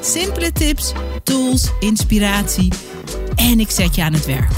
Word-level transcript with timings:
Simpele 0.00 0.52
tips, 0.52 0.92
tools, 1.22 1.70
inspiratie 1.80 2.72
en 3.34 3.60
ik 3.60 3.70
zet 3.70 3.94
je 3.94 4.02
aan 4.02 4.12
het 4.12 4.26
werk. 4.26 4.50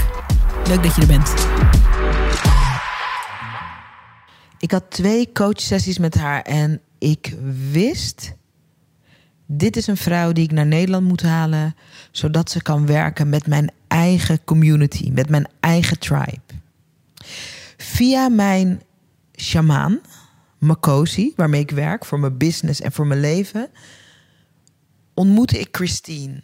Leuk 0.67 0.83
dat 0.83 0.95
je 0.95 1.01
er 1.01 1.07
bent. 1.07 1.33
Ik 4.59 4.71
had 4.71 4.83
twee 4.89 5.31
coachsessies 5.31 5.97
met 5.97 6.15
haar 6.15 6.41
en 6.41 6.81
ik 6.97 7.35
wist. 7.71 8.33
Dit 9.45 9.77
is 9.77 9.87
een 9.87 9.97
vrouw 9.97 10.31
die 10.31 10.43
ik 10.43 10.51
naar 10.51 10.65
Nederland 10.65 11.07
moet 11.07 11.21
halen, 11.21 11.75
zodat 12.11 12.51
ze 12.51 12.61
kan 12.61 12.85
werken 12.85 13.29
met 13.29 13.47
mijn 13.47 13.71
eigen 13.87 14.43
community, 14.43 15.09
met 15.13 15.29
mijn 15.29 15.47
eigen 15.59 15.99
tribe. 15.99 16.41
Via 17.77 18.29
mijn 18.29 18.81
shamaan, 19.35 19.99
Makosi, 20.57 21.33
waarmee 21.35 21.61
ik 21.61 21.71
werk 21.71 22.05
voor 22.05 22.19
mijn 22.19 22.37
business 22.37 22.81
en 22.81 22.91
voor 22.91 23.07
mijn 23.07 23.19
leven, 23.19 23.69
ontmoette 25.13 25.59
ik 25.59 25.67
Christine. 25.71 26.41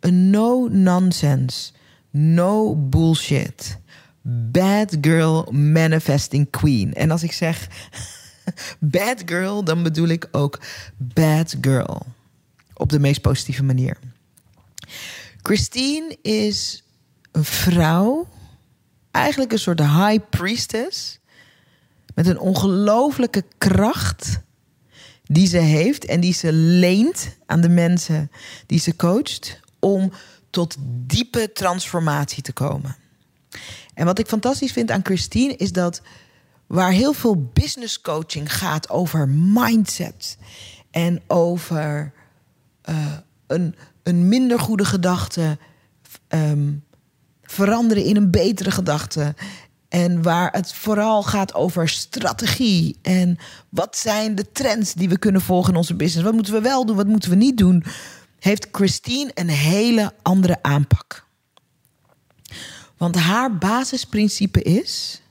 Een 0.00 0.30
no-nonsense, 0.30 1.72
no 2.10 2.76
bullshit, 2.76 3.78
bad 4.50 4.96
girl 5.00 5.52
manifesting 5.52 6.50
queen. 6.50 6.94
En 6.94 7.10
als 7.10 7.22
ik 7.22 7.32
zeg 7.32 7.68
bad 8.78 9.22
girl, 9.24 9.64
dan 9.64 9.82
bedoel 9.82 10.08
ik 10.08 10.28
ook 10.30 10.60
bad 10.96 11.56
girl. 11.60 12.06
Op 12.74 12.90
de 12.90 12.98
meest 12.98 13.20
positieve 13.20 13.62
manier. 13.62 13.98
Christine 15.42 16.18
is 16.22 16.84
een 17.32 17.44
vrouw, 17.44 18.28
eigenlijk 19.10 19.52
een 19.52 19.58
soort 19.58 19.80
high 19.80 20.18
priestess, 20.30 21.18
met 22.14 22.26
een 22.26 22.38
ongelofelijke 22.38 23.44
kracht 23.58 24.40
die 25.32 25.46
ze 25.46 25.58
heeft 25.58 26.04
en 26.04 26.20
die 26.20 26.34
ze 26.34 26.52
leent 26.52 27.36
aan 27.46 27.60
de 27.60 27.68
mensen 27.68 28.30
die 28.66 28.78
ze 28.78 28.96
coacht 28.96 29.60
om 29.78 30.12
tot 30.50 30.76
diepe 30.80 31.52
transformatie 31.52 32.42
te 32.42 32.52
komen. 32.52 32.96
En 33.94 34.04
wat 34.04 34.18
ik 34.18 34.26
fantastisch 34.26 34.72
vind 34.72 34.90
aan 34.90 35.04
Christine 35.04 35.56
is 35.56 35.72
dat 35.72 36.02
waar 36.66 36.90
heel 36.90 37.12
veel 37.12 37.50
business 37.52 38.00
coaching 38.00 38.52
gaat 38.52 38.90
over 38.90 39.28
mindset 39.28 40.36
en 40.90 41.22
over 41.26 42.12
uh, 42.90 43.16
een, 43.46 43.74
een 44.02 44.28
minder 44.28 44.58
goede 44.58 44.84
gedachte 44.84 45.58
um, 46.28 46.84
veranderen 47.42 48.04
in 48.04 48.16
een 48.16 48.30
betere 48.30 48.70
gedachte. 48.70 49.34
En 49.92 50.22
waar 50.22 50.52
het 50.52 50.72
vooral 50.72 51.22
gaat 51.22 51.54
over 51.54 51.88
strategie. 51.88 52.98
En 53.02 53.38
wat 53.68 53.96
zijn 53.96 54.34
de 54.34 54.52
trends 54.52 54.94
die 54.94 55.08
we 55.08 55.18
kunnen 55.18 55.40
volgen 55.40 55.70
in 55.72 55.76
onze 55.76 55.94
business? 55.94 56.24
Wat 56.24 56.34
moeten 56.34 56.52
we 56.52 56.60
wel 56.60 56.86
doen? 56.86 56.96
Wat 56.96 57.06
moeten 57.06 57.30
we 57.30 57.36
niet 57.36 57.58
doen? 57.58 57.84
Heeft 58.38 58.68
Christine 58.70 59.30
een 59.34 59.48
hele 59.48 60.12
andere 60.22 60.58
aanpak. 60.62 61.26
Want 62.96 63.16
haar 63.16 63.58
basisprincipe 63.58 64.62
is: 64.62 65.22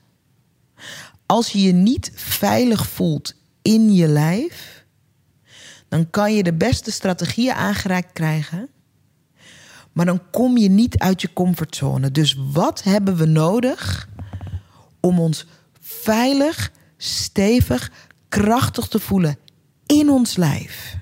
als 1.26 1.50
je 1.50 1.62
je 1.62 1.74
niet 1.74 2.12
veilig 2.16 2.88
voelt 2.88 3.34
in 3.62 3.94
je 3.94 4.08
lijf, 4.08 4.86
dan 5.88 6.10
kan 6.10 6.34
je 6.34 6.44
de 6.44 6.54
beste 6.54 6.92
strategieën 6.92 7.54
aangereikt 7.54 8.14
krijgen. 8.14 8.70
Maar 9.92 10.06
dan 10.06 10.22
kom 10.32 10.58
je 10.58 10.70
niet 10.70 10.98
uit 10.98 11.22
je 11.22 11.34
comfortzone. 11.34 12.12
Dus 12.12 12.38
wat 12.52 12.84
hebben 12.84 13.16
we 13.16 13.26
nodig 13.26 14.10
om 15.02 15.20
ons 15.20 15.46
veilig, 15.82 16.72
stevig, 16.98 17.92
krachtig 18.30 18.88
te 18.88 19.00
voelen 19.00 19.38
in 19.86 20.10
ons 20.10 20.36
lijf? 20.36 20.98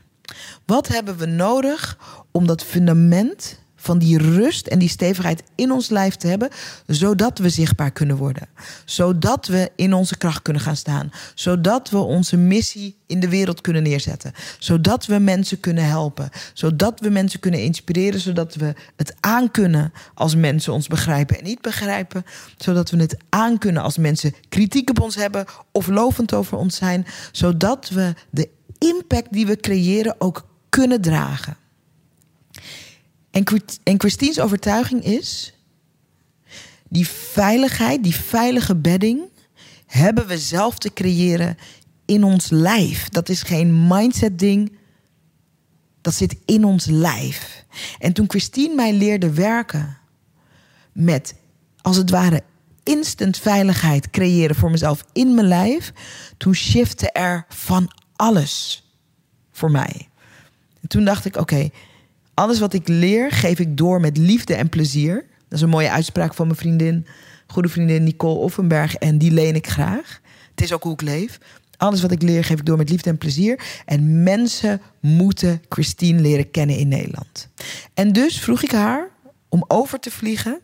Wat 0.66 0.88
hebben 0.88 1.18
we 1.18 1.26
nodig 1.26 1.98
om 2.32 2.48
dat 2.48 2.64
fundament 2.64 3.60
van 3.80 3.98
die 3.98 4.18
rust 4.18 4.68
en 4.68 4.80
die 4.80 4.90
stevigheid 4.90 5.44
in 5.56 5.72
ons 5.72 5.90
lijf 5.90 6.16
te 6.16 6.28
hebben, 6.28 6.50
zodat 6.88 7.38
we 7.38 7.50
zichtbaar 7.50 7.92
kunnen 7.92 8.18
worden. 8.18 8.48
Zodat 8.86 9.48
we 9.48 9.72
in 9.76 9.94
onze 9.94 10.18
kracht 10.18 10.42
kunnen 10.42 10.62
gaan 10.62 10.76
staan. 10.76 11.12
Zodat 11.36 11.90
we 11.90 11.98
onze 11.98 12.38
missie 12.38 12.98
in 13.08 13.20
de 13.20 13.30
wereld 13.30 13.62
kunnen 13.62 13.84
neerzetten. 13.84 14.34
Zodat 14.60 15.06
we 15.06 15.20
mensen 15.20 15.60
kunnen 15.60 15.86
helpen. 15.86 16.30
Zodat 16.54 17.00
we 17.00 17.10
mensen 17.10 17.40
kunnen 17.40 17.64
inspireren. 17.64 18.20
Zodat 18.20 18.56
we 18.56 18.74
het 18.96 19.16
aankunnen 19.20 19.94
als 20.14 20.36
mensen 20.36 20.74
ons 20.74 20.88
begrijpen 20.88 21.38
en 21.38 21.44
niet 21.44 21.62
begrijpen. 21.62 22.26
Zodat 22.58 22.90
we 22.90 22.98
het 22.98 23.18
aankunnen 23.30 23.84
als 23.84 23.98
mensen 23.98 24.34
kritiek 24.50 24.90
op 24.90 25.00
ons 25.00 25.16
hebben 25.16 25.46
of 25.72 25.88
lovend 25.88 26.34
over 26.34 26.58
ons 26.58 26.76
zijn. 26.76 27.06
Zodat 27.32 27.90
we 27.90 28.14
de 28.30 28.50
impact 28.78 29.34
die 29.34 29.46
we 29.46 29.56
creëren 29.56 30.16
ook 30.18 30.46
kunnen 30.70 31.02
dragen. 31.02 31.58
En, 33.40 33.62
en 33.84 34.00
Christine's 34.00 34.40
overtuiging 34.40 35.04
is: 35.04 35.54
die 36.90 37.08
veiligheid, 37.08 38.04
die 38.04 38.16
veilige 38.16 38.76
bedding, 38.76 39.22
hebben 39.86 40.28
we 40.28 40.38
zelf 40.38 40.78
te 40.78 40.94
creëren 40.94 41.58
in 42.06 42.24
ons 42.24 42.50
lijf. 42.50 43.10
Dat 43.10 43.30
is 43.30 43.42
geen 43.42 43.88
mindset-ding. 43.88 44.78
Dat 46.02 46.14
zit 46.14 46.36
in 46.46 46.66
ons 46.66 46.86
lijf. 46.86 47.66
En 48.00 48.14
toen 48.14 48.30
Christine 48.30 48.76
mij 48.76 48.94
leerde 48.94 49.34
werken 49.34 49.98
met, 50.92 51.36
als 51.82 51.98
het 51.98 52.10
ware, 52.10 52.44
instant 52.84 53.38
veiligheid 53.38 54.10
creëren 54.10 54.56
voor 54.56 54.72
mezelf 54.72 55.06
in 55.14 55.34
mijn 55.34 55.48
lijf, 55.48 55.94
toen 56.38 56.56
shifte 56.56 57.12
er 57.12 57.46
van 57.50 57.92
alles 58.16 58.84
voor 59.52 59.72
mij. 59.72 60.10
En 60.82 60.88
toen 60.88 61.06
dacht 61.06 61.26
ik: 61.26 61.38
oké, 61.38 61.70
alles 62.40 62.60
wat 62.60 62.74
ik 62.74 62.88
leer, 62.88 63.32
geef 63.32 63.60
ik 63.60 63.78
door 63.78 64.00
met 64.00 64.18
liefde 64.18 64.54
en 64.54 64.70
plezier. 64.70 65.16
Dat 65.48 65.58
is 65.58 65.62
een 65.62 65.70
mooie 65.70 65.92
uitspraak 65.92 66.34
van 66.34 66.46
mijn 66.48 66.60
vriendin, 66.60 67.06
goede 67.48 67.70
vriendin 67.70 68.04
Nicole 68.04 68.40
Offenberg. 68.40 68.96
En 68.96 69.18
die 69.18 69.32
leen 69.32 69.56
ik 69.56 69.68
graag. 69.68 70.22
Het 70.50 70.62
is 70.62 70.74
ook 70.74 70.84
hoe 70.84 70.94
ik 70.94 71.02
leef. 71.02 71.40
Alles 71.78 72.02
wat 72.02 72.12
ik 72.12 72.22
leer, 72.22 72.44
geef 72.44 72.60
ik 72.60 72.66
door 72.66 72.78
met 72.78 72.90
liefde 72.90 73.10
en 73.10 73.18
plezier. 73.18 73.60
En 73.86 74.24
mensen 74.24 74.82
moeten 75.00 75.62
Christine 75.70 76.22
leren 76.22 76.52
kennen 76.52 76.78
in 76.78 76.88
Nederland. 76.88 77.48
En 77.94 78.14
dus 78.14 78.40
vroeg 78.40 78.64
ik 78.64 78.72
haar 78.72 79.10
om 79.50 79.64
over 79.68 80.00
te 80.00 80.12
vliegen 80.12 80.60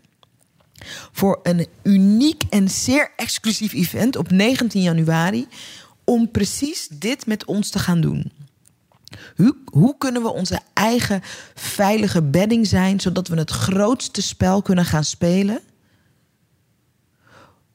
voor 1.11 1.39
een 1.43 1.67
uniek 1.83 2.43
en 2.49 2.69
zeer 2.69 3.11
exclusief 3.15 3.73
event 3.73 4.15
op 4.15 4.31
19 4.31 4.81
januari. 4.81 5.47
Om 6.03 6.31
precies 6.31 6.87
dit 6.91 7.25
met 7.25 7.45
ons 7.45 7.69
te 7.69 7.79
gaan 7.79 8.01
doen. 8.01 8.31
Hoe, 9.35 9.55
hoe 9.65 9.97
kunnen 9.97 10.21
we 10.21 10.33
onze 10.33 10.59
eigen 10.73 11.21
veilige 11.55 12.21
bedding 12.21 12.67
zijn, 12.67 12.99
zodat 12.99 13.27
we 13.27 13.37
het 13.37 13.51
grootste 13.51 14.21
spel 14.21 14.61
kunnen 14.61 14.85
gaan 14.85 15.03
spelen? 15.03 15.59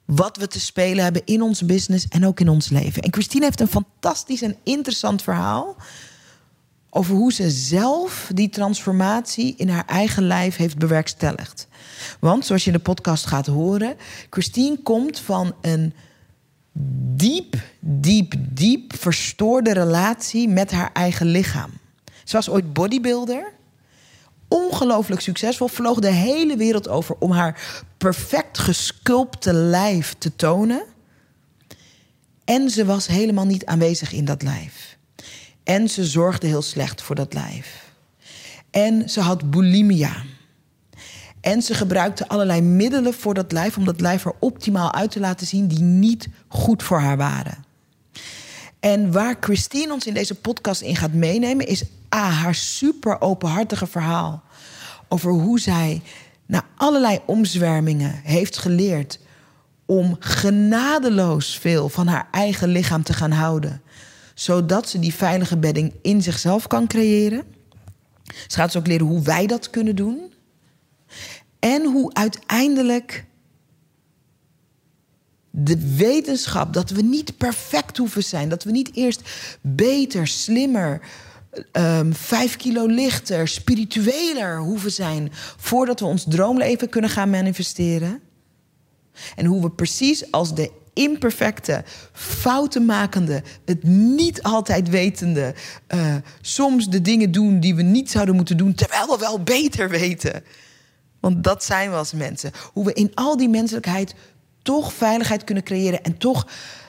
Wat 0.04 0.36
we 0.36 0.46
te 0.46 0.60
spelen 0.60 1.04
hebben 1.04 1.22
in 1.24 1.42
ons 1.42 1.66
business 1.66 2.08
en 2.08 2.26
ook 2.26 2.40
in 2.40 2.48
ons 2.48 2.68
leven. 2.68 3.02
En 3.02 3.12
Christine 3.12 3.44
heeft 3.44 3.60
een 3.60 3.68
fantastisch 3.68 4.42
en 4.42 4.56
interessant 4.62 5.22
verhaal 5.22 5.76
over 6.90 7.14
hoe 7.14 7.32
ze 7.32 7.50
zelf 7.50 8.30
die 8.34 8.48
transformatie 8.48 9.54
in 9.56 9.68
haar 9.68 9.86
eigen 9.86 10.22
lijf 10.22 10.56
heeft 10.56 10.78
bewerkstelligd. 10.78 11.68
Want 12.20 12.46
zoals 12.46 12.64
je 12.64 12.70
in 12.70 12.76
de 12.76 12.82
podcast 12.82 13.26
gaat 13.26 13.46
horen, 13.46 13.96
Christine 14.30 14.82
komt 14.82 15.18
van 15.18 15.54
een 15.60 15.94
diep, 17.16 17.56
diep, 17.80 18.34
diep 18.38 18.96
verstoorde 18.96 19.72
relatie 19.72 20.48
met 20.48 20.70
haar 20.70 20.90
eigen 20.92 21.26
lichaam. 21.26 21.70
Ze 22.24 22.36
was 22.36 22.48
ooit 22.48 22.72
bodybuilder. 22.72 23.52
Ongelooflijk 24.48 25.20
succesvol. 25.20 25.68
Vloog 25.68 25.98
de 25.98 26.10
hele 26.10 26.56
wereld 26.56 26.88
over 26.88 27.16
om 27.18 27.30
haar 27.30 27.84
perfect 27.98 28.58
gesculpte 28.58 29.52
lijf 29.52 30.14
te 30.18 30.36
tonen. 30.36 30.82
En 32.44 32.70
ze 32.70 32.84
was 32.84 33.06
helemaal 33.06 33.46
niet 33.46 33.66
aanwezig 33.66 34.12
in 34.12 34.24
dat 34.24 34.42
lijf. 34.42 34.96
En 35.62 35.88
ze 35.88 36.04
zorgde 36.04 36.46
heel 36.46 36.62
slecht 36.62 37.02
voor 37.02 37.14
dat 37.14 37.34
lijf. 37.34 37.92
En 38.70 39.08
ze 39.08 39.20
had 39.20 39.50
bulimia. 39.50 40.22
En 41.40 41.62
ze 41.62 41.74
gebruikte 41.74 42.28
allerlei 42.28 42.60
middelen 42.60 43.14
voor 43.14 43.34
dat 43.34 43.52
lijf 43.52 43.76
om 43.76 43.84
dat 43.84 44.00
lijf 44.00 44.24
er 44.24 44.34
optimaal 44.38 44.94
uit 44.94 45.10
te 45.10 45.20
laten 45.20 45.46
zien 45.46 45.68
die 45.68 45.82
niet 45.82 46.28
goed 46.48 46.82
voor 46.82 47.00
haar 47.00 47.16
waren. 47.16 47.64
En 48.80 49.12
waar 49.12 49.36
Christine 49.40 49.92
ons 49.92 50.06
in 50.06 50.14
deze 50.14 50.34
podcast 50.34 50.80
in 50.80 50.96
gaat 50.96 51.12
meenemen, 51.12 51.66
is 51.66 51.84
ah, 52.08 52.42
haar 52.42 52.54
super 52.54 53.20
openhartige 53.20 53.86
verhaal 53.86 54.42
over 55.08 55.32
hoe 55.32 55.60
zij 55.60 56.02
na 56.46 56.64
allerlei 56.76 57.18
omzwermingen 57.26 58.20
heeft 58.24 58.58
geleerd 58.58 59.18
om 59.86 60.16
genadeloos 60.18 61.58
veel 61.58 61.88
van 61.88 62.06
haar 62.06 62.28
eigen 62.30 62.68
lichaam 62.68 63.02
te 63.02 63.12
gaan 63.12 63.30
houden, 63.30 63.82
zodat 64.34 64.88
ze 64.88 64.98
die 64.98 65.14
veilige 65.14 65.56
bedding 65.56 65.92
in 66.02 66.22
zichzelf 66.22 66.66
kan 66.66 66.86
creëren. 66.86 67.42
Ze 68.24 68.56
gaat 68.56 68.72
dus 68.72 68.76
ook 68.76 68.86
leren 68.86 69.06
hoe 69.06 69.22
wij 69.22 69.46
dat 69.46 69.70
kunnen 69.70 69.96
doen. 69.96 70.29
En 71.60 71.84
hoe 71.84 72.14
uiteindelijk 72.14 73.24
de 75.50 75.94
wetenschap 75.96 76.72
dat 76.72 76.90
we 76.90 77.02
niet 77.02 77.36
perfect 77.36 77.96
hoeven 77.96 78.24
zijn. 78.24 78.48
Dat 78.48 78.64
we 78.64 78.70
niet 78.70 78.90
eerst 78.94 79.22
beter, 79.60 80.26
slimmer, 80.26 81.00
um, 81.72 82.14
vijf 82.14 82.56
kilo 82.56 82.86
lichter, 82.86 83.48
spiritueler 83.48 84.58
hoeven 84.58 84.92
zijn. 84.92 85.30
voordat 85.56 86.00
we 86.00 86.06
ons 86.06 86.24
droomleven 86.28 86.88
kunnen 86.88 87.10
gaan 87.10 87.30
manifesteren. 87.30 88.20
En 89.36 89.44
hoe 89.46 89.62
we 89.62 89.70
precies 89.70 90.30
als 90.30 90.54
de 90.54 90.70
imperfecte, 90.92 91.84
foutenmakende, 92.12 93.42
het 93.64 93.82
niet 93.82 94.42
altijd 94.42 94.88
wetende, 94.88 95.54
uh, 95.94 96.14
soms 96.40 96.88
de 96.88 97.00
dingen 97.00 97.32
doen 97.32 97.60
die 97.60 97.74
we 97.74 97.82
niet 97.82 98.10
zouden 98.10 98.34
moeten 98.34 98.56
doen, 98.56 98.74
terwijl 98.74 99.06
we 99.06 99.16
wel 99.18 99.42
beter 99.42 99.88
weten. 99.88 100.42
Want 101.20 101.44
dat 101.44 101.64
zijn 101.64 101.90
we 101.90 101.96
als 101.96 102.12
mensen. 102.12 102.52
Hoe 102.72 102.84
we 102.84 102.92
in 102.92 103.14
al 103.14 103.36
die 103.36 103.48
menselijkheid 103.48 104.14
toch 104.62 104.92
veiligheid 104.92 105.44
kunnen 105.44 105.64
creëren 105.64 106.02
en 106.02 106.18
toch 106.18 106.46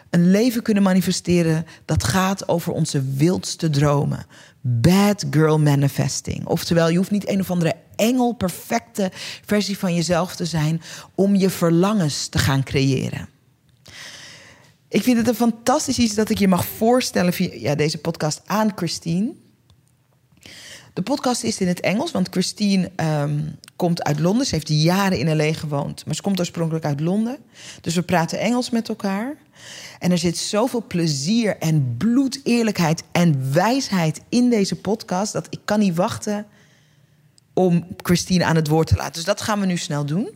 een 0.10 0.32
leven 0.32 0.62
kunnen 0.62 0.84
manifesteren 0.84 1.66
dat 1.86 2.04
gaat 2.04 2.48
over 2.48 2.74
onze 2.74 3.04
wildste 3.16 3.70
dromen. 3.70 4.26
Bad 4.62 5.26
girl 5.32 5.60
manifesting. 5.60 6.46
Oftewel, 6.46 6.90
je 6.90 6.98
hoeft 6.98 7.12
niet 7.12 7.30
een 7.30 7.40
of 7.40 7.52
andere 7.52 7.76
engel 7.96 8.34
perfecte 8.34 9.12
versie 9.46 9.78
van 9.78 9.96
jezelf 9.96 10.36
te 10.36 10.46
zijn 10.46 10.82
om 11.16 11.36
je 11.36 11.50
verlangens 11.50 12.28
te 12.28 12.38
gaan 12.38 12.64
creëren. 12.64 13.30
Ik 14.88 15.04
vind 15.04 15.18
het 15.18 15.28
een 15.28 15.36
fantastisch 15.36 15.98
iets 15.98 16.16
dat 16.16 16.30
ik 16.30 16.38
je 16.38 16.48
mag 16.48 16.66
voorstellen 16.66 17.34
via 17.34 17.76
deze 17.76 17.98
podcast 17.98 18.42
aan 18.46 18.72
Christine. 18.76 19.34
De 20.94 21.02
podcast 21.02 21.44
is 21.44 21.60
in 21.60 21.68
het 21.68 21.80
Engels, 21.80 22.12
want 22.12 22.28
Christine 22.30 22.92
ehm, 22.96 23.40
komt 23.76 24.04
uit 24.04 24.20
Londen. 24.20 24.46
Ze 24.46 24.56
heeft 24.56 24.68
jaren 24.68 25.20
in 25.20 25.36
L.A. 25.36 25.54
gewoond, 25.54 26.06
maar 26.06 26.16
ze 26.16 26.22
komt 26.22 26.40
oorspronkelijk 26.40 26.86
uit 26.86 27.00
Londen. 27.00 27.38
Dus 27.82 27.96
we 27.96 28.02
praten 28.02 28.40
Engels 28.40 28.70
met 28.70 28.90
elkaar. 28.90 29.36
En 30.00 30.12
er 30.12 30.18
zit 30.18 30.38
zoveel 30.38 30.84
plezier 30.88 31.58
en 31.58 31.96
bloed, 31.98 32.40
eerlijkheid 32.44 33.04
en 33.12 33.54
wijsheid 33.54 34.22
in 34.30 34.50
deze 34.50 34.76
podcast... 34.76 35.34
dat 35.34 35.48
ik 35.50 35.60
kan 35.66 35.80
niet 35.80 35.96
wachten 35.96 36.46
om 37.54 37.88
Christine 37.98 38.46
aan 38.46 38.56
het 38.56 38.68
woord 38.68 38.88
te 38.88 38.96
laten. 38.96 39.14
Dus 39.14 39.24
dat 39.24 39.42
gaan 39.42 39.60
we 39.60 39.66
nu 39.66 39.78
snel 39.78 40.06
doen. 40.06 40.30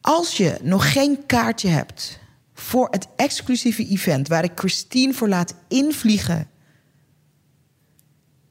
Als 0.00 0.36
je 0.36 0.58
nog 0.62 0.92
geen 0.92 1.26
kaartje 1.26 1.68
hebt 1.68 2.18
voor 2.54 2.88
het 2.90 3.06
exclusieve 3.16 3.86
event... 3.86 4.28
waar 4.28 4.44
ik 4.44 4.52
Christine 4.54 5.12
voor 5.12 5.28
laat 5.28 5.54
invliegen 5.68 6.49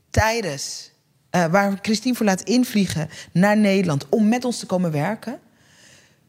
tijdens, 0.10 0.92
uh, 1.32 1.46
waar 1.46 1.80
Christine 1.82 2.16
voor 2.16 2.26
laat 2.26 2.42
invliegen 2.42 3.10
naar 3.32 3.58
Nederland 3.58 4.10
om 4.10 4.30
met 4.30 4.46
ons 4.46 4.60
te 4.60 4.66
komen 4.66 4.92
werken. 4.92 5.40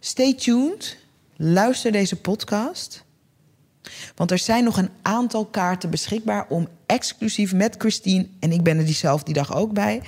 Stay 0.00 0.34
tuned, 0.34 0.96
luister 1.36 1.92
deze 1.92 2.16
podcast. 2.16 3.04
Want 4.14 4.30
er 4.30 4.38
zijn 4.38 4.64
nog 4.64 4.76
een 4.76 4.90
aantal 5.02 5.46
kaarten 5.46 5.90
beschikbaar 5.90 6.46
om 6.48 6.68
exclusief 6.86 7.52
met 7.52 7.74
Christine, 7.78 8.26
en 8.40 8.52
ik 8.52 8.62
ben 8.62 8.78
er 8.78 8.84
diezelfde 8.84 9.32
dag 9.32 9.54
ook 9.54 9.72
bij, 9.72 10.02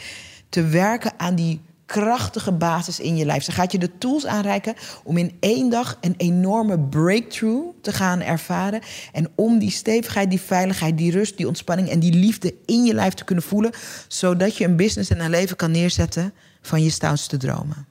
te 0.48 0.66
werken 0.66 1.12
aan 1.16 1.34
die 1.34 1.60
krachtige 1.92 2.52
basis 2.52 3.00
in 3.00 3.16
je 3.16 3.24
lijf. 3.24 3.44
Ze 3.44 3.52
gaat 3.52 3.72
je 3.72 3.78
de 3.78 3.98
tools 3.98 4.26
aanreiken 4.26 4.74
om 5.04 5.16
in 5.16 5.36
één 5.40 5.70
dag 5.70 5.98
een 6.00 6.14
enorme 6.16 6.78
breakthrough 6.78 7.68
te 7.80 7.92
gaan 7.92 8.20
ervaren. 8.20 8.80
En 9.12 9.30
om 9.34 9.58
die 9.58 9.70
stevigheid, 9.70 10.30
die 10.30 10.40
veiligheid, 10.40 10.98
die 10.98 11.10
rust, 11.10 11.36
die 11.36 11.46
ontspanning 11.46 11.88
en 11.88 12.00
die 12.00 12.12
liefde 12.12 12.54
in 12.66 12.84
je 12.84 12.94
lijf 12.94 13.14
te 13.14 13.24
kunnen 13.24 13.44
voelen. 13.44 13.72
Zodat 14.08 14.56
je 14.56 14.64
een 14.64 14.76
business 14.76 15.10
en 15.10 15.20
een 15.20 15.30
leven 15.30 15.56
kan 15.56 15.70
neerzetten 15.70 16.32
van 16.62 16.82
je 16.82 16.90
stoutste 16.90 17.36
dromen. 17.36 17.86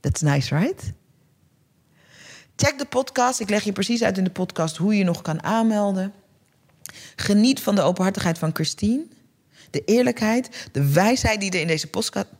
That's 0.00 0.20
nice, 0.20 0.56
right? 0.56 0.92
Check 2.56 2.78
de 2.78 2.86
podcast. 2.86 3.40
Ik 3.40 3.50
leg 3.50 3.62
je 3.62 3.72
precies 3.72 4.02
uit 4.02 4.18
in 4.18 4.24
de 4.24 4.30
podcast 4.30 4.76
hoe 4.76 4.96
je 4.96 5.04
nog 5.04 5.22
kan 5.22 5.42
aanmelden. 5.42 6.12
Geniet 7.16 7.60
van 7.60 7.74
de 7.74 7.82
openhartigheid 7.82 8.38
van 8.38 8.50
Christine 8.52 9.06
de 9.70 9.84
eerlijkheid, 9.84 10.68
de 10.72 10.92
wijsheid 10.92 11.40
die 11.40 11.50
er 11.50 11.60
in 11.60 11.66
deze 11.66 11.90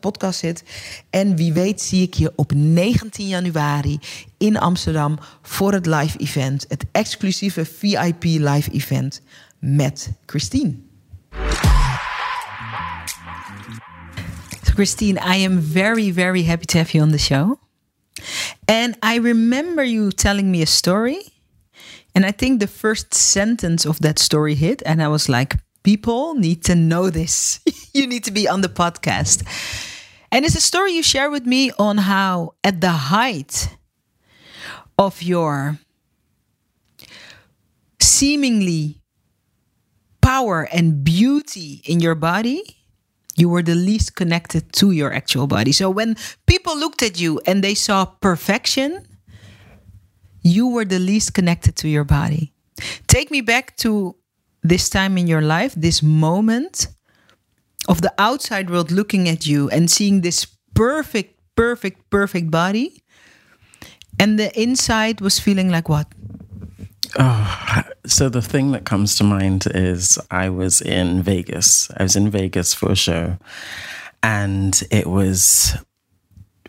podcast 0.00 0.38
zit. 0.38 0.62
En 1.10 1.36
wie 1.36 1.52
weet 1.52 1.80
zie 1.80 2.02
ik 2.02 2.14
je 2.14 2.32
op 2.36 2.52
19 2.54 3.28
januari 3.28 3.98
in 4.38 4.58
Amsterdam 4.58 5.18
voor 5.42 5.72
het 5.72 5.86
live 5.86 6.18
event. 6.18 6.64
Het 6.68 6.84
exclusieve 6.92 7.64
VIP 7.64 8.22
live 8.22 8.70
event 8.70 9.20
met 9.58 10.10
Christine. 10.26 10.74
Christine, 14.80 15.20
I 15.20 15.44
am 15.44 15.60
very, 15.60 16.12
very 16.12 16.44
happy 16.44 16.64
to 16.64 16.78
have 16.78 16.92
you 16.92 17.04
on 17.04 17.10
the 17.10 17.18
show. 17.18 17.58
And 18.64 18.96
I 19.02 19.18
remember 19.18 19.84
you 19.84 20.10
telling 20.10 20.50
me 20.50 20.62
a 20.62 20.66
story. 20.66 21.18
And 22.14 22.24
I 22.24 22.32
think 22.32 22.60
the 22.60 22.66
first 22.66 23.14
sentence 23.14 23.88
of 23.88 23.98
that 23.98 24.18
story 24.18 24.54
hit. 24.54 24.82
And 24.82 25.02
I 25.02 25.08
was 25.08 25.28
like, 25.28 25.56
people 25.82 26.34
need 26.34 26.64
to 26.64 26.74
know 26.74 27.10
this. 27.10 27.60
you 27.94 28.06
need 28.06 28.24
to 28.24 28.30
be 28.30 28.48
on 28.48 28.60
the 28.60 28.68
podcast. 28.68 29.44
And 30.32 30.44
it's 30.44 30.54
a 30.54 30.60
story 30.60 30.92
you 30.92 31.02
share 31.02 31.30
with 31.30 31.46
me 31.46 31.72
on 31.78 31.98
how, 31.98 32.54
at 32.62 32.80
the 32.80 32.92
height 32.92 33.76
of 34.98 35.22
your 35.22 35.78
seemingly 37.98 39.00
power 40.20 40.68
and 40.72 41.02
beauty 41.02 41.82
in 41.84 42.00
your 42.00 42.14
body, 42.14 42.76
you 43.36 43.48
were 43.48 43.62
the 43.62 43.74
least 43.74 44.14
connected 44.14 44.72
to 44.74 44.90
your 44.90 45.12
actual 45.12 45.46
body. 45.46 45.72
So 45.72 45.90
when 45.90 46.16
people 46.46 46.78
looked 46.78 47.02
at 47.02 47.18
you 47.18 47.40
and 47.46 47.64
they 47.64 47.74
saw 47.74 48.04
perfection, 48.04 49.06
you 50.42 50.68
were 50.68 50.84
the 50.84 50.98
least 50.98 51.34
connected 51.34 51.76
to 51.76 51.88
your 51.88 52.04
body. 52.04 52.52
Take 53.06 53.30
me 53.30 53.40
back 53.40 53.76
to 53.78 54.16
this 54.62 54.88
time 54.88 55.16
in 55.18 55.26
your 55.26 55.40
life, 55.40 55.74
this 55.74 56.02
moment 56.02 56.88
of 57.88 58.02
the 58.02 58.12
outside 58.18 58.70
world 58.70 58.90
looking 58.90 59.28
at 59.28 59.46
you 59.46 59.68
and 59.70 59.90
seeing 59.90 60.20
this 60.20 60.46
perfect, 60.74 61.38
perfect, 61.56 62.10
perfect 62.10 62.50
body. 62.50 63.02
And 64.18 64.38
the 64.38 64.50
inside 64.60 65.20
was 65.20 65.38
feeling 65.38 65.70
like 65.70 65.88
what? 65.88 66.06
Oh, 67.18 67.82
so 68.06 68.28
the 68.28 68.42
thing 68.42 68.72
that 68.72 68.84
comes 68.84 69.16
to 69.16 69.24
mind 69.24 69.66
is 69.74 70.18
I 70.30 70.48
was 70.50 70.80
in 70.80 71.22
Vegas. 71.22 71.90
I 71.96 72.02
was 72.02 72.16
in 72.16 72.30
Vegas 72.30 72.74
for 72.74 72.92
a 72.92 72.96
show, 72.96 73.38
and 74.22 74.80
it 74.90 75.06
was 75.06 75.76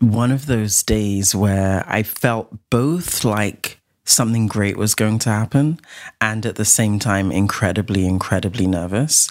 one 0.00 0.32
of 0.32 0.46
those 0.46 0.82
days 0.82 1.34
where 1.34 1.84
I 1.86 2.02
felt 2.02 2.52
both 2.70 3.24
like 3.24 3.81
something 4.04 4.48
great 4.48 4.76
was 4.76 4.94
going 4.94 5.18
to 5.18 5.30
happen 5.30 5.78
and 6.20 6.44
at 6.44 6.56
the 6.56 6.64
same 6.64 6.98
time 6.98 7.30
incredibly 7.30 8.04
incredibly 8.04 8.66
nervous 8.66 9.30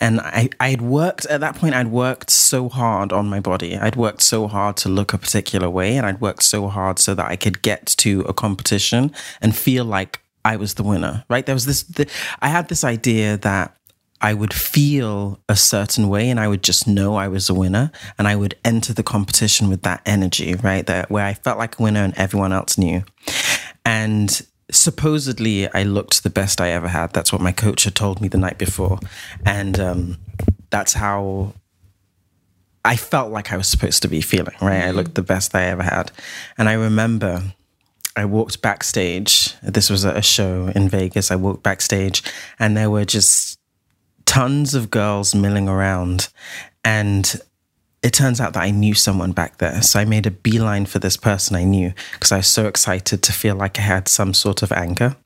and 0.00 0.20
i 0.20 0.48
i 0.58 0.70
had 0.70 0.80
worked 0.80 1.26
at 1.26 1.40
that 1.40 1.54
point 1.54 1.74
i'd 1.74 1.88
worked 1.88 2.30
so 2.30 2.68
hard 2.68 3.12
on 3.12 3.28
my 3.28 3.40
body 3.40 3.76
i'd 3.76 3.96
worked 3.96 4.22
so 4.22 4.46
hard 4.46 4.76
to 4.76 4.88
look 4.88 5.12
a 5.12 5.18
particular 5.18 5.68
way 5.68 5.96
and 5.96 6.06
i'd 6.06 6.20
worked 6.20 6.42
so 6.42 6.68
hard 6.68 6.98
so 6.98 7.14
that 7.14 7.26
i 7.26 7.36
could 7.36 7.60
get 7.60 7.86
to 7.86 8.20
a 8.22 8.32
competition 8.32 9.12
and 9.42 9.54
feel 9.54 9.84
like 9.84 10.20
i 10.46 10.56
was 10.56 10.74
the 10.74 10.82
winner 10.82 11.24
right 11.28 11.44
there 11.44 11.54
was 11.54 11.66
this 11.66 11.82
the, 11.82 12.08
i 12.40 12.48
had 12.48 12.68
this 12.68 12.84
idea 12.84 13.36
that 13.36 13.76
I 14.20 14.32
would 14.32 14.54
feel 14.54 15.38
a 15.48 15.56
certain 15.56 16.08
way 16.08 16.30
and 16.30 16.40
I 16.40 16.48
would 16.48 16.62
just 16.62 16.88
know 16.88 17.16
I 17.16 17.28
was 17.28 17.50
a 17.50 17.54
winner 17.54 17.90
and 18.18 18.26
I 18.26 18.34
would 18.34 18.56
enter 18.64 18.94
the 18.94 19.02
competition 19.02 19.68
with 19.68 19.82
that 19.82 20.00
energy, 20.06 20.54
right? 20.54 20.86
That 20.86 21.10
where 21.10 21.26
I 21.26 21.34
felt 21.34 21.58
like 21.58 21.78
a 21.78 21.82
winner 21.82 22.02
and 22.02 22.14
everyone 22.16 22.52
else 22.52 22.78
knew. 22.78 23.04
And 23.86 24.44
supposedly 24.70 25.72
I 25.72 25.84
looked 25.84 26.24
the 26.24 26.30
best 26.30 26.60
I 26.60 26.70
ever 26.70 26.88
had. 26.88 27.12
That's 27.12 27.32
what 27.32 27.40
my 27.40 27.52
coach 27.52 27.84
had 27.84 27.94
told 27.94 28.20
me 28.20 28.26
the 28.26 28.36
night 28.36 28.58
before. 28.58 28.98
And 29.44 29.78
um, 29.78 30.18
that's 30.70 30.92
how 30.92 31.54
I 32.84 32.96
felt 32.96 33.30
like 33.30 33.52
I 33.52 33.56
was 33.56 33.68
supposed 33.68 34.02
to 34.02 34.08
be 34.08 34.20
feeling, 34.20 34.56
right? 34.60 34.80
Mm-hmm. 34.80 34.88
I 34.88 34.90
looked 34.90 35.14
the 35.14 35.22
best 35.22 35.54
I 35.54 35.66
ever 35.66 35.84
had. 35.84 36.10
And 36.58 36.68
I 36.68 36.72
remember 36.72 37.42
I 38.16 38.24
walked 38.24 38.60
backstage. 38.60 39.54
This 39.62 39.88
was 39.88 40.04
a 40.04 40.20
show 40.20 40.72
in 40.74 40.88
Vegas. 40.88 41.30
I 41.30 41.36
walked 41.36 41.62
backstage 41.62 42.24
and 42.58 42.76
there 42.76 42.90
were 42.90 43.04
just 43.04 43.58
tons 44.24 44.74
of 44.74 44.90
girls 44.90 45.32
milling 45.32 45.68
around. 45.68 46.28
And 46.84 47.40
it 48.06 48.12
turns 48.12 48.40
out 48.40 48.52
that 48.52 48.62
I 48.62 48.70
knew 48.70 48.94
someone 48.94 49.32
back 49.32 49.58
there. 49.58 49.82
So 49.82 49.98
I 49.98 50.04
made 50.04 50.26
a 50.26 50.30
beeline 50.30 50.86
for 50.86 51.00
this 51.00 51.16
person 51.16 51.56
I 51.56 51.64
knew 51.64 51.92
because 52.12 52.30
I 52.30 52.36
was 52.36 52.46
so 52.46 52.68
excited 52.68 53.20
to 53.24 53.32
feel 53.32 53.56
like 53.56 53.80
I 53.80 53.82
had 53.82 54.06
some 54.06 54.32
sort 54.32 54.62
of 54.62 54.70
anchor. 54.70 55.16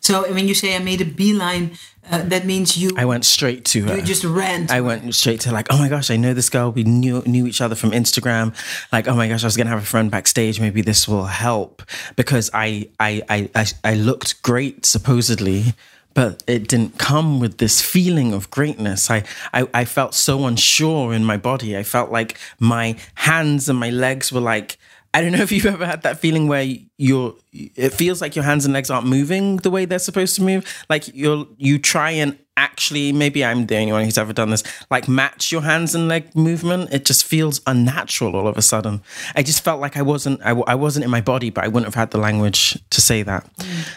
So 0.00 0.32
when 0.34 0.46
you 0.46 0.54
say 0.54 0.74
I 0.74 0.80
made 0.80 1.00
a 1.00 1.04
beeline, 1.04 1.78
uh, 2.10 2.22
that 2.24 2.44
means 2.44 2.76
you 2.76 2.90
I 2.96 3.04
went 3.04 3.24
straight 3.24 3.64
to 3.66 3.84
her. 3.84 3.96
you 3.96 4.02
just 4.02 4.24
ran. 4.24 4.70
I 4.70 4.80
went 4.80 5.14
straight 5.14 5.40
to 5.42 5.52
like, 5.52 5.68
oh 5.70 5.78
my 5.78 5.88
gosh, 5.88 6.10
I 6.10 6.16
know 6.16 6.34
this 6.34 6.48
girl. 6.48 6.70
We 6.72 6.84
knew 6.84 7.22
knew 7.24 7.46
each 7.46 7.60
other 7.60 7.74
from 7.74 7.90
Instagram. 7.92 8.54
Like, 8.92 9.08
oh 9.08 9.14
my 9.14 9.28
gosh, 9.28 9.44
I 9.44 9.46
was 9.46 9.56
gonna 9.56 9.70
have 9.70 9.82
a 9.82 9.86
friend 9.86 10.10
backstage. 10.10 10.60
Maybe 10.60 10.82
this 10.82 11.08
will 11.08 11.26
help 11.26 11.82
because 12.16 12.50
I 12.52 12.90
I 13.00 13.22
I 13.28 13.50
I, 13.54 13.66
I 13.84 13.94
looked 13.94 14.42
great 14.42 14.86
supposedly, 14.86 15.74
but 16.14 16.42
it 16.46 16.68
didn't 16.68 16.98
come 16.98 17.40
with 17.40 17.58
this 17.58 17.80
feeling 17.80 18.32
of 18.32 18.50
greatness. 18.50 19.10
I, 19.10 19.24
I 19.52 19.68
I 19.72 19.84
felt 19.84 20.14
so 20.14 20.46
unsure 20.46 21.12
in 21.12 21.24
my 21.24 21.36
body. 21.36 21.76
I 21.76 21.82
felt 21.82 22.10
like 22.10 22.38
my 22.58 22.96
hands 23.14 23.68
and 23.68 23.78
my 23.78 23.90
legs 23.90 24.32
were 24.32 24.40
like. 24.40 24.78
I 25.14 25.22
don't 25.22 25.32
know 25.32 25.38
if 25.42 25.50
you've 25.52 25.64
ever 25.64 25.86
had 25.86 26.02
that 26.02 26.18
feeling 26.18 26.48
where 26.48 26.66
you're 26.98 27.34
it 27.52 27.94
feels 27.94 28.20
like 28.20 28.36
your 28.36 28.44
hands 28.44 28.66
and 28.66 28.74
legs 28.74 28.90
aren't 28.90 29.06
moving 29.06 29.56
the 29.56 29.70
way 29.70 29.86
they're 29.86 29.98
supposed 29.98 30.36
to 30.36 30.42
move. 30.42 30.84
Like 30.90 31.08
you're 31.14 31.46
you 31.56 31.78
try 31.78 32.10
and 32.10 32.38
actually 32.58 33.12
maybe 33.12 33.44
I'm 33.44 33.66
the 33.66 33.76
only 33.76 33.92
one 33.92 34.04
who's 34.04 34.18
ever 34.18 34.32
done 34.32 34.50
this, 34.50 34.64
like 34.90 35.08
match 35.08 35.50
your 35.50 35.62
hands 35.62 35.94
and 35.94 36.08
leg 36.08 36.34
movement. 36.36 36.92
It 36.92 37.04
just 37.04 37.24
feels 37.24 37.60
unnatural 37.66 38.36
all 38.36 38.48
of 38.48 38.58
a 38.58 38.62
sudden. 38.62 39.00
I 39.34 39.42
just 39.42 39.64
felt 39.64 39.80
like 39.80 39.96
I 39.96 40.02
wasn't 40.02 40.42
I, 40.44 40.50
I 40.50 40.74
wasn't 40.74 41.04
in 41.04 41.10
my 41.10 41.22
body, 41.22 41.50
but 41.50 41.64
I 41.64 41.68
wouldn't 41.68 41.86
have 41.86 41.94
had 41.94 42.10
the 42.10 42.18
language 42.18 42.78
to 42.90 43.00
say 43.00 43.22
that. 43.22 43.48
Mm. 43.56 43.88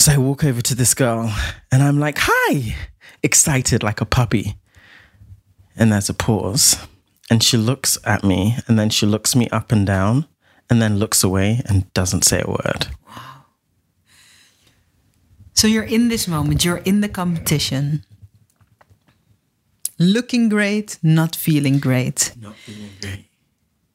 So 0.00 0.12
I 0.12 0.16
walk 0.16 0.44
over 0.44 0.62
to 0.62 0.74
this 0.74 0.94
girl 0.94 1.30
and 1.70 1.82
I'm 1.82 1.98
like, 1.98 2.16
"Hi." 2.20 2.74
Excited 3.22 3.82
like 3.82 4.00
a 4.00 4.06
puppy. 4.06 4.56
And 5.76 5.92
there's 5.92 6.08
a 6.08 6.14
pause. 6.14 6.78
And 7.30 7.42
she 7.42 7.58
looks 7.58 7.98
at 8.04 8.24
me 8.24 8.56
and 8.66 8.78
then 8.78 8.88
she 8.88 9.04
looks 9.04 9.36
me 9.36 9.46
up 9.50 9.70
and 9.72 9.86
down 9.86 10.26
and 10.70 10.80
then 10.80 10.98
looks 10.98 11.22
away 11.22 11.60
and 11.66 11.92
doesn't 11.92 12.24
say 12.24 12.40
a 12.40 12.48
word. 12.48 12.86
Wow. 13.06 13.44
So 15.52 15.66
you're 15.66 15.84
in 15.84 16.08
this 16.08 16.26
moment, 16.26 16.64
you're 16.64 16.82
in 16.86 17.02
the 17.02 17.08
competition. 17.10 18.02
Looking 19.98 20.48
great, 20.48 20.98
not 21.02 21.36
feeling 21.36 21.78
great. 21.78 22.32
Not 22.40 22.56
feeling 22.56 22.92
great. 23.02 23.26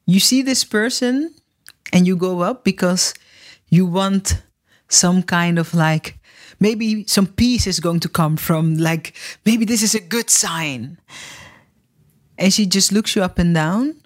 You 0.06 0.20
see 0.20 0.42
this 0.42 0.62
person 0.62 1.34
and 1.92 2.06
you 2.06 2.14
go 2.14 2.42
up 2.42 2.62
because 2.62 3.12
you 3.68 3.86
want 3.86 4.40
some 4.88 5.22
kind 5.22 5.58
of 5.58 5.74
like 5.74 6.18
maybe 6.60 7.04
some 7.06 7.26
peace 7.26 7.66
is 7.66 7.80
going 7.80 8.00
to 8.00 8.08
come 8.08 8.36
from 8.36 8.76
like 8.76 9.14
maybe 9.44 9.64
this 9.64 9.82
is 9.82 9.94
a 9.94 10.00
good 10.00 10.30
sign. 10.30 10.98
And 12.38 12.52
she 12.52 12.66
just 12.66 12.92
looks 12.92 13.16
you 13.16 13.22
up 13.22 13.38
and 13.38 13.54
down, 13.54 13.96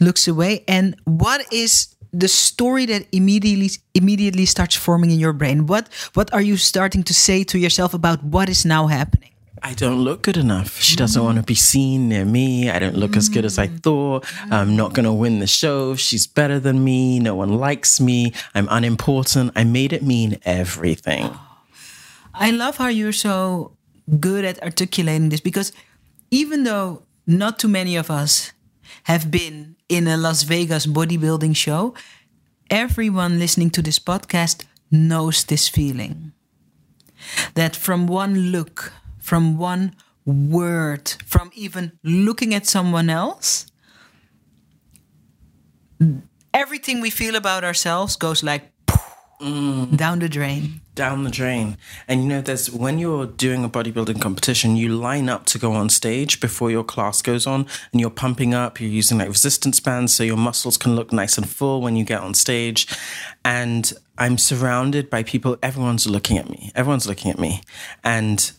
looks 0.00 0.26
away 0.26 0.64
and 0.66 0.96
what 1.04 1.52
is 1.52 1.94
the 2.12 2.28
story 2.28 2.86
that 2.86 3.06
immediately 3.10 3.70
immediately 3.92 4.46
starts 4.46 4.76
forming 4.76 5.10
in 5.10 5.18
your 5.18 5.32
brain? 5.32 5.66
What 5.66 5.88
what 6.14 6.32
are 6.32 6.42
you 6.42 6.56
starting 6.56 7.02
to 7.04 7.14
say 7.14 7.44
to 7.44 7.58
yourself 7.58 7.92
about 7.92 8.22
what 8.22 8.48
is 8.48 8.64
now 8.64 8.86
happening? 8.86 9.33
I 9.66 9.72
don't 9.72 10.04
look 10.04 10.20
good 10.20 10.36
enough. 10.36 10.78
She 10.78 10.94
doesn't 10.94 11.24
want 11.24 11.38
to 11.38 11.42
be 11.42 11.54
seen 11.54 12.10
near 12.10 12.26
me. 12.26 12.68
I 12.68 12.78
don't 12.78 12.96
look 12.96 13.16
as 13.16 13.30
good 13.30 13.46
as 13.46 13.58
I 13.58 13.66
thought. 13.66 14.26
I'm 14.50 14.76
not 14.76 14.92
going 14.92 15.06
to 15.06 15.12
win 15.12 15.38
the 15.38 15.46
show. 15.46 15.96
She's 15.96 16.26
better 16.26 16.60
than 16.60 16.84
me. 16.84 17.18
No 17.18 17.34
one 17.34 17.56
likes 17.56 17.98
me. 17.98 18.34
I'm 18.54 18.68
unimportant. 18.70 19.52
I 19.56 19.64
made 19.64 19.94
it 19.94 20.02
mean 20.02 20.38
everything. 20.44 21.30
I 22.34 22.50
love 22.50 22.76
how 22.76 22.88
you're 22.88 23.12
so 23.12 23.72
good 24.20 24.44
at 24.44 24.62
articulating 24.62 25.30
this 25.30 25.40
because 25.40 25.72
even 26.30 26.64
though 26.64 27.04
not 27.26 27.58
too 27.58 27.68
many 27.68 27.96
of 27.96 28.10
us 28.10 28.52
have 29.04 29.30
been 29.30 29.76
in 29.88 30.06
a 30.06 30.18
Las 30.18 30.42
Vegas 30.42 30.84
bodybuilding 30.84 31.56
show, 31.56 31.94
everyone 32.68 33.38
listening 33.38 33.70
to 33.70 33.80
this 33.80 33.98
podcast 33.98 34.64
knows 34.90 35.44
this 35.44 35.68
feeling. 35.68 36.32
That 37.54 37.74
from 37.74 38.06
one 38.06 38.52
look, 38.52 38.92
from 39.24 39.56
one 39.56 39.96
word, 40.26 41.08
from 41.24 41.50
even 41.54 41.92
looking 42.02 42.54
at 42.54 42.66
someone 42.66 43.08
else, 43.08 43.66
everything 46.52 47.00
we 47.00 47.08
feel 47.08 47.34
about 47.34 47.64
ourselves 47.64 48.16
goes 48.16 48.42
like 48.42 48.70
mm. 49.40 49.96
down 49.96 50.18
the 50.18 50.28
drain. 50.28 50.82
Down 50.94 51.24
the 51.24 51.30
drain. 51.30 51.78
And 52.06 52.22
you 52.22 52.28
know, 52.28 52.42
there's 52.42 52.70
when 52.70 52.98
you're 52.98 53.24
doing 53.24 53.64
a 53.64 53.68
bodybuilding 53.70 54.20
competition, 54.20 54.76
you 54.76 54.90
line 54.90 55.30
up 55.30 55.46
to 55.46 55.58
go 55.58 55.72
on 55.72 55.88
stage 55.88 56.38
before 56.38 56.70
your 56.70 56.84
class 56.84 57.22
goes 57.22 57.46
on 57.46 57.66
and 57.92 58.02
you're 58.02 58.10
pumping 58.10 58.52
up, 58.52 58.78
you're 58.78 58.90
using 58.90 59.16
like 59.16 59.28
resistance 59.28 59.80
bands 59.80 60.12
so 60.12 60.22
your 60.22 60.36
muscles 60.36 60.76
can 60.76 60.94
look 60.94 61.14
nice 61.14 61.38
and 61.38 61.48
full 61.48 61.80
when 61.80 61.96
you 61.96 62.04
get 62.04 62.20
on 62.20 62.34
stage. 62.34 62.86
And 63.42 63.90
I'm 64.18 64.36
surrounded 64.36 65.08
by 65.08 65.22
people, 65.22 65.56
everyone's 65.62 66.06
looking 66.06 66.36
at 66.36 66.50
me. 66.50 66.72
Everyone's 66.74 67.06
looking 67.06 67.30
at 67.30 67.38
me. 67.38 67.62
And 68.04 68.52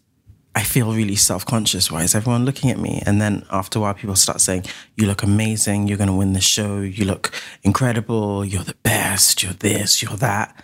I 0.56 0.64
feel 0.64 0.94
really 0.94 1.16
self 1.18 1.46
conscious. 1.46 1.92
Why 1.92 2.04
is 2.04 2.16
everyone 2.16 2.46
looking 2.46 2.72
at 2.72 2.80
me? 2.80 3.04
And 3.06 3.22
then 3.22 3.46
after 3.52 3.78
a 3.78 3.82
while, 3.82 3.94
people 3.94 4.16
start 4.16 4.40
saying, 4.40 4.66
You 4.96 5.06
look 5.06 5.22
amazing. 5.22 5.88
You're 5.88 5.98
going 5.98 6.10
to 6.10 6.16
win 6.16 6.34
the 6.34 6.42
show. 6.42 6.80
You 6.80 7.06
look 7.06 7.32
incredible. 7.64 8.46
You're 8.46 8.64
the 8.64 8.76
best. 8.82 9.44
You're 9.44 9.54
this. 9.54 10.02
You're 10.02 10.18
that. 10.18 10.56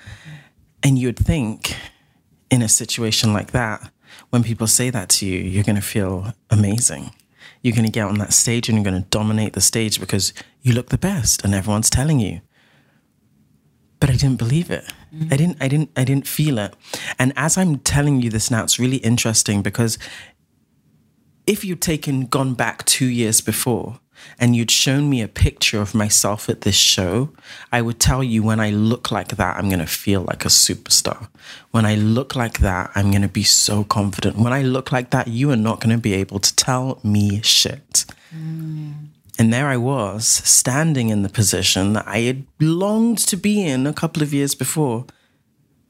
And 0.81 0.97
you'd 0.97 1.19
think 1.19 1.75
in 2.49 2.61
a 2.61 2.69
situation 2.69 3.33
like 3.33 3.51
that, 3.51 3.91
when 4.29 4.43
people 4.43 4.65
say 4.67 4.89
that 4.89 5.09
to 5.09 5.25
you, 5.25 5.39
you're 5.39 5.63
going 5.63 5.75
to 5.75 5.81
feel 5.81 6.33
amazing. 6.49 7.11
You're 7.61 7.75
going 7.75 7.85
to 7.85 7.91
get 7.91 8.07
on 8.07 8.17
that 8.17 8.33
stage 8.33 8.69
and 8.69 8.77
you're 8.77 8.89
going 8.89 9.03
to 9.03 9.09
dominate 9.09 9.53
the 9.53 9.61
stage 9.61 9.99
because 9.99 10.33
you 10.61 10.73
look 10.73 10.89
the 10.89 10.97
best 10.97 11.43
and 11.43 11.53
everyone's 11.53 11.89
telling 11.89 12.19
you 12.19 12.41
but 14.01 14.09
I 14.09 14.13
didn't 14.13 14.39
believe 14.39 14.69
it. 14.69 14.83
I 15.29 15.35
didn't 15.35 15.57
I 15.59 15.67
didn't 15.67 15.91
I 15.97 16.03
didn't 16.05 16.27
feel 16.27 16.57
it. 16.57 16.73
And 17.19 17.33
as 17.35 17.57
I'm 17.57 17.79
telling 17.79 18.21
you 18.21 18.29
this 18.29 18.49
now, 18.49 18.63
it's 18.63 18.79
really 18.79 18.97
interesting 18.97 19.61
because 19.61 19.97
if 21.45 21.65
you'd 21.65 21.81
taken 21.81 22.27
gone 22.27 22.53
back 22.53 22.85
two 22.85 23.07
years 23.07 23.41
before 23.41 23.99
and 24.39 24.55
you'd 24.55 24.71
shown 24.71 25.09
me 25.09 25.21
a 25.21 25.27
picture 25.27 25.81
of 25.81 25.93
myself 25.93 26.47
at 26.47 26.61
this 26.61 26.75
show, 26.75 27.29
I 27.71 27.81
would 27.81 27.99
tell 27.99 28.23
you 28.23 28.41
when 28.43 28.59
I 28.59 28.69
look 28.69 29.11
like 29.11 29.35
that, 29.35 29.57
I'm 29.57 29.69
gonna 29.69 29.87
feel 29.87 30.21
like 30.21 30.45
a 30.45 30.49
superstar. 30.49 31.27
When 31.71 31.85
I 31.85 31.95
look 31.95 32.35
like 32.35 32.59
that, 32.59 32.91
I'm 32.95 33.11
gonna 33.11 33.27
be 33.27 33.43
so 33.43 33.83
confident. 33.83 34.37
When 34.37 34.53
I 34.53 34.61
look 34.61 34.93
like 34.93 35.09
that, 35.09 35.27
you 35.27 35.51
are 35.51 35.57
not 35.57 35.81
gonna 35.81 35.97
be 35.97 36.13
able 36.13 36.39
to 36.39 36.55
tell 36.55 36.99
me 37.03 37.41
shit. 37.41 38.05
Mm. 38.33 39.10
And 39.41 39.51
there 39.51 39.69
I 39.69 39.77
was, 39.77 40.27
standing 40.27 41.09
in 41.09 41.23
the 41.23 41.27
position 41.27 41.93
that 41.93 42.07
I 42.07 42.19
had 42.19 42.45
longed 42.59 43.17
to 43.29 43.35
be 43.35 43.65
in 43.65 43.87
a 43.87 43.91
couple 43.91 44.21
of 44.21 44.35
years 44.35 44.53
before. 44.53 45.07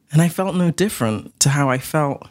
And 0.10 0.22
I 0.22 0.30
felt 0.30 0.56
no 0.56 0.72
different 0.72 1.38
to 1.42 1.50
how 1.50 1.70
I 1.70 1.78
felt 1.78 2.30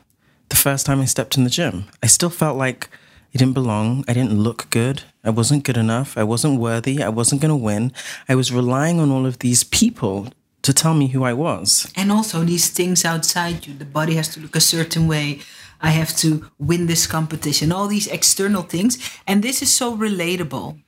the 0.49 0.57
first 0.57 0.87
time 0.87 0.99
I 0.99 1.05
stepped 1.05 1.37
in 1.37 1.45
the 1.45 1.50
gym. 1.50 1.85
I 2.03 2.07
still 2.07 2.31
felt 2.31 2.57
like 2.57 2.89
I 3.35 3.39
didn't 3.39 3.53
belong. 3.53 4.03
I 4.09 4.15
didn't 4.15 4.43
look 4.43 4.71
good. 4.71 5.03
I 5.23 5.29
wasn't 5.29 5.65
good 5.65 5.77
enough. 5.77 6.17
I 6.17 6.25
wasn't 6.25 6.59
worthy. 6.59 7.03
I 7.03 7.11
wasn't 7.11 7.43
going 7.43 7.50
to 7.50 7.65
win. 7.67 7.93
I 8.27 8.35
was 8.35 8.50
relying 8.50 8.99
on 8.99 9.11
all 9.11 9.27
of 9.27 9.41
these 9.41 9.62
people 9.62 10.33
to 10.62 10.73
tell 10.73 10.95
me 10.95 11.09
who 11.09 11.23
I 11.25 11.35
was. 11.35 11.93
And 11.97 12.11
also 12.11 12.45
these 12.45 12.71
things 12.71 13.05
outside 13.05 13.67
you. 13.67 13.75
The 13.75 13.85
body 13.85 14.15
has 14.15 14.29
to 14.29 14.41
look 14.41 14.57
a 14.57 14.61
certain 14.61 15.07
way. 15.07 15.41
I 15.83 15.91
have 15.91 16.17
to 16.17 16.50
win 16.59 16.87
this 16.87 17.07
competition. 17.07 17.73
All 17.73 17.89
these 17.89 18.07
external 18.07 18.62
things. 18.62 18.97
And 19.27 19.43
this 19.43 19.61
is 19.61 19.71
so 19.71 19.95
relatable. 19.95 20.79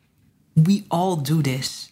We 0.56 0.85
all 0.90 1.16
do 1.16 1.42
this 1.42 1.88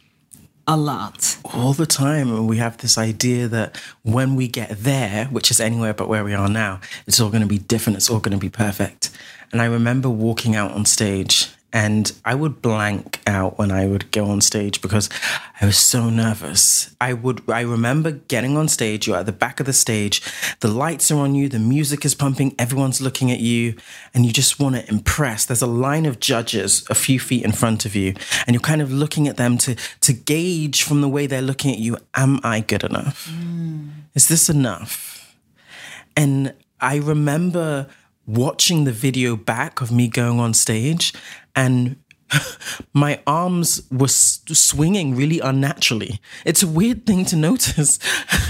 a 0.66 0.76
lot. 0.76 1.36
all 1.44 1.72
the 1.72 1.86
time 1.86 2.28
and 2.32 2.46
we 2.48 2.58
have 2.58 2.76
this 2.78 2.96
idea 2.96 3.48
that 3.48 3.76
when 4.02 4.36
we 4.36 4.46
get 4.46 4.70
there 4.70 5.24
which 5.26 5.50
is 5.50 5.58
anywhere 5.58 5.92
but 5.92 6.08
where 6.08 6.22
we 6.22 6.32
are 6.34 6.48
now 6.48 6.78
it's 7.06 7.18
all 7.18 7.30
going 7.30 7.42
to 7.42 7.48
be 7.48 7.58
different 7.58 7.96
it's 7.96 8.08
all 8.08 8.20
going 8.20 8.38
to 8.38 8.38
be 8.38 8.50
perfect 8.50 9.10
and 9.50 9.60
i 9.60 9.64
remember 9.64 10.08
walking 10.08 10.54
out 10.54 10.70
on 10.70 10.84
stage 10.84 11.48
and 11.72 12.12
i 12.24 12.34
would 12.34 12.60
blank 12.60 13.20
out 13.26 13.58
when 13.58 13.70
i 13.70 13.86
would 13.86 14.10
go 14.10 14.26
on 14.26 14.40
stage 14.40 14.80
because 14.80 15.08
i 15.60 15.66
was 15.66 15.76
so 15.76 16.10
nervous. 16.10 16.94
I 17.00 17.12
would 17.12 17.42
i 17.48 17.60
remember 17.60 18.10
getting 18.12 18.56
on 18.56 18.68
stage 18.68 19.06
you're 19.06 19.16
at 19.16 19.26
the 19.26 19.32
back 19.32 19.60
of 19.60 19.66
the 19.66 19.72
stage 19.72 20.22
the 20.60 20.68
lights 20.68 21.10
are 21.10 21.18
on 21.18 21.34
you 21.34 21.48
the 21.48 21.58
music 21.58 22.04
is 22.04 22.14
pumping 22.14 22.54
everyone's 22.58 23.00
looking 23.00 23.30
at 23.30 23.40
you 23.40 23.74
and 24.14 24.26
you 24.26 24.32
just 24.32 24.58
want 24.60 24.76
to 24.76 24.88
impress. 24.88 25.46
There's 25.46 25.62
a 25.62 25.66
line 25.66 26.06
of 26.06 26.20
judges 26.20 26.86
a 26.90 26.94
few 26.94 27.20
feet 27.20 27.44
in 27.44 27.52
front 27.52 27.84
of 27.84 27.94
you 27.94 28.14
and 28.46 28.54
you're 28.54 28.60
kind 28.60 28.82
of 28.82 28.92
looking 28.92 29.28
at 29.28 29.36
them 29.36 29.58
to 29.58 29.76
to 30.00 30.12
gauge 30.12 30.82
from 30.82 31.00
the 31.00 31.08
way 31.08 31.26
they're 31.26 31.42
looking 31.42 31.72
at 31.72 31.78
you 31.78 31.96
am 32.14 32.40
i 32.42 32.60
good 32.60 32.84
enough? 32.84 33.28
Mm. 33.30 33.90
Is 34.14 34.28
this 34.28 34.48
enough? 34.48 35.34
And 36.16 36.54
i 36.80 36.96
remember 36.96 37.86
watching 38.26 38.84
the 38.84 38.92
video 38.92 39.36
back 39.36 39.80
of 39.80 39.90
me 39.90 40.06
going 40.06 40.38
on 40.38 40.54
stage 40.54 41.12
and 41.54 41.96
my 42.92 43.20
arms 43.26 43.82
were 43.90 44.08
swinging 44.08 45.16
really 45.16 45.40
unnaturally 45.40 46.20
it's 46.44 46.62
a 46.62 46.68
weird 46.68 47.04
thing 47.04 47.24
to 47.24 47.34
notice 47.34 47.98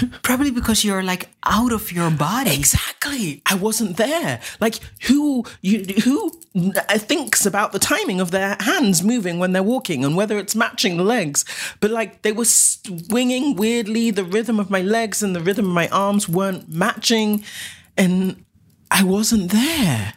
Probably 0.23 0.51
because 0.51 0.85
you're 0.85 1.03
like 1.03 1.29
out 1.45 1.73
of 1.73 1.93
your 1.93 2.11
body. 2.11 2.55
Exactly. 2.55 3.43
I 3.47 3.55
wasn't 3.55 3.97
there. 3.97 4.41
Like 4.61 4.77
who 5.03 5.45
you 5.61 5.85
who 6.05 6.31
thinks 6.55 7.47
about 7.47 7.73
the 7.73 7.79
timing 7.79 8.21
of 8.21 8.31
their 8.31 8.57
hands 8.61 9.03
moving 9.03 9.39
when 9.39 9.53
they're 9.53 9.63
walking 9.63 10.05
and 10.05 10.17
whether 10.17 10.39
it's 10.39 10.55
matching 10.55 10.97
the 10.97 11.05
legs. 11.05 11.45
But 11.81 11.91
like 11.91 12.23
they 12.23 12.33
were 12.33 12.45
swinging 12.45 13.57
weirdly. 13.57 14.11
The 14.11 14.25
rhythm 14.25 14.59
of 14.61 14.71
my 14.71 14.83
legs 14.83 15.23
and 15.23 15.35
the 15.35 15.41
rhythm 15.41 15.67
of 15.67 15.73
my 15.73 15.89
arms 15.89 16.29
weren't 16.29 16.69
matching. 16.69 17.45
and 17.97 18.45
I 18.91 19.05
wasn't 19.05 19.53
there. 19.53 20.15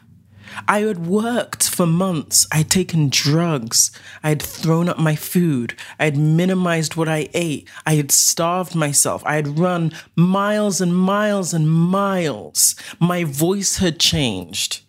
I 0.67 0.81
had 0.81 1.05
worked 1.07 1.69
for 1.69 1.85
months. 1.85 2.47
I'd 2.51 2.69
taken 2.69 3.09
drugs. 3.09 3.91
I 4.23 4.29
had 4.29 4.41
thrown 4.41 4.89
up 4.89 4.99
my 4.99 5.15
food. 5.15 5.75
I 5.99 6.05
had 6.05 6.17
minimized 6.17 6.95
what 6.95 7.09
I 7.09 7.29
ate. 7.33 7.67
I 7.85 7.95
had 7.95 8.11
starved 8.11 8.75
myself. 8.75 9.23
I 9.25 9.35
had 9.35 9.59
run 9.59 9.93
miles 10.15 10.81
and 10.81 10.95
miles 10.95 11.53
and 11.53 11.69
miles. 11.69 12.75
My 12.99 13.23
voice 13.23 13.77
had 13.77 13.99
changed. 13.99 14.81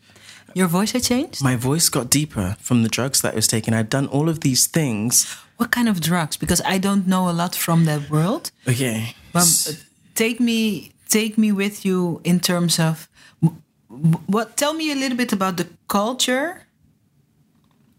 Your 0.55 0.69
voice 0.69 0.93
had 0.93 1.03
changed? 1.03 1.43
My 1.43 1.57
voice 1.57 1.89
got 1.89 2.09
deeper 2.09 2.57
from 2.61 2.85
the 2.85 2.89
drugs 2.89 3.21
that 3.23 3.33
I 3.33 3.37
was 3.37 3.49
taking. 3.49 3.75
I'd 3.75 3.91
done 3.91 4.07
all 4.07 4.29
of 4.29 4.41
these 4.41 4.67
things. 4.67 5.27
What 5.57 5.73
kind 5.73 5.89
of 5.89 6.01
drugs? 6.01 6.37
Because 6.37 6.61
I 6.65 6.79
don't 6.79 7.07
know 7.09 7.29
a 7.29 7.33
lot 7.33 7.55
from 7.57 7.85
that 7.87 8.09
world. 8.09 8.53
Okay. 8.69 9.17
But 9.33 9.67
uh, 9.69 9.73
take 10.15 10.39
me 10.41 10.93
take 11.09 11.37
me 11.39 11.53
with 11.53 11.85
you 11.85 12.21
in 12.25 12.41
terms 12.41 12.79
of 12.79 13.09
what 14.27 14.57
tell 14.57 14.75
me 14.75 14.91
a 14.93 14.95
little 14.95 15.17
bit 15.17 15.33
about 15.33 15.57
the 15.57 15.67
culture 15.89 16.61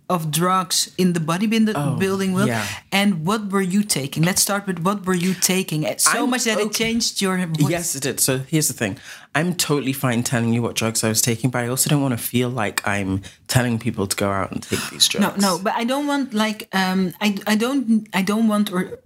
of 0.07 0.29
drugs 0.29 0.93
in 0.99 1.13
the 1.13 1.19
bodybuilding 1.19 1.73
Oh, 1.75 1.95
building 1.97 2.31
world 2.33 2.47
yeah. 2.47 2.67
and 2.91 3.25
what 3.25 3.49
were 3.51 3.63
you 3.63 3.81
taking 3.81 4.21
let's 4.21 4.39
start 4.39 4.67
with 4.67 4.77
what 4.85 5.03
were 5.07 5.15
you 5.15 5.33
taking 5.33 5.81
so 5.97 6.23
I'm 6.23 6.29
much 6.29 6.43
that 6.43 6.59
it 6.59 6.71
changed 6.73 7.21
your 7.23 7.37
voice. 7.47 7.69
Yes, 7.71 7.95
it 7.95 8.03
did. 8.03 8.19
So 8.19 8.37
here's 8.37 8.67
the 8.67 8.73
thing. 8.75 8.99
I'm 9.33 9.55
totally 9.55 9.93
fine 9.93 10.21
telling 10.21 10.53
you 10.53 10.61
what 10.61 10.75
drugs 10.75 11.03
I 11.03 11.09
was 11.09 11.21
taking, 11.23 11.49
but 11.49 11.63
I 11.63 11.67
also 11.69 11.89
don't 11.89 12.03
want 12.03 12.13
to 12.13 12.23
feel 12.23 12.49
like 12.49 12.87
I'm 12.87 13.23
telling 13.47 13.79
people 13.79 14.05
to 14.05 14.15
go 14.15 14.29
out 14.29 14.51
and 14.51 14.61
take 14.61 14.83
these 14.91 15.07
drugs. 15.07 15.41
no 15.41 15.47
no 15.47 15.59
but 15.63 15.73
i 15.75 15.83
don't 15.83 16.05
want 16.05 16.33
like 16.35 16.67
um 16.81 17.11
i 17.19 17.35
i 17.47 17.55
don't 17.55 18.07
i 18.13 18.21
don't 18.21 18.47
want 18.47 18.71
or 18.71 18.99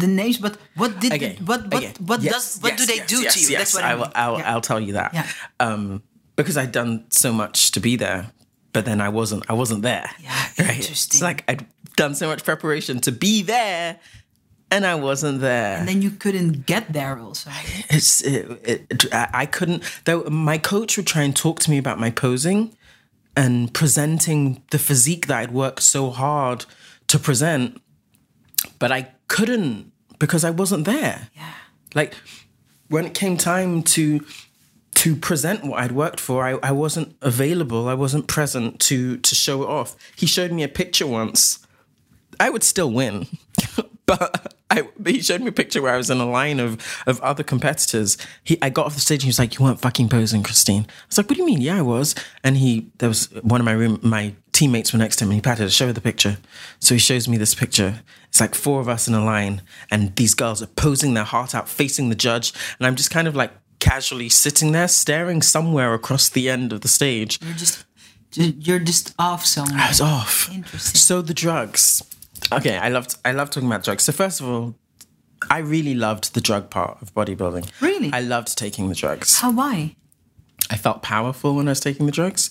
the 0.00 0.06
names 0.06 0.36
but 0.36 0.58
what 0.76 1.00
did 1.00 1.12
Okay. 1.14 1.38
what 1.46 1.60
what 1.72 1.82
okay. 1.82 1.92
what 2.04 2.20
Yes, 2.20 2.32
does 2.34 2.62
what 2.62 2.76
do 2.76 2.84
they 2.84 2.96
yes, 3.00 3.08
do 3.08 3.18
yes, 3.22 3.32
to 3.34 3.40
you 3.40 3.48
Yes, 3.48 3.58
that's 3.60 3.74
what 3.74 3.84
I 3.84 3.92
i 3.92 3.94
will. 3.94 4.02
mean. 4.04 4.12
I'll, 4.14 4.38
Yeah. 4.38 4.50
I'll 4.52 4.60
tell 4.70 4.80
you 4.86 4.92
that. 5.00 5.10
Yeah. 5.14 5.26
Um, 5.58 6.02
because 6.38 6.56
I'd 6.56 6.72
done 6.72 7.04
so 7.10 7.32
much 7.32 7.72
to 7.72 7.80
be 7.80 7.96
there, 7.96 8.30
but 8.72 8.84
then 8.86 9.00
I 9.00 9.10
wasn't. 9.10 9.44
I 9.50 9.52
wasn't 9.52 9.82
there. 9.82 10.08
Yeah, 10.22 10.48
It's 10.56 10.86
interesting. 10.86 11.20
like 11.20 11.44
I'd 11.48 11.66
done 11.96 12.14
so 12.14 12.28
much 12.28 12.44
preparation 12.44 13.00
to 13.00 13.12
be 13.12 13.42
there, 13.42 13.98
and 14.70 14.86
I 14.86 14.94
wasn't 14.94 15.40
there. 15.40 15.76
and 15.78 15.88
then 15.88 16.00
you 16.02 16.10
couldn't 16.10 16.66
get 16.66 16.92
there 16.92 17.18
also 17.18 17.50
it's 17.90 18.20
it, 18.22 18.44
it, 18.64 19.04
I 19.12 19.28
I 19.42 19.46
couldn't 19.46 19.82
though 20.04 20.24
my 20.24 20.58
coach 20.58 20.96
would 20.96 21.06
try 21.06 21.22
and 21.22 21.34
talk 21.34 21.58
to 21.60 21.70
me 21.70 21.78
about 21.78 21.98
my 21.98 22.10
posing 22.10 22.76
and 23.34 23.72
presenting 23.72 24.62
the 24.70 24.78
physique 24.78 25.26
that 25.28 25.38
I'd 25.38 25.52
worked 25.52 25.82
so 25.82 26.10
hard 26.10 26.66
to 27.06 27.18
present 27.18 27.80
but 28.78 28.92
I 28.92 29.08
couldn't 29.28 29.90
because 30.18 30.44
I 30.44 30.50
wasn't 30.50 30.84
there 30.84 31.28
yeah 31.34 31.54
like 31.94 32.12
when 32.88 33.06
it 33.06 33.14
came 33.14 33.36
time 33.38 33.82
to 33.94 34.20
to 35.02 35.14
present 35.14 35.64
what 35.64 35.80
I'd 35.80 35.92
worked 35.92 36.20
for 36.20 36.44
I, 36.44 36.58
I 36.62 36.72
wasn't 36.72 37.16
available 37.22 37.88
I 37.88 37.94
wasn't 37.94 38.26
present 38.26 38.80
to 38.80 39.18
to 39.18 39.34
show 39.34 39.62
it 39.62 39.68
off 39.68 39.96
he 40.16 40.26
showed 40.26 40.52
me 40.52 40.62
a 40.62 40.68
picture 40.68 41.06
once 41.06 41.66
I 42.40 42.50
would 42.50 42.64
still 42.64 42.90
win. 42.90 43.26
but 44.06 44.54
I, 44.70 44.88
he 45.06 45.20
showed 45.20 45.40
me 45.40 45.48
a 45.48 45.52
picture 45.52 45.82
where 45.82 45.94
I 45.94 45.96
was 45.96 46.10
in 46.10 46.18
a 46.18 46.28
line 46.28 46.60
of, 46.60 46.80
of 47.06 47.20
other 47.20 47.42
competitors. 47.42 48.16
He, 48.44 48.58
I 48.62 48.70
got 48.70 48.86
off 48.86 48.94
the 48.94 49.00
stage 49.00 49.18
and 49.18 49.24
he 49.24 49.28
was 49.28 49.38
like, 49.38 49.58
"You 49.58 49.64
weren't 49.64 49.80
fucking 49.80 50.08
posing, 50.08 50.42
Christine." 50.42 50.82
I 50.88 51.06
was 51.08 51.18
like, 51.18 51.28
"What 51.28 51.36
do 51.36 51.42
you 51.42 51.46
mean?" 51.46 51.60
Yeah, 51.60 51.78
I 51.78 51.82
was. 51.82 52.14
And 52.44 52.56
he, 52.56 52.90
there 52.98 53.08
was 53.08 53.26
one 53.42 53.60
of 53.60 53.64
my 53.64 53.72
room, 53.72 53.98
my 54.02 54.34
teammates 54.52 54.92
were 54.92 54.98
next 54.98 55.16
to 55.16 55.24
him, 55.24 55.30
and 55.30 55.36
he 55.36 55.40
patted, 55.40 55.72
"Show 55.72 55.86
her 55.86 55.92
the 55.92 56.00
picture." 56.00 56.38
So 56.80 56.94
he 56.94 56.98
shows 56.98 57.28
me 57.28 57.36
this 57.36 57.54
picture. 57.54 58.02
It's 58.28 58.40
like 58.40 58.54
four 58.54 58.80
of 58.80 58.88
us 58.88 59.08
in 59.08 59.14
a 59.14 59.24
line, 59.24 59.62
and 59.90 60.14
these 60.16 60.34
girls 60.34 60.62
are 60.62 60.66
posing 60.66 61.14
their 61.14 61.24
heart 61.24 61.54
out, 61.54 61.68
facing 61.68 62.08
the 62.08 62.14
judge, 62.14 62.52
and 62.78 62.86
I'm 62.86 62.96
just 62.96 63.10
kind 63.10 63.26
of 63.26 63.34
like 63.34 63.52
casually 63.78 64.28
sitting 64.28 64.72
there, 64.72 64.88
staring 64.88 65.42
somewhere 65.42 65.94
across 65.94 66.28
the 66.28 66.48
end 66.48 66.72
of 66.72 66.80
the 66.80 66.88
stage. 66.88 67.38
you're 67.42 67.54
just 67.54 67.84
you're 68.34 68.78
just 68.78 69.14
off 69.18 69.44
somewhere 69.46 69.80
I 69.80 69.88
was 69.88 70.00
off. 70.00 70.50
Interesting. 70.52 70.98
So 70.98 71.22
the 71.22 71.34
drugs. 71.34 72.02
Okay, 72.52 72.76
I 72.76 72.88
loved 72.88 73.16
I 73.24 73.32
love 73.32 73.50
talking 73.50 73.68
about 73.68 73.84
drugs. 73.84 74.04
So 74.04 74.12
first 74.12 74.40
of 74.40 74.48
all, 74.48 74.74
I 75.50 75.58
really 75.58 75.94
loved 75.94 76.34
the 76.34 76.40
drug 76.40 76.70
part 76.70 77.00
of 77.00 77.14
bodybuilding. 77.14 77.70
Really? 77.80 78.10
I 78.12 78.20
loved 78.20 78.56
taking 78.56 78.88
the 78.88 78.94
drugs. 78.94 79.38
how 79.38 79.52
why 79.52 79.96
I 80.70 80.76
felt 80.76 81.02
powerful 81.02 81.54
when 81.54 81.68
I 81.68 81.70
was 81.70 81.80
taking 81.80 82.06
the 82.06 82.12
drugs, 82.12 82.50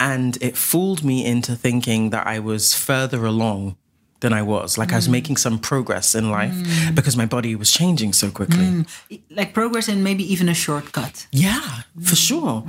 and 0.00 0.36
it 0.40 0.56
fooled 0.56 1.04
me 1.04 1.24
into 1.24 1.54
thinking 1.54 2.10
that 2.10 2.26
I 2.26 2.38
was 2.40 2.74
further 2.74 3.24
along 3.24 3.76
than 4.22 4.32
I 4.32 4.40
was. 4.40 4.78
Like 4.78 4.92
I 4.92 4.96
was 4.96 5.08
mm. 5.08 5.12
making 5.12 5.36
some 5.36 5.58
progress 5.58 6.14
in 6.14 6.30
life 6.30 6.54
mm. 6.54 6.94
because 6.94 7.16
my 7.16 7.26
body 7.26 7.54
was 7.54 7.70
changing 7.70 8.14
so 8.14 8.30
quickly. 8.30 8.64
Mm. 8.64 9.20
like 9.30 9.52
progress 9.52 9.88
and 9.88 10.02
maybe 10.02 10.24
even 10.32 10.48
a 10.48 10.54
shortcut 10.54 11.26
Yeah, 11.30 11.82
for 12.00 12.16
sure. 12.16 12.64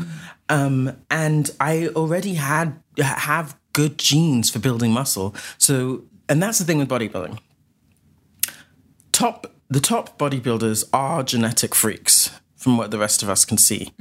Um, 0.50 0.98
and 1.10 1.50
I 1.60 1.88
already 1.96 2.34
had 2.34 2.82
have 3.00 3.56
good 3.72 3.98
genes 3.98 4.50
for 4.50 4.60
building 4.60 4.92
muscle. 4.92 5.34
So, 5.58 6.04
and 6.28 6.44
that's 6.44 6.60
the 6.60 6.66
thing 6.66 6.80
with 6.80 6.90
bodybuilding. 6.90 7.40
Top 9.12 9.48
the 9.70 9.80
top 9.80 10.18
bodybuilders 10.20 10.90
are 10.92 11.24
genetic 11.24 11.74
freaks 11.74 12.32
from 12.64 12.78
what 12.78 12.90
the 12.92 12.98
rest 12.98 13.22
of 13.24 13.30
us 13.30 13.44
can 13.46 13.58
see. 13.58 13.92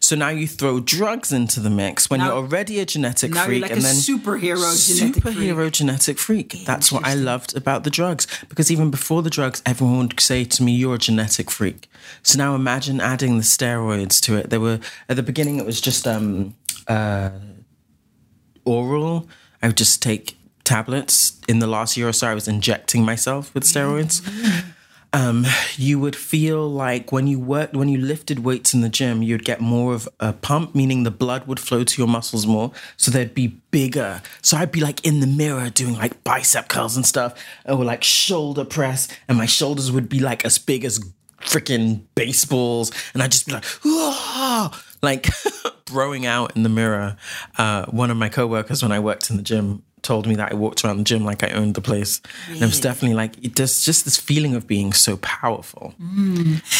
So 0.00 0.14
now 0.16 0.28
you 0.28 0.46
throw 0.46 0.78
drugs 0.80 1.32
into 1.32 1.58
the 1.60 1.70
mix 1.70 2.08
when 2.08 2.20
Now- 2.20 2.26
you're 2.26 2.36
already 2.36 2.78
a 2.80 2.86
genetic 2.86 3.34
freak 3.34 3.48
you're 3.48 3.60
like 3.62 3.70
and 3.72 3.80
a 3.80 3.82
then 3.82 3.96
superhero 3.96 4.70
genetic 4.86 5.22
freak. 5.22 5.34
superhero 5.36 5.70
genetic 5.70 6.18
freak. 6.18 6.64
That's 6.64 6.92
what 6.92 7.04
I 7.04 7.14
loved 7.14 7.56
about 7.56 7.82
the 7.84 7.90
drugs 7.90 8.26
because 8.48 8.70
even 8.70 8.90
before 8.90 9.22
the 9.22 9.30
drugs, 9.30 9.60
everyone 9.66 9.98
would 9.98 10.20
say 10.20 10.44
to 10.44 10.62
me, 10.62 10.72
"You're 10.72 10.94
a 10.94 10.98
genetic 10.98 11.50
freak." 11.50 11.90
So 12.22 12.38
now 12.38 12.54
imagine 12.54 13.00
adding 13.00 13.36
the 13.38 13.44
steroids 13.44 14.20
to 14.22 14.36
it. 14.36 14.50
They 14.50 14.58
were 14.58 14.78
at 15.08 15.16
the 15.16 15.22
beginning. 15.22 15.58
It 15.58 15.66
was 15.66 15.80
just 15.80 16.06
um, 16.06 16.54
uh, 16.86 17.30
oral. 18.64 19.28
I 19.62 19.66
would 19.68 19.76
just 19.76 20.02
take 20.02 20.36
tablets. 20.64 21.38
In 21.48 21.58
the 21.58 21.66
last 21.66 21.96
year 21.96 22.08
or 22.08 22.12
so, 22.12 22.28
I 22.28 22.34
was 22.34 22.48
injecting 22.48 23.04
myself 23.04 23.52
with 23.54 23.64
steroids. 23.64 24.22
Um, 25.14 25.44
you 25.76 25.98
would 25.98 26.16
feel 26.16 26.66
like 26.70 27.12
when 27.12 27.26
you 27.26 27.38
worked, 27.38 27.74
when 27.74 27.88
you 27.88 27.98
lifted 27.98 28.44
weights 28.44 28.72
in 28.72 28.80
the 28.80 28.88
gym, 28.88 29.22
you'd 29.22 29.44
get 29.44 29.60
more 29.60 29.92
of 29.94 30.08
a 30.20 30.32
pump, 30.32 30.74
meaning 30.74 31.02
the 31.02 31.10
blood 31.10 31.46
would 31.46 31.60
flow 31.60 31.84
to 31.84 32.00
your 32.00 32.08
muscles 32.08 32.46
more, 32.46 32.72
so 32.96 33.10
they'd 33.10 33.34
be 33.34 33.48
bigger. 33.70 34.22
So 34.40 34.56
I'd 34.56 34.72
be 34.72 34.80
like 34.80 35.04
in 35.06 35.20
the 35.20 35.26
mirror 35.26 35.68
doing 35.68 35.94
like 35.94 36.24
bicep 36.24 36.68
curls 36.68 36.96
and 36.96 37.04
stuff, 37.04 37.34
or 37.66 37.84
like 37.84 38.02
shoulder 38.02 38.64
press, 38.64 39.06
and 39.28 39.36
my 39.36 39.46
shoulders 39.46 39.92
would 39.92 40.08
be 40.08 40.18
like 40.18 40.46
as 40.46 40.58
big 40.58 40.84
as 40.84 40.98
freaking 41.42 42.02
baseballs, 42.14 42.90
and 43.12 43.22
I'd 43.22 43.32
just 43.32 43.46
be 43.46 43.52
like, 43.52 43.64
"Whoa!" 43.84 44.70
like 45.02 45.26
throwing 45.86 46.24
out 46.24 46.56
in 46.56 46.62
the 46.62 46.68
mirror. 46.68 47.16
Uh, 47.58 47.86
one 47.86 48.10
of 48.10 48.16
my 48.16 48.28
coworkers, 48.28 48.82
when 48.82 48.92
I 48.92 49.00
worked 49.00 49.28
in 49.30 49.36
the 49.36 49.42
gym, 49.42 49.82
told 50.02 50.26
me 50.26 50.34
that 50.34 50.52
I 50.52 50.54
walked 50.54 50.84
around 50.84 50.98
the 50.98 51.04
gym 51.04 51.24
like 51.24 51.42
I 51.42 51.50
owned 51.50 51.74
the 51.74 51.80
place. 51.80 52.20
And 52.48 52.62
it 52.62 52.66
was 52.66 52.80
definitely 52.80 53.14
like, 53.14 53.42
it, 53.44 53.56
there's 53.56 53.84
just 53.84 54.04
this 54.04 54.18
feeling 54.18 54.54
of 54.54 54.66
being 54.66 54.92
so 54.92 55.16
powerful. 55.18 55.94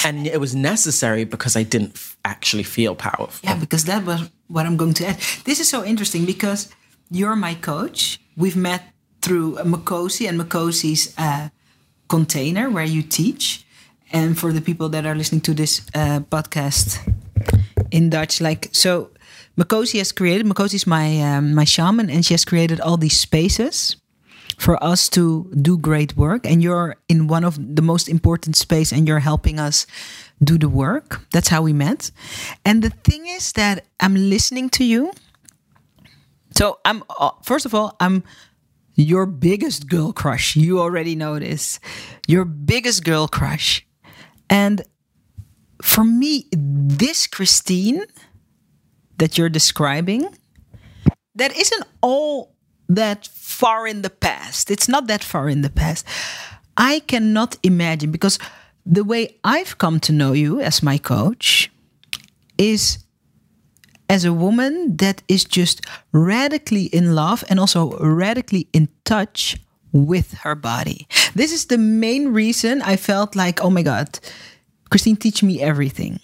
And 0.05 0.27
it 0.27 0.41
was 0.41 0.55
necessary 0.55 1.25
because 1.25 1.57
I 1.57 1.63
didn't 1.63 1.93
f- 1.95 2.17
actually 2.25 2.65
feel 2.65 2.95
powerful. 2.95 3.41
Yeah, 3.49 3.59
because 3.59 3.85
that 3.85 4.05
was 4.05 4.31
what 4.49 4.67
I'm 4.67 4.77
going 4.77 4.95
to 4.95 5.07
add. 5.07 5.17
This 5.45 5.61
is 5.61 5.69
so 5.69 5.85
interesting 5.85 6.27
because 6.27 6.69
you're 7.11 7.37
my 7.37 7.55
coach. 7.55 8.21
We've 8.37 8.57
met 8.57 8.83
through 9.21 9.57
Makosi 9.57 10.29
and 10.29 10.41
Makosi's 10.41 11.15
uh, 11.17 11.49
container 12.09 12.69
where 12.71 12.85
you 12.85 13.03
teach. 13.03 13.65
And 14.13 14.39
for 14.39 14.53
the 14.53 14.61
people 14.61 14.89
that 14.91 15.07
are 15.07 15.15
listening 15.15 15.41
to 15.43 15.55
this 15.55 15.87
uh, 15.95 16.21
podcast 16.29 16.99
in 17.91 18.11
Dutch, 18.11 18.41
like 18.41 18.69
so, 18.73 19.11
Makosi 19.57 19.99
has 19.99 20.13
created. 20.13 20.47
Makosi 20.47 20.75
is 20.75 20.87
my 20.87 21.21
um, 21.21 21.55
my 21.55 21.65
shaman, 21.65 22.09
and 22.11 22.25
she 22.25 22.35
has 22.35 22.45
created 22.45 22.81
all 22.81 22.97
these 22.97 23.19
spaces 23.19 23.97
for 24.59 24.83
us 24.83 25.09
to 25.09 25.51
do 25.61 25.77
great 25.77 26.17
work. 26.17 26.47
And 26.47 26.63
you're 26.63 26.97
in 27.09 27.27
one 27.27 27.45
of 27.45 27.59
the 27.77 27.83
most 27.83 28.09
important 28.09 28.57
space 28.57 28.93
and 28.93 29.09
you're 29.09 29.21
helping 29.21 29.59
us 29.59 29.87
do 30.43 30.59
the 30.59 30.69
work. 30.69 31.21
That's 31.33 31.49
how 31.49 31.63
we 31.63 31.73
met. 31.73 32.11
And 32.65 32.83
the 32.83 32.91
thing 32.91 33.27
is 33.27 33.53
that 33.53 33.85
i'm 34.01 34.15
listening 34.15 34.71
to 34.71 34.85
you. 34.85 35.13
So 36.55 36.79
i'm 36.85 37.03
uh, 37.19 37.31
first 37.43 37.67
of 37.67 37.75
all 37.75 37.97
i'm 38.01 38.23
your 38.95 39.27
biggest 39.27 39.89
girl 39.89 40.13
crush. 40.13 40.55
You 40.55 40.81
already 40.81 41.15
know 41.15 41.39
this. 41.39 41.81
Your 42.29 42.45
biggest 42.45 43.05
girl 43.05 43.27
crush. 43.27 43.87
And 44.51 44.83
for 45.83 46.05
me 46.05 46.47
this 46.53 47.27
christine 47.27 48.05
that 49.23 49.39
you're 49.39 49.49
describing 49.49 50.27
that 51.37 51.57
isn't 51.57 51.85
all 52.01 52.57
that 52.89 53.29
far 53.29 53.87
in 53.87 54.03
the 54.03 54.11
past. 54.11 54.69
It's 54.69 54.89
not 54.89 55.07
that 55.07 55.23
far 55.23 55.49
in 55.49 55.63
the 55.63 55.71
past. 55.71 56.05
I 56.77 56.99
cannot 57.07 57.57
imagine 57.63 58.11
because 58.11 58.41
the 58.85 59.05
way 59.05 59.39
I've 59.45 59.79
come 59.79 60.01
to 60.01 60.13
know 60.13 60.33
you 60.33 60.61
as 60.61 60.83
my 60.83 60.99
coach 60.99 61.71
is 62.59 62.99
as 64.09 64.25
a 64.25 64.33
woman 64.33 64.97
that 64.97 65.23
is 65.29 65.45
just 65.45 65.83
radically 66.11 66.87
in 66.87 67.15
love 67.15 67.45
and 67.49 67.61
also 67.61 67.97
radically 67.99 68.67
in 68.73 68.89
touch 69.05 69.57
with 69.93 70.33
her 70.43 70.57
body. 70.57 71.07
This 71.37 71.53
is 71.53 71.67
the 71.67 71.79
main 71.79 72.33
reason 72.33 72.83
I 72.83 72.97
felt 72.97 73.37
like, 73.37 73.63
oh 73.63 73.71
my 73.71 73.83
God, 73.83 74.19
Christine, 74.91 75.15
teach 75.15 75.45
me 75.45 75.63
everything. 75.63 76.19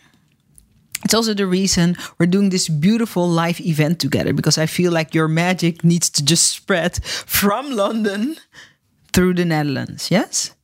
It's 1.04 1.14
also 1.14 1.34
the 1.34 1.46
reason 1.46 1.96
we're 2.18 2.26
doing 2.26 2.50
this 2.50 2.68
beautiful 2.68 3.28
live 3.28 3.60
event 3.60 4.00
together 4.00 4.32
because 4.32 4.58
I 4.58 4.66
feel 4.66 4.92
like 4.92 5.14
your 5.14 5.28
magic 5.28 5.84
needs 5.84 6.10
to 6.10 6.24
just 6.24 6.48
spread 6.50 7.02
from 7.04 7.70
London 7.70 8.36
through 9.12 9.34
the 9.34 9.44
Netherlands. 9.44 10.10
Yes. 10.10 10.54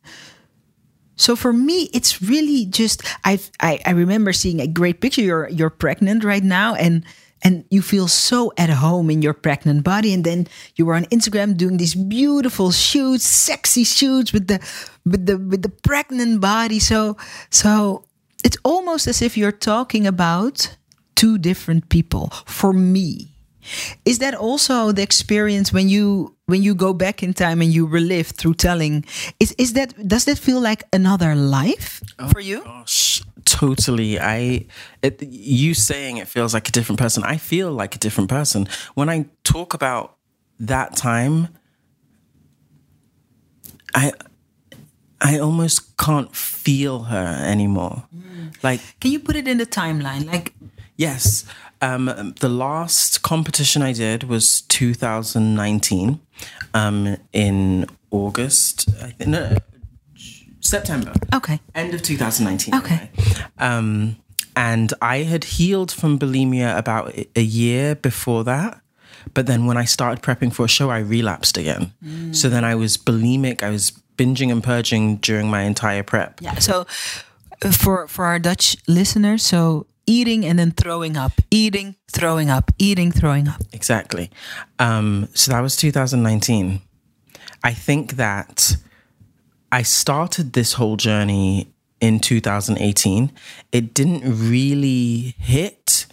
So 1.16 1.36
for 1.36 1.52
me, 1.52 1.88
it's 1.92 2.20
really 2.20 2.66
just 2.66 3.02
I 3.24 3.38
I 3.60 3.80
I 3.86 3.90
remember 3.90 4.32
seeing 4.32 4.60
a 4.60 4.66
great 4.66 5.00
picture. 5.00 5.22
You're 5.22 5.48
you're 5.48 5.70
pregnant 5.70 6.24
right 6.24 6.42
now, 6.42 6.74
and 6.74 7.04
and 7.42 7.64
you 7.70 7.82
feel 7.82 8.08
so 8.08 8.52
at 8.56 8.70
home 8.70 9.10
in 9.10 9.22
your 9.22 9.34
pregnant 9.34 9.84
body. 9.84 10.12
And 10.12 10.24
then 10.24 10.48
you 10.76 10.86
were 10.86 10.94
on 10.94 11.04
Instagram 11.06 11.56
doing 11.56 11.76
these 11.76 11.94
beautiful 11.94 12.72
shoots, 12.72 13.24
sexy 13.24 13.84
shoots 13.84 14.32
with 14.32 14.48
the 14.48 14.58
with 15.04 15.26
the 15.26 15.38
with 15.38 15.62
the 15.62 15.68
pregnant 15.68 16.40
body. 16.40 16.80
So 16.80 17.16
so 17.50 18.03
it's 18.44 18.58
almost 18.62 19.06
as 19.06 19.22
if 19.22 19.36
you're 19.36 19.58
talking 19.58 20.06
about 20.06 20.76
two 21.16 21.38
different 21.38 21.88
people. 21.88 22.30
For 22.46 22.72
me 22.72 23.34
is 24.04 24.18
that 24.18 24.34
also 24.34 24.92
the 24.92 25.02
experience 25.02 25.72
when 25.72 25.88
you 25.88 26.34
when 26.46 26.62
you 26.62 26.74
go 26.74 26.92
back 26.92 27.22
in 27.22 27.32
time 27.32 27.62
and 27.62 27.72
you 27.72 27.86
relive 27.86 28.28
through 28.28 28.54
telling? 28.54 29.04
Is 29.40 29.52
is 29.58 29.72
that 29.72 29.94
does 30.06 30.24
that 30.26 30.38
feel 30.38 30.60
like 30.60 30.84
another 30.92 31.34
life 31.34 32.02
oh 32.18 32.28
for 32.28 32.40
you? 32.40 32.62
gosh 32.62 33.22
totally. 33.44 34.18
I 34.20 34.66
it, 35.02 35.22
you 35.22 35.74
saying 35.74 36.18
it 36.18 36.28
feels 36.28 36.54
like 36.54 36.68
a 36.68 36.72
different 36.72 36.98
person 36.98 37.22
i 37.24 37.36
feel 37.36 37.70
like 37.72 37.94
a 37.96 37.98
different 37.98 38.30
person. 38.30 38.68
When 38.94 39.08
i 39.08 39.26
talk 39.44 39.74
about 39.74 40.16
that 40.60 40.96
time 40.96 41.48
i 43.94 44.12
i 45.20 45.38
almost 45.38 45.96
can't 45.96 46.34
feel 46.34 47.04
her 47.04 47.42
anymore. 47.46 48.04
Mm. 48.14 48.33
Like 48.62 48.80
can 49.00 49.10
you 49.10 49.20
put 49.20 49.36
it 49.36 49.46
in 49.48 49.58
the 49.58 49.66
timeline 49.66 50.26
like 50.26 50.54
yes 50.96 51.44
um, 51.84 52.34
the 52.40 52.48
last 52.48 53.22
competition 53.22 53.82
I 53.82 53.92
did 53.92 54.24
was 54.24 54.62
2019 54.62 56.20
um, 56.72 57.16
in 57.32 57.86
August. 58.10 58.88
I 59.02 59.10
think, 59.10 59.28
no, 59.28 59.56
September. 60.60 61.12
Okay. 61.34 61.60
End 61.74 61.92
of 61.94 62.02
2019. 62.02 62.74
Okay. 62.74 63.10
Um, 63.58 64.16
and 64.56 64.94
I 65.02 65.18
had 65.18 65.44
healed 65.44 65.92
from 65.92 66.18
bulimia 66.18 66.76
about 66.76 67.14
a 67.36 67.42
year 67.42 67.94
before 67.94 68.44
that. 68.44 68.80
But 69.32 69.46
then 69.46 69.66
when 69.66 69.76
I 69.76 69.84
started 69.84 70.22
prepping 70.22 70.52
for 70.52 70.64
a 70.64 70.68
show, 70.68 70.90
I 70.90 70.98
relapsed 70.98 71.56
again. 71.56 71.92
Mm. 72.04 72.36
So 72.36 72.48
then 72.48 72.64
I 72.64 72.74
was 72.74 72.96
bulimic. 72.96 73.62
I 73.62 73.70
was 73.70 73.90
binging 74.16 74.52
and 74.52 74.62
purging 74.62 75.16
during 75.16 75.48
my 75.50 75.62
entire 75.62 76.02
prep. 76.02 76.40
Yeah. 76.40 76.58
So 76.58 76.86
for 77.72 78.06
for 78.08 78.24
our 78.26 78.38
Dutch 78.38 78.76
listeners, 78.86 79.42
so 79.42 79.86
eating 80.06 80.44
and 80.44 80.58
then 80.58 80.70
throwing 80.70 81.16
up, 81.16 81.32
eating, 81.50 81.96
throwing 82.12 82.50
up, 82.50 82.70
eating, 82.78 83.10
throwing 83.10 83.48
up. 83.48 83.62
Exactly. 83.72 84.30
Um, 84.78 85.28
so 85.34 85.52
that 85.52 85.60
was 85.60 85.76
2019. 85.76 86.80
I 87.62 87.72
think 87.72 88.16
that 88.16 88.76
I 89.72 89.82
started 89.82 90.52
this 90.52 90.74
whole 90.74 90.96
journey 90.96 91.72
in 92.00 92.20
2018. 92.20 93.32
It 93.72 93.94
didn't 93.94 94.22
really 94.24 95.34
hit, 95.38 96.06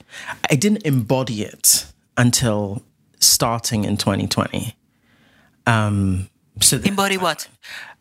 I 0.49 0.55
didn't 0.55 0.85
embody 0.85 1.43
it 1.43 1.85
until 2.17 2.83
starting 3.19 3.83
in 3.83 3.97
2020. 3.97 4.75
Um, 5.67 6.29
so 6.61 6.79
embody 6.83 7.17
what? 7.17 7.47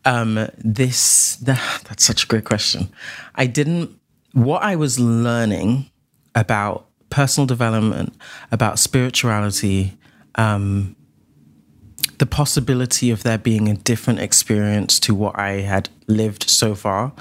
Um, 0.03 0.47
this 0.57 1.35
that's 1.41 2.03
such 2.03 2.23
a 2.23 2.27
great 2.27 2.45
question. 2.45 2.89
I 3.35 3.45
didn't 3.45 3.99
what 4.33 4.63
I 4.63 4.75
was 4.75 4.99
learning 4.99 5.89
about 6.35 6.87
personal 7.09 7.45
development, 7.45 8.15
about 8.51 8.79
spirituality, 8.79 9.97
um, 10.35 10.95
the 12.17 12.25
possibility 12.25 13.11
of 13.11 13.23
there 13.23 13.37
being 13.37 13.67
a 13.67 13.75
different 13.75 14.19
experience 14.19 14.99
to 15.01 15.13
what 15.13 15.37
I 15.37 15.61
had 15.61 15.89
lived 16.07 16.49
so 16.49 16.75
far. 16.75 17.13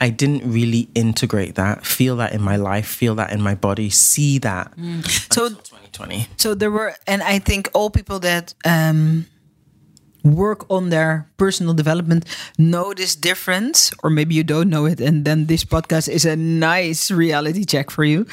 I 0.00 0.10
didn't 0.10 0.50
really 0.50 0.88
integrate 0.94 1.54
that, 1.54 1.86
feel 1.86 2.16
that 2.16 2.32
in 2.32 2.42
my 2.42 2.56
life, 2.56 2.86
feel 2.86 3.14
that 3.16 3.32
in 3.32 3.40
my 3.40 3.54
body, 3.54 3.88
see 3.88 4.38
that. 4.38 4.76
Mm. 4.76 5.06
So 5.32 5.48
2020. 5.48 6.26
So 6.36 6.54
there 6.54 6.70
were, 6.70 6.94
and 7.06 7.22
I 7.22 7.38
think 7.38 7.70
all 7.72 7.88
people 7.88 8.18
that 8.20 8.52
um, 8.64 9.26
work 10.24 10.64
on 10.70 10.90
their 10.90 11.28
personal 11.36 11.74
development 11.74 12.24
know 12.58 12.94
this 12.94 13.16
difference 13.16 13.92
or 14.02 14.10
maybe 14.10 14.34
you 14.34 14.44
don't 14.44 14.70
know 14.70 14.86
it 14.86 15.00
and 15.00 15.24
then 15.24 15.46
this 15.46 15.64
podcast 15.64 16.08
is 16.08 16.24
a 16.24 16.36
nice 16.36 17.10
reality 17.10 17.64
check 17.64 17.90
for 17.90 18.04
you. 18.04 18.26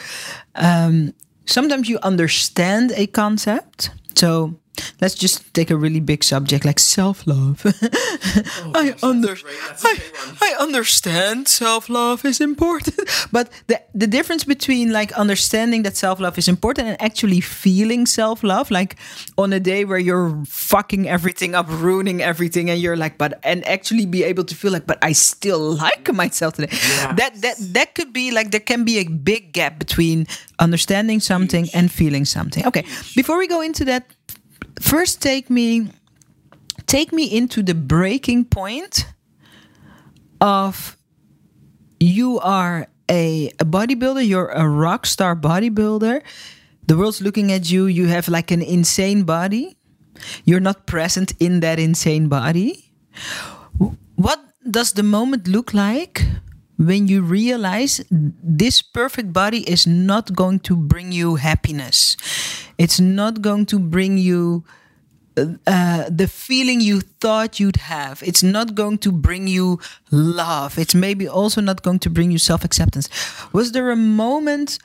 Um, 0.56 1.14
sometimes 1.46 1.90
you 1.90 2.00
understand 2.04 2.92
a 2.96 3.08
concept. 3.08 3.92
So 4.16 4.60
let's 5.02 5.16
just 5.16 5.54
take 5.54 5.70
a 5.70 5.78
really 5.78 6.00
big 6.00 6.24
subject 6.24 6.66
like 6.66 6.80
self-love 6.80 7.62
oh, 7.66 8.72
I, 8.76 8.96
under, 9.04 9.36
I, 9.84 10.00
I 10.42 10.56
understand 10.60 11.48
self-love 11.48 12.26
is 12.26 12.42
important 12.42 13.00
but 13.32 13.50
the, 13.68 13.82
the 13.94 14.08
difference 14.08 14.44
between 14.44 14.92
like 14.92 15.12
understanding 15.14 15.84
that 15.84 15.98
self-love 15.98 16.38
is 16.38 16.48
important 16.48 16.88
and 16.88 17.02
actually 17.02 17.42
feeling 17.42 18.06
self-love 18.06 18.72
like 18.72 18.96
on 19.38 19.54
a 19.54 19.60
day 19.60 19.86
where 19.86 20.00
you're 20.00 20.44
fucking 20.46 21.08
everything 21.08 21.56
up 21.56 21.68
ruining 21.70 22.22
everything 22.22 22.70
and 22.70 22.80
you're 22.82 22.98
like 22.98 23.18
but 23.18 23.40
and 23.44 23.68
actually 23.68 24.06
be 24.06 24.24
able 24.24 24.44
to 24.44 24.56
feel 24.56 24.72
like 24.72 24.86
but 24.86 24.98
I 25.02 25.14
still 25.14 25.76
like 25.76 26.12
myself 26.14 26.56
today 26.56 26.70
yes. 26.72 27.18
that 27.18 27.42
that 27.42 27.56
that 27.74 27.96
could 27.96 28.14
be 28.14 28.32
like 28.32 28.52
there 28.52 28.60
can 28.60 28.84
be 28.84 29.00
a 29.00 29.08
big 29.08 29.54
gap 29.54 29.80
between 29.80 30.28
understanding 30.60 31.20
something 31.20 31.66
Huge. 31.66 31.76
and 31.76 31.92
feeling 31.92 32.26
something 32.26 32.66
okay 32.66 32.84
before 33.16 33.38
we 33.38 33.48
go 33.48 33.62
into 33.62 33.86
that 33.86 34.06
first 34.80 35.22
take 35.22 35.50
me 35.50 35.92
take 36.88 37.12
me 37.14 37.26
into 37.26 37.62
the 37.62 37.76
breaking 37.76 38.46
point 38.46 39.06
of 40.42 40.98
you 42.00 42.40
are 42.40 42.88
a, 43.10 43.52
a 43.60 43.66
bodybuilder 43.66 44.26
you're 44.26 44.50
a 44.50 44.68
rock 44.68 45.06
star 45.06 45.36
bodybuilder. 45.36 46.22
The 46.88 46.98
world's 46.98 47.22
looking 47.22 47.52
at 47.52 47.70
you 47.70 47.86
you 47.86 48.08
have 48.08 48.28
like 48.28 48.52
an 48.52 48.62
insane 48.62 49.24
body. 49.24 49.78
You're 50.44 50.60
not 50.60 50.88
present 50.88 51.34
in 51.40 51.60
that 51.62 51.80
insane 51.80 52.28
body. 52.28 52.92
What 54.16 54.40
does 54.70 54.94
the 54.94 55.04
moment 55.04 55.48
look 55.48 55.74
like 55.74 56.26
when 56.80 57.08
you 57.08 57.22
realize 57.22 58.02
this 58.10 58.82
perfect 58.82 59.34
body 59.34 59.70
is 59.70 59.86
not 59.86 60.34
going 60.34 60.60
to 60.60 60.76
bring 60.76 61.12
you 61.12 61.36
happiness 61.36 62.16
it's 62.78 63.00
not 63.00 63.42
going 63.42 63.66
to 63.66 63.78
bring 63.78 64.18
you 64.18 64.64
uh, 65.68 66.06
the 66.10 66.28
feeling 66.28 66.82
you 66.82 67.02
thought 67.02 67.60
you'd 67.60 67.78
have. 67.78 68.22
It's 68.26 68.44
not 68.44 68.76
going 68.76 68.98
to 69.00 69.12
bring 69.12 69.48
you 69.48 69.80
love. 70.12 70.78
It's 70.78 70.96
maybe 70.96 71.28
also 71.28 71.62
not 71.62 71.82
going 71.82 72.00
to 72.00 72.10
bring 72.10 72.32
you 72.32 72.38
self 72.38 72.64
acceptance. 72.64 73.10
Was 73.54 73.72
there 73.72 73.92
a 73.92 73.96
moment 73.96 74.80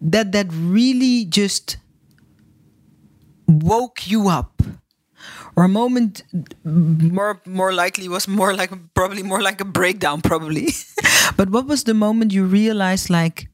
that 0.00 0.32
that 0.32 0.46
really 0.50 1.24
just 1.24 1.78
woke 3.48 4.08
you 4.08 4.28
up? 4.28 4.62
Or 5.56 5.64
a 5.64 5.68
moment 5.68 6.22
more 6.64 7.40
more 7.46 7.72
likely 7.72 8.08
was 8.08 8.28
more 8.28 8.54
like 8.54 8.70
probably 8.94 9.22
more 9.22 9.40
like 9.40 9.60
a 9.60 9.64
breakdown 9.64 10.20
probably. 10.20 10.68
but 11.36 11.48
what 11.48 11.66
was 11.66 11.84
the 11.84 11.94
moment 11.94 12.32
you 12.32 12.44
realized 12.44 13.08
like 13.08 13.48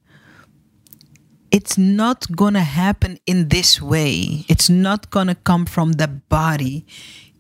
it's 1.53 1.77
not 1.77 2.27
to 2.55 2.61
happen 2.61 3.19
in 3.27 3.49
this 3.49 3.81
way. 3.81 4.45
It's 4.49 4.71
not 4.71 5.11
to 5.29 5.35
come 5.35 5.67
from 5.67 5.93
the 5.93 6.09
body. 6.09 6.87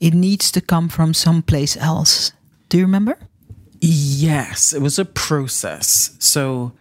It 0.00 0.12
needs 0.12 0.52
to 0.52 0.60
come 0.60 0.88
from 0.90 1.14
someplace 1.14 1.76
else. 1.78 2.32
Do 2.68 2.76
you 2.76 2.84
remember? 2.84 3.18
Yes, 3.80 4.74
it 4.74 4.82
was 4.82 4.98
a 4.98 5.04
process. 5.04 6.14
So 6.18 6.72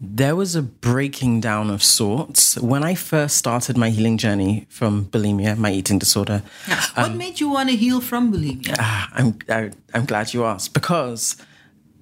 there 0.00 0.34
was 0.34 0.56
a 0.56 0.62
breaking 0.62 1.40
down 1.40 1.70
of 1.70 1.82
sorts 1.82 2.58
when 2.58 2.82
I 2.82 2.94
first 2.94 3.36
started 3.36 3.76
my 3.76 3.90
healing 3.90 4.16
journey 4.16 4.66
from 4.70 5.04
bulimia, 5.06 5.58
my 5.58 5.72
eating 5.72 5.98
disorder. 5.98 6.42
Yeah. 6.66 6.80
What 6.94 7.10
um, 7.10 7.18
made 7.18 7.38
you 7.40 7.50
want 7.50 7.68
to 7.68 7.76
heal 7.76 8.00
from 8.00 8.32
bulimia? 8.32 8.76
Uh, 8.78 9.06
I'm 9.12 9.38
I, 9.48 9.70
I'm 9.94 10.06
glad 10.06 10.32
you 10.32 10.44
asked 10.44 10.72
because 10.74 11.36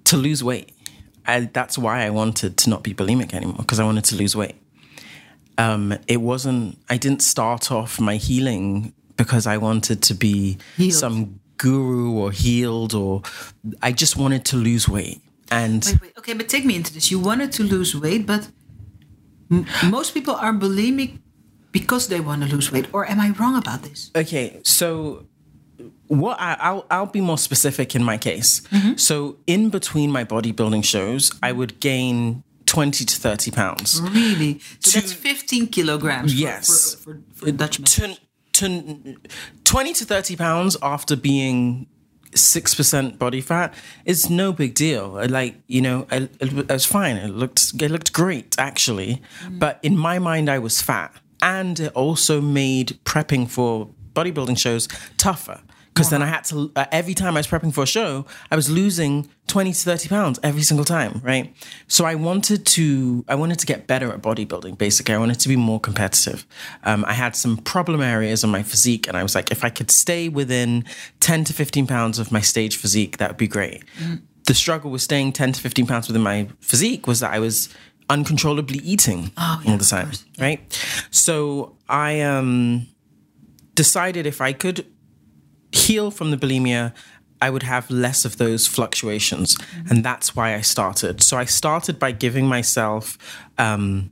to 0.05 0.17
lose 0.17 0.45
weight. 0.45 0.73
I, 1.27 1.41
that's 1.41 1.77
why 1.77 2.07
I 2.07 2.11
wanted 2.11 2.57
to 2.57 2.71
not 2.71 2.83
be 2.83 2.95
bulimic 2.95 3.35
anymore 3.35 3.59
because 3.59 3.79
I 3.79 3.85
wanted 3.85 4.05
to 4.05 4.17
lose 4.17 4.35
weight 4.35 4.57
um, 5.59 5.99
it 6.07 6.19
wasn't, 6.19 6.79
I 6.89 6.97
didn't 6.97 7.21
start 7.21 7.71
off 7.71 8.01
my 8.01 8.17
healing 8.17 8.95
because 9.17 9.47
I 9.47 9.57
wanted 9.59 10.03
to 10.05 10.15
be 10.15 10.57
healed. 10.77 10.95
some 10.95 11.41
guru 11.57 12.13
or 12.13 12.31
healed 12.31 12.95
or 12.95 13.23
I 13.83 13.91
just 13.91 14.17
wanted 14.17 14.45
to 14.47 14.57
lose 14.57 14.89
weight. 14.89 15.21
And 15.51 15.85
wait, 15.85 16.01
wait. 16.03 16.19
okay, 16.19 16.35
but 16.35 16.49
take 16.49 16.65
me 16.65 16.77
into 16.77 16.93
this. 16.93 17.11
You 17.11 17.19
wanted 17.19 17.53
to 17.53 17.63
lose 17.63 17.95
weight, 17.97 18.27
but 18.27 18.49
m- 19.51 19.67
most 19.91 20.13
people 20.15 20.35
are 20.35 20.53
bulimic 20.53 21.19
because 21.73 22.09
they 22.09 22.21
want 22.21 22.43
to 22.43 22.49
lose 22.49 22.71
weight. 22.73 22.87
Or 22.93 23.07
am 23.09 23.21
I 23.21 23.31
wrong 23.31 23.57
about 23.57 23.83
this? 23.83 24.11
Okay, 24.15 24.61
so 24.65 25.27
what 26.09 26.39
I, 26.41 26.73
will 26.73 26.87
I'll 26.91 27.07
be 27.07 27.21
more 27.21 27.39
specific 27.39 27.95
in 27.95 28.03
my 28.05 28.19
case. 28.19 28.61
Mm-hmm. 28.73 28.97
So 28.97 29.37
in 29.47 29.71
between 29.71 30.11
my 30.11 30.25
bodybuilding 30.25 30.85
shows, 30.85 31.31
I 31.43 31.53
would 31.53 31.81
gain 31.81 32.43
20 32.67 33.05
to 33.05 33.17
30 33.17 33.51
pounds. 33.51 34.01
Really? 34.03 34.61
So 34.81 34.91
To- 34.91 35.01
that's 35.01 35.13
15 35.13 35.69
kilograms. 35.69 36.33
for- 36.33 36.39
Yes. 36.39 36.95
For, 36.95 37.21
for, 37.35 37.47
for 37.47 37.51
Dutchmen. 37.53 37.87
To, 37.87 38.17
to 38.53 39.17
20 39.65 39.93
to 39.95 40.05
30 40.05 40.37
pounds 40.37 40.77
after 40.83 41.17
being 41.17 41.87
6% 42.33 43.19
body 43.19 43.41
fat 43.41 43.75
is 44.05 44.29
no 44.31 44.53
big 44.53 44.75
deal. 44.75 45.21
Like, 45.29 45.57
you 45.67 45.81
know, 45.81 46.07
it, 46.11 46.31
it 46.41 46.69
was 46.69 46.85
fine. 46.85 47.17
It 47.17 47.31
looked, 47.31 47.73
it 47.81 47.91
looked 47.91 48.13
great, 48.13 48.57
actually. 48.59 49.23
Mm. 49.45 49.59
But 49.59 49.79
in 49.83 49.97
my 49.97 50.19
mind, 50.19 50.49
I 50.49 50.59
was 50.59 50.81
fat. 50.83 51.15
And 51.41 51.79
it 51.79 51.93
also 51.95 52.41
made 52.41 52.99
prepping 53.05 53.49
for 53.49 53.91
bodybuilding 54.15 54.59
shows 54.59 54.89
tougher. 55.17 55.61
Because 55.99 56.11
then 56.11 56.23
I 56.23 56.27
had 56.27 56.45
to, 56.45 56.71
uh, 56.77 56.85
every 56.93 57.15
time 57.15 57.37
I 57.37 57.41
was 57.41 57.47
prepping 57.49 57.75
for 57.75 57.83
a 57.83 57.87
show, 57.87 58.25
I 58.51 58.57
was 58.57 58.71
losing 58.71 59.29
20 59.49 59.73
to 59.73 59.79
30 59.79 60.09
pounds 60.09 60.39
every 60.43 60.63
single 60.63 60.85
time, 60.85 61.21
right? 61.25 61.53
So 61.89 62.05
I 62.05 62.15
wanted 62.15 62.65
to, 62.67 63.25
I 63.29 63.35
wanted 63.35 63.59
to 63.59 63.67
get 63.67 63.87
better 63.87 64.13
at 64.13 64.23
bodybuilding, 64.23 64.79
basically. 64.79 65.15
I 65.15 65.19
wanted 65.19 65.41
to 65.41 65.49
be 65.49 65.57
more 65.57 65.81
competitive. 65.81 66.47
Um, 66.85 67.05
I 67.07 67.15
had 67.15 67.35
some 67.35 67.57
problem 67.57 68.01
areas 68.01 68.45
on 68.45 68.51
my 68.51 68.63
physique, 68.63 69.09
and 69.09 69.17
I 69.17 69.23
was 69.23 69.35
like, 69.35 69.51
if 69.51 69.65
I 69.65 69.71
could 69.71 69.91
stay 69.91 70.29
within 70.29 70.85
10 71.21 71.45
to 71.45 71.53
15 71.53 71.87
pounds 71.87 72.19
of 72.19 72.31
my 72.31 72.41
stage 72.41 72.77
physique, 72.77 73.17
that 73.19 73.31
would 73.31 73.37
be 73.39 73.49
great. 73.49 73.83
The 74.47 74.55
struggle 74.55 74.91
with 74.91 75.03
staying 75.03 75.33
10 75.33 75.53
to 75.53 75.61
15 75.61 75.87
pounds 75.87 76.07
within 76.09 76.23
my 76.23 76.49
physique 76.61 77.07
was 77.07 77.21
that 77.21 77.33
I 77.33 77.39
was 77.41 77.69
uncontrollably 78.09 78.79
eating 78.79 79.31
Oh, 79.37 79.61
yeah, 79.65 79.73
all 79.73 79.79
the 79.79 79.85
time. 79.85 80.11
Yeah. 80.37 80.45
right? 80.45 80.89
So 81.11 81.77
I 81.89 82.21
um, 82.21 82.87
decided 83.75 84.27
if 84.27 84.41
I 84.41 84.53
could 84.53 84.87
heal 85.73 86.11
from 86.11 86.31
the 86.31 86.37
bulimia, 86.37 86.93
I 87.41 87.51
would 87.51 87.63
have 87.63 87.91
less 87.91 88.25
of 88.25 88.39
those 88.39 88.67
fluctuations. 88.67 89.57
Mm-hmm. 89.57 89.89
And 89.91 90.05
that's 90.05 90.35
why 90.35 90.55
I 90.55 90.61
started. 90.61 91.23
So 91.23 91.37
I 91.37 91.45
started 91.45 91.99
by 91.99 92.13
giving 92.13 92.47
myself 92.47 93.17
um, 93.59 94.11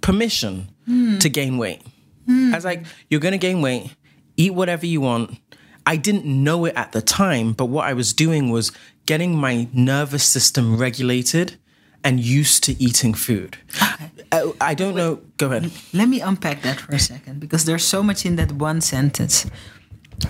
permission 0.00 0.70
hmm. 0.86 1.18
to 1.18 1.28
gain 1.28 1.58
weight. 1.58 1.82
Hmm. 2.26 2.52
I 2.52 2.56
was 2.56 2.64
like, 2.64 2.84
you're 3.08 3.20
going 3.20 3.32
to 3.32 3.38
gain 3.38 3.62
weight, 3.62 3.94
eat 4.36 4.54
whatever 4.54 4.86
you 4.86 5.00
want. 5.00 5.38
I 5.84 5.96
didn't 5.96 6.24
know 6.24 6.64
it 6.64 6.74
at 6.76 6.92
the 6.92 7.02
time, 7.02 7.52
but 7.52 7.66
what 7.66 7.86
I 7.86 7.92
was 7.92 8.12
doing 8.12 8.50
was 8.50 8.70
getting 9.06 9.36
my 9.36 9.68
nervous 9.72 10.24
system 10.24 10.76
regulated 10.76 11.56
and 12.04 12.20
used 12.20 12.64
to 12.64 12.80
eating 12.82 13.14
food. 13.14 13.58
I, 13.80 14.10
uh, 14.32 14.52
I 14.60 14.74
don't 14.74 14.94
know. 14.94 15.20
Go 15.36 15.46
ahead. 15.46 15.70
Let 15.92 16.08
me 16.08 16.20
unpack 16.20 16.62
that 16.62 16.80
for 16.80 16.94
a 16.94 16.98
second 16.98 17.40
because 17.40 17.64
there's 17.64 17.84
so 17.84 18.02
much 18.02 18.24
in 18.24 18.36
that 18.36 18.52
one 18.52 18.80
sentence. 18.80 19.46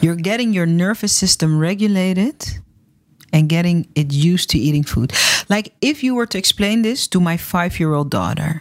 You're 0.00 0.16
getting 0.16 0.52
your 0.52 0.66
nervous 0.66 1.12
system 1.14 1.58
regulated 1.58 2.44
and 3.32 3.48
getting 3.48 3.86
it 3.94 4.12
used 4.12 4.50
to 4.50 4.58
eating 4.58 4.82
food. 4.84 5.12
Like 5.48 5.72
if 5.80 6.02
you 6.02 6.14
were 6.14 6.26
to 6.26 6.38
explain 6.38 6.82
this 6.82 7.06
to 7.08 7.20
my 7.20 7.36
five 7.36 7.78
year 7.80 7.94
old 7.94 8.10
daughter, 8.10 8.60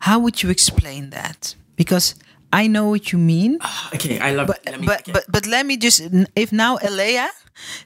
how 0.00 0.18
would 0.18 0.42
you 0.42 0.50
explain 0.50 1.10
that? 1.10 1.54
Because 1.76 2.14
I 2.52 2.66
know 2.68 2.88
what 2.88 3.12
you 3.12 3.18
mean. 3.18 3.58
Ah, 3.60 3.90
okay, 3.94 4.18
I 4.20 4.32
love. 4.32 4.46
But 4.46 4.60
let 4.66 4.80
me- 4.80 4.86
but, 4.86 5.00
okay. 5.00 5.12
but 5.12 5.24
but 5.28 5.46
let 5.46 5.66
me 5.66 5.76
just 5.76 6.00
if 6.36 6.52
now 6.52 6.76
Elea 6.78 7.28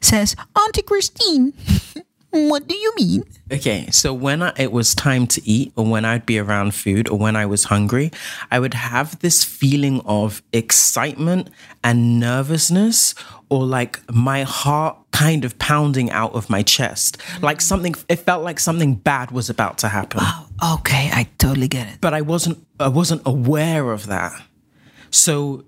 says, 0.00 0.34
Auntie 0.56 0.82
Christine, 0.82 1.52
what 2.30 2.66
do 2.66 2.76
you 2.76 2.92
mean? 2.96 3.24
Okay, 3.50 3.88
so 3.90 4.12
when 4.12 4.42
I, 4.42 4.52
it 4.58 4.70
was 4.70 4.94
time 4.94 5.26
to 5.28 5.48
eat, 5.48 5.72
or 5.76 5.86
when 5.86 6.04
I'd 6.04 6.26
be 6.26 6.38
around 6.38 6.74
food, 6.74 7.08
or 7.08 7.18
when 7.18 7.36
I 7.36 7.46
was 7.46 7.64
hungry, 7.64 8.10
I 8.50 8.58
would 8.58 8.74
have 8.74 9.18
this 9.20 9.44
feeling 9.44 10.02
of 10.04 10.42
excitement 10.52 11.48
and 11.82 12.20
nervousness, 12.20 13.14
or 13.48 13.64
like 13.64 14.00
my 14.12 14.42
heart 14.42 14.98
kind 15.10 15.44
of 15.44 15.58
pounding 15.58 16.10
out 16.10 16.34
of 16.34 16.50
my 16.50 16.62
chest. 16.62 17.16
Like 17.40 17.60
something, 17.60 17.94
it 18.08 18.16
felt 18.16 18.44
like 18.44 18.60
something 18.60 18.94
bad 18.94 19.30
was 19.30 19.48
about 19.48 19.78
to 19.78 19.88
happen. 19.88 20.20
Oh, 20.22 20.76
okay, 20.80 21.10
I 21.12 21.28
totally 21.38 21.68
get 21.68 21.88
it. 21.88 22.00
But 22.00 22.12
I 22.12 22.20
wasn't, 22.20 22.64
I 22.78 22.88
wasn't 22.88 23.22
aware 23.24 23.90
of 23.90 24.06
that. 24.08 24.32
So 25.10 25.64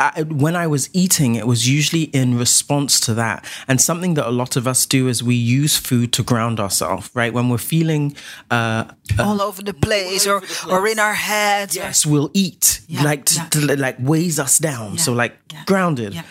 I, 0.00 0.22
when 0.22 0.56
I 0.56 0.66
was 0.66 0.88
eating, 0.94 1.34
it 1.36 1.46
was 1.46 1.68
usually 1.68 2.04
in 2.04 2.38
response 2.38 2.98
to 3.00 3.14
that. 3.14 3.44
And 3.68 3.80
something 3.80 4.14
that 4.14 4.26
a 4.26 4.30
lot 4.32 4.56
of 4.56 4.66
us 4.66 4.86
do 4.86 5.08
is 5.08 5.22
we 5.22 5.34
use 5.34 5.76
food 5.76 6.12
to 6.14 6.22
ground 6.22 6.58
ourselves, 6.58 7.10
right? 7.14 7.32
When 7.34 7.50
we're 7.50 7.58
feeling, 7.58 8.16
uh, 8.50 8.84
All 9.18 9.40
over 9.42 9.62
the 9.62 9.74
place, 9.74 10.26
or 10.26 10.42
or 10.70 10.88
in 10.88 10.98
our 10.98 11.14
heads. 11.14 11.76
yes, 11.76 12.06
we'll 12.06 12.30
eat, 12.32 12.80
Yeah, 12.88 13.02
like 13.10 13.24
to, 13.26 13.34
yeah. 13.34 13.48
to, 13.50 13.76
like 13.76 13.96
weighs 14.00 14.38
us 14.38 14.58
down. 14.58 14.98
So 14.98 15.12
like 15.12 15.36
yeah, 15.52 15.64
grounded. 15.66 16.14
yeah. 16.14 16.22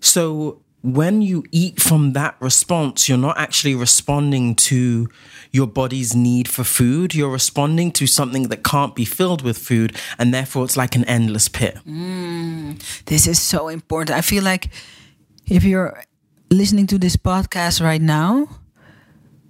So 0.00 0.60
when 0.82 1.22
you 1.22 1.44
eat 1.50 1.80
from 1.80 2.12
that 2.12 2.36
response, 2.40 3.08
you're 3.08 3.18
not 3.18 3.36
actually 3.36 3.74
responding 3.74 4.54
to 4.54 5.08
your 5.50 5.66
body's 5.66 6.14
need 6.14 6.46
for 6.48 6.62
food. 6.62 7.14
You're 7.14 7.32
responding 7.32 7.90
to 7.92 8.06
something 8.06 8.48
that 8.48 8.62
can't 8.62 8.94
be 8.94 9.04
filled 9.04 9.42
with 9.42 9.58
food, 9.58 9.96
and 10.18 10.32
therefore 10.32 10.64
it's 10.64 10.76
like 10.76 10.94
an 10.94 11.04
endless 11.04 11.48
pit. 11.48 11.78
This 13.06 13.26
is 13.26 13.40
so 13.40 13.68
important. 13.68 14.16
I 14.16 14.20
feel 14.20 14.44
like 14.44 14.68
if 15.46 15.64
you're 15.64 16.02
listening 16.50 16.86
to 16.88 16.98
this 16.98 17.16
podcast 17.16 17.82
right 17.82 18.00
now, 18.00 18.48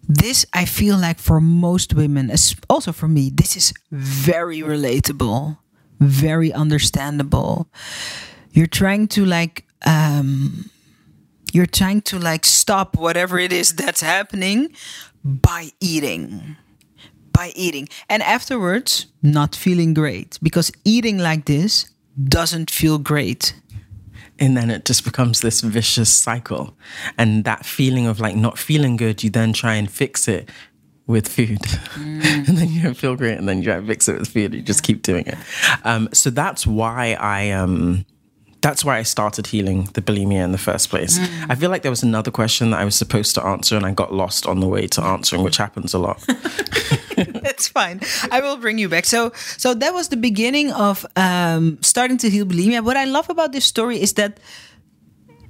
this 0.08 0.46
I 0.54 0.64
feel 0.64 0.96
like 0.96 1.18
for 1.18 1.40
most 1.40 1.92
women, 1.92 2.30
also 2.70 2.92
for 2.92 3.08
me, 3.08 3.30
this 3.34 3.56
is 3.56 3.74
very 3.90 4.60
relatable, 4.60 5.58
very 6.00 6.52
understandable. 6.52 7.68
You're 8.52 8.66
trying 8.66 9.08
to 9.08 9.26
like 9.26 9.66
um 9.84 10.70
you're 11.54 11.66
trying 11.66 12.02
to 12.02 12.18
like 12.18 12.44
stop 12.44 12.96
whatever 12.96 13.38
it 13.38 13.52
is 13.52 13.74
that's 13.74 14.00
happening 14.00 14.70
by 15.24 15.70
eating. 15.80 16.56
By 17.32 17.52
eating. 17.54 17.88
And 18.08 18.22
afterwards, 18.22 19.06
not 19.22 19.54
feeling 19.54 19.94
great 19.94 20.38
because 20.42 20.72
eating 20.84 21.18
like 21.18 21.44
this 21.44 21.88
doesn't 22.28 22.70
feel 22.70 22.98
great. 22.98 23.54
and 24.40 24.56
then 24.56 24.70
it 24.70 24.84
just 24.84 25.04
becomes 25.04 25.40
this 25.40 25.60
vicious 25.62 26.12
cycle 26.12 26.76
and 27.16 27.44
that 27.44 27.66
feeling 27.66 28.06
of 28.06 28.20
like 28.20 28.36
not 28.36 28.56
feeling 28.58 28.96
good 28.96 29.22
you 29.24 29.30
then 29.30 29.52
try 29.52 29.74
and 29.74 29.90
fix 29.90 30.28
it 30.28 30.48
with 31.06 31.26
food 31.26 31.58
and 31.96 32.46
then 32.58 32.68
you 32.68 32.82
don't 32.82 32.94
feel 32.96 33.16
great 33.16 33.36
and 33.38 33.48
then 33.48 33.58
you 33.58 33.64
try 33.64 33.76
and 33.76 33.86
fix 33.86 34.08
it 34.08 34.18
with 34.18 34.28
food 34.28 34.54
you 34.54 34.62
just 34.62 34.82
keep 34.82 35.02
doing 35.02 35.26
it 35.26 35.36
um, 35.84 36.08
so 36.12 36.30
that's 36.30 36.66
why 36.66 37.16
i 37.18 37.50
um, 37.50 38.04
that's 38.60 38.84
why 38.84 38.98
I 38.98 39.02
started 39.02 39.46
healing 39.46 39.84
the 39.94 40.02
bulimia 40.02 40.42
in 40.42 40.52
the 40.52 40.58
first 40.58 40.90
place. 40.90 41.18
I 41.48 41.54
feel 41.54 41.70
like 41.70 41.82
there 41.82 41.92
was 41.92 42.02
another 42.02 42.30
question 42.30 42.70
that 42.70 42.80
I 42.80 42.84
was 42.84 42.96
supposed 42.96 43.34
to 43.36 43.44
answer 43.44 43.76
and 43.76 43.86
I 43.86 43.92
got 43.92 44.12
lost 44.12 44.46
on 44.46 44.60
the 44.60 44.66
way 44.66 44.86
to 44.88 45.02
answering, 45.02 45.42
which 45.42 45.58
happens 45.58 45.94
a 45.94 45.98
lot. 45.98 46.18
That's 47.16 47.68
fine. 47.68 48.00
I 48.30 48.40
will 48.40 48.56
bring 48.56 48.78
you 48.78 48.88
back. 48.88 49.04
So, 49.04 49.32
so 49.56 49.74
that 49.74 49.94
was 49.94 50.08
the 50.08 50.16
beginning 50.16 50.72
of 50.72 51.06
um, 51.16 51.78
starting 51.82 52.18
to 52.18 52.30
heal 52.30 52.46
bulimia. 52.46 52.82
What 52.84 52.96
I 52.96 53.04
love 53.04 53.30
about 53.30 53.52
this 53.52 53.64
story 53.64 54.00
is 54.00 54.14
that 54.14 54.40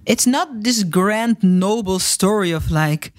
it's 0.05 0.27
not 0.27 0.63
this 0.63 0.83
grand, 0.85 1.43
noble 1.43 1.99
story 1.99 2.51
of 2.51 2.71
like, 2.71 3.13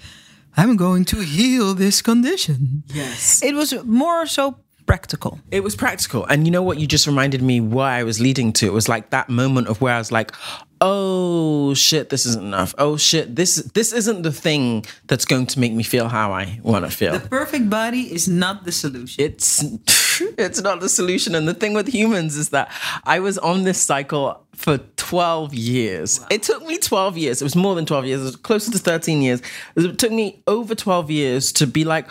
I'm 0.56 0.76
going 0.76 1.04
to 1.06 1.20
heal 1.20 1.74
this 1.74 2.02
condition. 2.02 2.84
Yes. 2.88 3.42
It 3.42 3.54
was 3.54 3.72
more 3.84 4.26
so 4.26 4.58
practical. 4.90 5.38
It 5.52 5.62
was 5.62 5.76
practical. 5.76 6.24
And 6.26 6.48
you 6.48 6.50
know 6.50 6.64
what? 6.64 6.80
You 6.80 6.86
just 6.88 7.06
reminded 7.06 7.42
me 7.42 7.60
why 7.60 8.00
I 8.00 8.02
was 8.02 8.18
leading 8.18 8.52
to. 8.54 8.66
It 8.66 8.72
was 8.72 8.88
like 8.88 9.10
that 9.10 9.28
moment 9.28 9.68
of 9.68 9.80
where 9.80 9.94
I 9.94 9.98
was 9.98 10.10
like, 10.10 10.32
oh 10.80 11.74
shit, 11.74 12.08
this 12.08 12.26
isn't 12.26 12.44
enough. 12.44 12.74
Oh 12.76 12.96
shit, 12.96 13.36
this 13.36 13.54
this 13.74 13.92
isn't 13.92 14.22
the 14.22 14.32
thing 14.32 14.84
that's 15.06 15.24
going 15.24 15.46
to 15.46 15.60
make 15.60 15.72
me 15.72 15.84
feel 15.84 16.08
how 16.08 16.32
I 16.32 16.58
want 16.64 16.84
to 16.86 16.90
feel. 16.90 17.12
The 17.12 17.28
perfect 17.28 17.70
body 17.70 18.12
is 18.12 18.26
not 18.26 18.64
the 18.64 18.72
solution. 18.72 19.24
it's 19.24 19.62
it's 20.20 20.60
not 20.60 20.80
the 20.80 20.88
solution. 20.88 21.36
And 21.36 21.46
the 21.46 21.54
thing 21.54 21.72
with 21.72 21.86
humans 21.86 22.36
is 22.36 22.48
that 22.48 22.72
I 23.04 23.20
was 23.20 23.38
on 23.38 23.62
this 23.62 23.80
cycle 23.80 24.44
for 24.56 24.78
12 24.96 25.54
years. 25.54 26.20
It 26.30 26.42
took 26.42 26.66
me 26.66 26.78
12 26.78 27.16
years. 27.16 27.40
It 27.40 27.44
was 27.44 27.54
more 27.54 27.76
than 27.76 27.86
12 27.86 28.06
years. 28.06 28.20
It 28.20 28.24
was 28.24 28.36
closer 28.36 28.72
to 28.72 28.78
13 28.78 29.22
years. 29.22 29.40
It 29.76 29.98
took 29.98 30.10
me 30.10 30.42
over 30.48 30.74
12 30.74 31.10
years 31.10 31.52
to 31.52 31.66
be 31.66 31.84
like, 31.84 32.08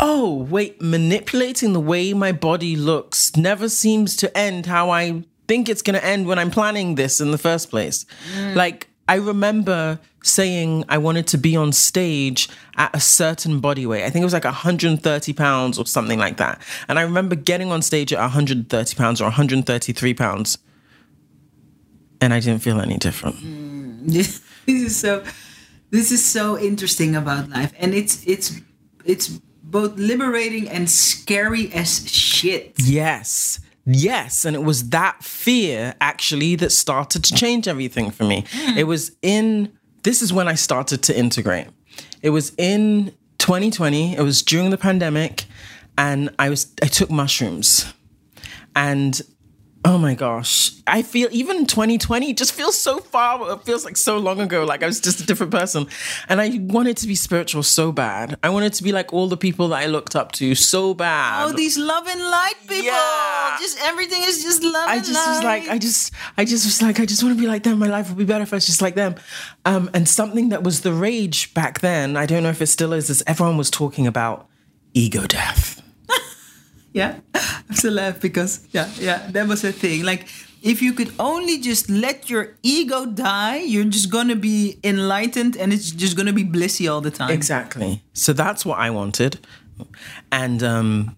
oh, 0.00 0.46
wait, 0.50 0.80
manipulating 0.80 1.72
the 1.72 1.80
way 1.80 2.12
my 2.12 2.32
body 2.32 2.76
looks 2.76 3.36
never 3.36 3.68
seems 3.68 4.16
to 4.16 4.36
end 4.36 4.66
how 4.66 4.90
I 4.90 5.24
think 5.46 5.68
it's 5.68 5.82
going 5.82 5.98
to 5.98 6.04
end 6.04 6.26
when 6.26 6.38
I'm 6.38 6.50
planning 6.50 6.94
this 6.94 7.20
in 7.20 7.30
the 7.30 7.38
first 7.38 7.70
place. 7.70 8.04
Mm. 8.34 8.54
Like, 8.54 8.88
I 9.08 9.16
remember 9.16 9.98
saying 10.22 10.84
I 10.88 10.98
wanted 10.98 11.26
to 11.28 11.38
be 11.38 11.56
on 11.56 11.72
stage 11.72 12.48
at 12.76 12.94
a 12.94 13.00
certain 13.00 13.60
body 13.60 13.86
weight. 13.86 14.04
I 14.04 14.10
think 14.10 14.22
it 14.22 14.26
was 14.26 14.34
like 14.34 14.44
130 14.44 15.32
pounds 15.32 15.78
or 15.78 15.86
something 15.86 16.18
like 16.18 16.36
that. 16.36 16.60
And 16.88 16.98
I 16.98 17.02
remember 17.02 17.34
getting 17.34 17.72
on 17.72 17.82
stage 17.82 18.12
at 18.12 18.20
130 18.20 18.96
pounds 18.96 19.20
or 19.20 19.24
133 19.24 20.14
pounds. 20.14 20.58
And 22.20 22.34
I 22.34 22.40
didn't 22.40 22.62
feel 22.62 22.80
any 22.80 22.98
different. 22.98 23.36
this 24.06 24.40
mm. 24.40 24.44
is 24.66 24.96
so 24.96 25.24
this 25.90 26.12
is 26.12 26.22
so 26.22 26.58
interesting 26.58 27.16
about 27.16 27.48
life 27.48 27.72
and 27.78 27.94
it's 27.94 28.26
it's 28.26 28.60
it's 29.06 29.40
both 29.70 29.96
liberating 29.98 30.68
and 30.68 30.88
scary 30.88 31.72
as 31.72 32.08
shit 32.10 32.74
Yes. 32.78 33.60
Yes. 33.84 34.44
And 34.44 34.54
it 34.54 34.62
was 34.62 34.90
that 34.90 35.24
fear 35.24 35.94
actually 36.00 36.56
that 36.56 36.72
started 36.72 37.24
to 37.24 37.34
change 37.34 37.66
everything 37.66 38.10
for 38.10 38.24
me. 38.24 38.44
Hmm. 38.52 38.78
It 38.78 38.84
was 38.84 39.12
in, 39.22 39.72
this 40.02 40.20
is 40.20 40.30
when 40.32 40.46
I 40.46 40.54
started 40.54 41.02
to 41.04 41.18
integrate. 41.18 41.68
It 42.20 42.30
was 42.30 42.52
in 42.58 43.14
2020, 43.38 44.16
it 44.16 44.20
was 44.20 44.42
during 44.42 44.70
the 44.70 44.78
pandemic. 44.78 45.44
and 45.98 46.30
I 46.38 46.48
was 46.48 46.72
I 46.80 46.86
took 46.86 47.10
mushrooms, 47.10 47.92
and 48.74 49.20
oh 49.84 49.96
my 49.98 50.14
gosh, 50.14 50.72
I 50.86 51.02
feel 51.02 51.28
even 51.30 51.66
2020 51.66 52.34
just 52.34 52.52
feels 52.52 52.76
so 52.76 52.98
far. 52.98 53.52
It 53.52 53.62
feels 53.62 53.84
like 53.84 53.96
so 53.96 54.18
long 54.18 54.40
ago. 54.40 54.64
Like 54.64 54.82
I 54.82 54.86
was 54.86 55.00
just 55.00 55.20
a 55.20 55.26
different 55.26 55.52
person, 55.52 55.86
and 56.28 56.40
I 56.40 56.58
wanted 56.60 56.96
to 56.98 57.06
be 57.06 57.14
spiritual 57.14 57.62
so 57.62 57.92
bad. 57.92 58.38
I 58.42 58.50
wanted 58.50 58.72
to 58.74 58.82
be 58.82 58.92
like 58.92 59.12
all 59.12 59.28
the 59.28 59.36
people 59.36 59.68
that 59.68 59.76
I 59.76 59.86
looked 59.86 60.16
up 60.16 60.32
to 60.32 60.54
so 60.54 60.94
bad. 60.94 61.44
Oh, 61.44 61.52
these 61.52 61.78
love 61.78 62.06
and 62.06 62.20
light 62.20 62.54
people. 62.62 62.84
Yeah. 62.86 63.56
Just 63.60 63.78
everything 63.82 64.22
is 64.24 64.42
just 64.42 64.62
love 64.62 64.88
I 64.88 64.96
and 64.96 65.04
just 65.04 65.14
light. 65.14 65.34
was 65.36 65.44
like, 65.44 65.68
I 65.68 65.78
just, 65.78 66.12
I 66.36 66.44
just 66.44 66.64
was 66.64 66.82
like, 66.82 67.00
I 67.00 67.06
just 67.06 67.22
want 67.22 67.36
to 67.36 67.40
be 67.40 67.48
like 67.48 67.62
them. 67.62 67.78
My 67.78 67.86
life 67.86 68.08
would 68.08 68.18
be 68.18 68.24
better 68.24 68.42
if 68.42 68.52
I 68.52 68.56
was 68.56 68.66
just 68.66 68.82
like 68.82 68.94
them. 68.94 69.14
Um, 69.64 69.90
and 69.94 70.08
something 70.08 70.50
that 70.50 70.62
was 70.62 70.82
the 70.82 70.92
rage 70.92 71.54
back 71.54 71.80
then, 71.80 72.16
I 72.16 72.26
don't 72.26 72.42
know 72.42 72.50
if 72.50 72.62
it 72.62 72.66
still 72.66 72.92
is, 72.92 73.10
is 73.10 73.22
everyone 73.26 73.56
was 73.56 73.70
talking 73.70 74.06
about 74.06 74.48
ego 74.94 75.26
death. 75.26 75.82
Yeah, 76.92 77.20
I 77.34 77.74
still 77.74 77.94
laugh 77.94 78.20
because 78.20 78.66
yeah, 78.72 78.88
yeah, 78.98 79.26
that 79.30 79.46
was 79.46 79.64
a 79.64 79.72
thing. 79.72 80.04
Like 80.04 80.28
if 80.62 80.82
you 80.82 80.92
could 80.92 81.12
only 81.18 81.58
just 81.60 81.88
let 81.88 82.28
your 82.28 82.56
ego 82.62 83.06
die, 83.06 83.58
you're 83.58 83.84
just 83.84 84.10
gonna 84.10 84.36
be 84.36 84.78
enlightened 84.82 85.56
and 85.56 85.72
it's 85.72 85.90
just 85.90 86.16
gonna 86.16 86.32
be 86.32 86.44
blissy 86.44 86.90
all 86.90 87.00
the 87.00 87.10
time. 87.10 87.30
Exactly. 87.30 88.02
So 88.12 88.32
that's 88.32 88.64
what 88.64 88.78
I 88.78 88.90
wanted. 88.90 89.38
And 90.32 90.62
um, 90.62 91.16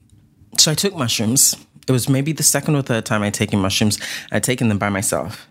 so 0.59 0.71
I 0.73 0.75
took 0.75 0.95
mushrooms. 0.95 1.57
It 1.89 1.93
was 1.93 2.09
maybe 2.09 2.33
the 2.33 2.43
second 2.43 2.77
or 2.77 2.83
third 2.83 3.07
time 3.07 3.23
I'd 3.23 3.35
taken 3.35 3.59
mushrooms. 3.61 3.99
I'd 4.31 4.45
taken 4.45 4.69
them 4.69 4.79
by 4.79 4.91
myself. 4.91 5.49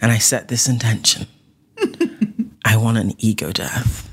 And 0.00 0.12
I 0.12 0.18
set 0.18 0.46
this 0.48 0.68
intention 0.68 1.26
I 2.64 2.76
want 2.76 2.98
an 2.98 3.12
ego 3.18 3.52
death. 3.52 4.08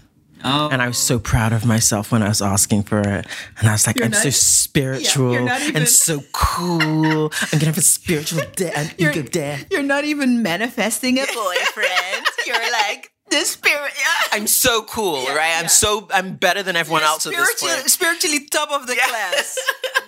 Oh. 0.45 0.69
And 0.71 0.81
I 0.81 0.87
was 0.87 0.97
so 0.97 1.17
proud 1.19 1.53
of 1.53 1.65
myself 1.65 2.11
when 2.11 2.21
I 2.23 2.27
was 2.27 2.41
asking 2.41 2.83
for 2.83 2.99
it. 2.99 3.25
And 3.59 3.67
I 3.67 3.71
was 3.71 3.87
like, 3.87 3.97
You're 3.97 4.05
I'm 4.05 4.11
not- 4.11 4.21
so 4.23 4.29
spiritual 4.29 5.33
Yeah, 5.33 5.59
even- 5.63 5.75
and 5.77 5.87
so 5.89 6.23
cool. 6.33 7.31
I'm 7.41 7.49
going 7.51 7.59
to 7.59 7.65
have 7.65 7.77
a 7.77 7.81
spiritual 7.81 8.41
death, 8.55 8.75
an 8.77 8.91
You're- 8.97 9.17
ego 9.17 9.27
death. 9.27 9.65
You're 9.71 9.83
not 9.83 10.05
even 10.05 10.41
manifesting 10.43 11.17
a 11.17 11.25
boyfriend. 11.33 12.25
you're 12.45 12.55
like 12.71 13.11
the 13.31 13.37
spirit. 13.43 13.91
Yeah. 13.97 14.37
I'm 14.37 14.45
so 14.47 14.83
cool, 14.83 15.23
Yeah, 15.23 15.33
right? 15.35 15.49
yeah. 15.49 15.59
I'm 15.61 15.67
so, 15.67 16.07
I'm 16.13 16.35
better 16.35 16.61
than 16.61 16.75
everyone 16.75 17.01
else 17.03 17.25
at 17.25 17.33
this 17.33 17.61
point. 17.63 17.89
spiritually 17.89 18.45
top 18.47 18.69
of 18.71 18.85
the 18.85 18.95
class. 18.95 19.57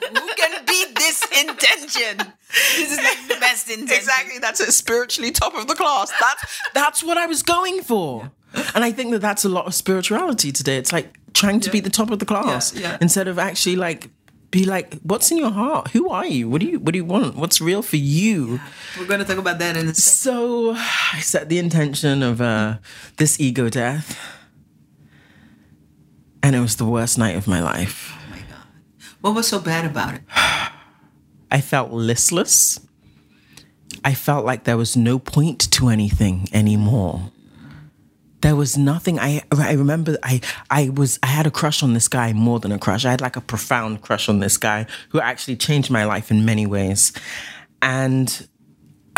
Who 0.10 0.34
can 0.36 0.66
beat 0.66 0.96
this 0.96 1.24
intention? 1.42 2.18
This 2.78 2.92
is 2.92 2.98
like 2.98 3.28
the 3.28 3.38
best 3.40 3.70
intention. 3.70 3.96
Exactly, 3.98 4.40
that's 4.40 4.60
it. 4.62 4.72
Spiritually 4.72 5.32
top 5.32 5.56
of 5.56 5.68
the 5.68 5.74
class. 5.76 6.12
That's 6.20 6.60
that's 6.74 7.04
what 7.04 7.18
I 7.18 7.26
was 7.26 7.42
going 7.44 7.82
for. 7.82 8.32
And 8.74 8.84
I 8.84 8.92
think 8.92 9.12
that 9.12 9.20
that's 9.22 9.46
a 9.46 9.50
lot 9.50 9.68
of 9.68 9.74
spirituality 9.74 10.52
today. 10.52 10.78
It's 10.78 10.92
like 10.94 11.14
trying 11.34 11.60
to 11.62 11.70
be 11.70 11.80
the 11.80 11.90
top 11.90 12.10
of 12.12 12.20
the 12.20 12.26
class 12.26 12.74
Yeah, 12.74 12.82
yeah. 12.82 12.98
instead 13.02 13.28
of 13.28 13.38
actually 13.38 13.76
like 13.76 14.10
be 14.50 14.64
like, 14.66 14.96
what's 15.02 15.30
in 15.30 15.38
your 15.38 15.52
heart? 15.52 15.90
Who 15.92 16.10
are 16.10 16.26
you? 16.26 16.50
What 16.50 16.62
do 16.62 16.68
you 16.68 16.80
what 16.80 16.94
do 16.94 16.98
you 16.98 17.06
want? 17.06 17.36
What's 17.36 17.60
real 17.62 17.82
for 17.82 17.98
you? 17.98 18.60
We're 18.98 19.06
gonna 19.06 19.26
talk 19.26 19.38
about 19.38 19.60
that 19.60 19.76
in 19.76 19.88
a 19.90 19.94
second. 19.94 19.96
So 19.96 20.74
I 20.76 21.20
set 21.20 21.50
the 21.50 21.60
intention 21.60 22.24
of 22.24 22.40
uh, 22.42 22.78
this 23.18 23.40
ego 23.42 23.70
death, 23.70 24.18
and 26.42 26.56
it 26.56 26.60
was 26.62 26.78
the 26.78 26.86
worst 26.86 27.18
night 27.18 27.36
of 27.36 27.48
my 27.48 27.62
life. 27.62 28.14
Oh 28.16 28.32
my 28.32 28.38
god! 28.40 28.68
What 29.22 29.36
was 29.36 29.48
so 29.48 29.60
bad 29.60 29.86
about 29.86 30.16
it? 30.16 30.22
I 31.52 31.62
felt 31.62 31.92
listless. 31.92 32.80
I 34.04 34.14
felt 34.14 34.46
like 34.46 34.64
there 34.64 34.78
was 34.78 34.96
no 34.96 35.20
point 35.20 35.70
to 35.72 35.90
anything 35.90 36.48
anymore. 36.54 37.32
There 38.42 38.56
was 38.56 38.78
nothing. 38.78 39.20
I 39.20 39.42
I 39.52 39.74
remember 39.74 40.18
I 40.24 40.42
I 40.70 40.90
was 40.90 41.20
I 41.24 41.28
had 41.28 41.48
a 41.48 41.52
crush 41.52 41.82
on 41.82 41.94
this 41.94 42.08
guy 42.08 42.34
more 42.34 42.60
than 42.60 42.72
a 42.72 42.80
crush. 42.80 43.06
I 43.06 43.12
had 43.12 43.22
like 43.22 43.36
a 43.36 43.42
profound 43.42 44.02
crush 44.02 44.30
on 44.30 44.40
this 44.40 44.58
guy 44.58 44.86
who 45.10 45.20
actually 45.20 45.56
changed 45.56 45.90
my 45.90 46.06
life 46.06 46.30
in 46.30 46.46
many 46.46 46.68
ways. 46.68 47.14
And 47.82 48.48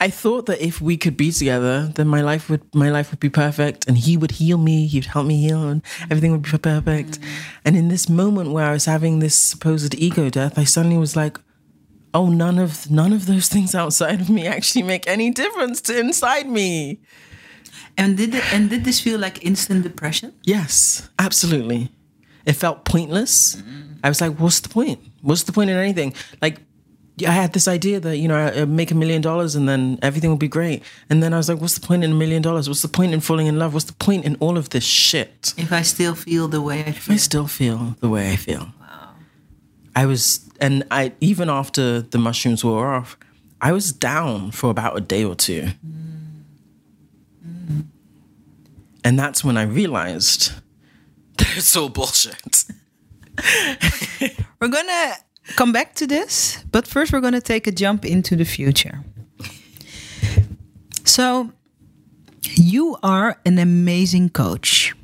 I 0.00 0.10
thought 0.10 0.46
that 0.46 0.60
if 0.60 0.80
we 0.80 0.96
could 0.96 1.16
be 1.16 1.32
together, 1.32 1.90
then 1.94 2.06
my 2.06 2.20
life 2.20 2.48
would 2.50 2.62
my 2.74 2.90
life 2.90 3.10
would 3.10 3.20
be 3.20 3.30
perfect, 3.30 3.88
and 3.88 3.96
he 3.96 4.16
would 4.16 4.32
heal 4.32 4.58
me. 4.58 4.86
He'd 4.86 5.06
help 5.06 5.26
me 5.26 5.40
heal, 5.40 5.68
and 5.68 5.82
everything 6.04 6.32
would 6.32 6.42
be 6.42 6.50
perfect. 6.50 7.20
Mm. 7.20 7.24
And 7.64 7.76
in 7.76 7.88
this 7.88 8.08
moment 8.08 8.52
where 8.52 8.66
I 8.66 8.72
was 8.72 8.84
having 8.84 9.18
this 9.18 9.34
supposed 9.34 9.94
ego 9.94 10.28
death, 10.30 10.58
I 10.58 10.64
suddenly 10.64 10.98
was 10.98 11.16
like, 11.16 11.38
"Oh, 12.12 12.28
none 12.28 12.58
of 12.58 12.90
none 12.90 13.12
of 13.12 13.26
those 13.26 13.48
things 13.48 13.74
outside 13.74 14.20
of 14.20 14.28
me 14.28 14.46
actually 14.46 14.82
make 14.82 15.08
any 15.08 15.30
difference 15.30 15.80
to 15.82 15.98
inside 15.98 16.48
me." 16.48 17.00
And 17.98 18.16
did 18.16 18.34
it, 18.34 18.44
and 18.54 18.70
did 18.70 18.84
this 18.84 19.00
feel 19.00 19.18
like 19.18 19.44
instant 19.44 19.82
depression? 19.82 20.32
Yes, 20.44 21.10
absolutely. 21.18 21.90
It 22.46 22.52
felt 22.54 22.84
pointless. 22.84 23.56
Mm-hmm. 23.56 23.94
I 24.04 24.08
was 24.08 24.20
like, 24.20 24.36
what's 24.38 24.60
the 24.60 24.68
point? 24.68 25.00
What's 25.20 25.42
the 25.42 25.52
point 25.52 25.68
in 25.70 25.76
anything? 25.76 26.14
Like, 26.40 26.60
I 27.26 27.32
had 27.32 27.52
this 27.52 27.66
idea 27.66 27.98
that, 27.98 28.16
you 28.18 28.28
know, 28.28 28.36
I- 28.36 28.60
I'd 28.62 28.68
make 28.68 28.92
a 28.92 28.94
million 28.94 29.20
dollars 29.20 29.56
and 29.56 29.68
then 29.68 29.98
everything 30.00 30.30
would 30.30 30.38
be 30.38 30.46
great. 30.48 30.84
And 31.10 31.20
then 31.20 31.34
I 31.34 31.36
was 31.36 31.48
like, 31.48 31.60
what's 31.60 31.74
the 31.76 31.84
point 31.84 32.04
in 32.04 32.12
a 32.12 32.14
million 32.14 32.40
dollars? 32.40 32.68
What's 32.68 32.82
the 32.82 32.88
point 32.88 33.12
in 33.12 33.20
falling 33.20 33.48
in 33.48 33.58
love? 33.58 33.74
What's 33.74 33.86
the 33.86 33.92
point 33.94 34.24
in 34.24 34.36
all 34.36 34.56
of 34.56 34.70
this 34.70 34.84
shit? 34.84 35.52
If 35.56 35.72
I 35.72 35.82
still 35.82 36.14
feel 36.14 36.46
the 36.46 36.62
way 36.62 36.84
I 36.84 36.92
feel, 36.92 37.14
I 37.14 37.16
still 37.18 37.48
feel 37.48 37.96
the 37.98 38.08
way 38.08 38.32
I 38.32 38.36
feel. 38.36 38.68
Wow. 38.80 39.14
I 39.96 40.06
was, 40.06 40.48
and 40.60 40.84
I, 40.92 41.12
even 41.20 41.50
after 41.50 42.00
the 42.02 42.18
mushrooms 42.18 42.64
wore 42.64 42.94
off, 42.94 43.18
I 43.60 43.72
was 43.72 43.92
down 43.92 44.52
for 44.52 44.70
about 44.70 44.96
a 44.96 45.00
day 45.00 45.24
or 45.24 45.34
two. 45.34 45.62
Mm. 45.84 46.04
And 49.08 49.18
that's 49.18 49.42
when 49.42 49.56
I 49.56 49.62
realized 49.62 50.52
they're 51.38 51.62
so 51.62 51.88
bullshit. 51.88 52.64
We're 54.60 54.68
gonna 54.68 55.14
come 55.56 55.72
back 55.72 55.94
to 55.94 56.06
this, 56.06 56.62
but 56.70 56.86
first 56.86 57.10
we're 57.10 57.22
gonna 57.22 57.40
take 57.40 57.66
a 57.66 57.72
jump 57.72 58.04
into 58.04 58.36
the 58.36 58.44
future. 58.44 59.00
So, 61.04 61.52
you 62.54 62.98
are 63.02 63.40
an 63.46 63.58
amazing 63.58 64.28
coach, 64.28 64.94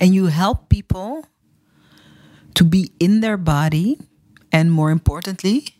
and 0.00 0.12
you 0.12 0.26
help 0.26 0.68
people 0.68 1.26
to 2.54 2.64
be 2.64 2.90
in 2.98 3.20
their 3.20 3.36
body, 3.36 4.00
and 4.50 4.72
more 4.72 4.90
importantly, 4.90 5.75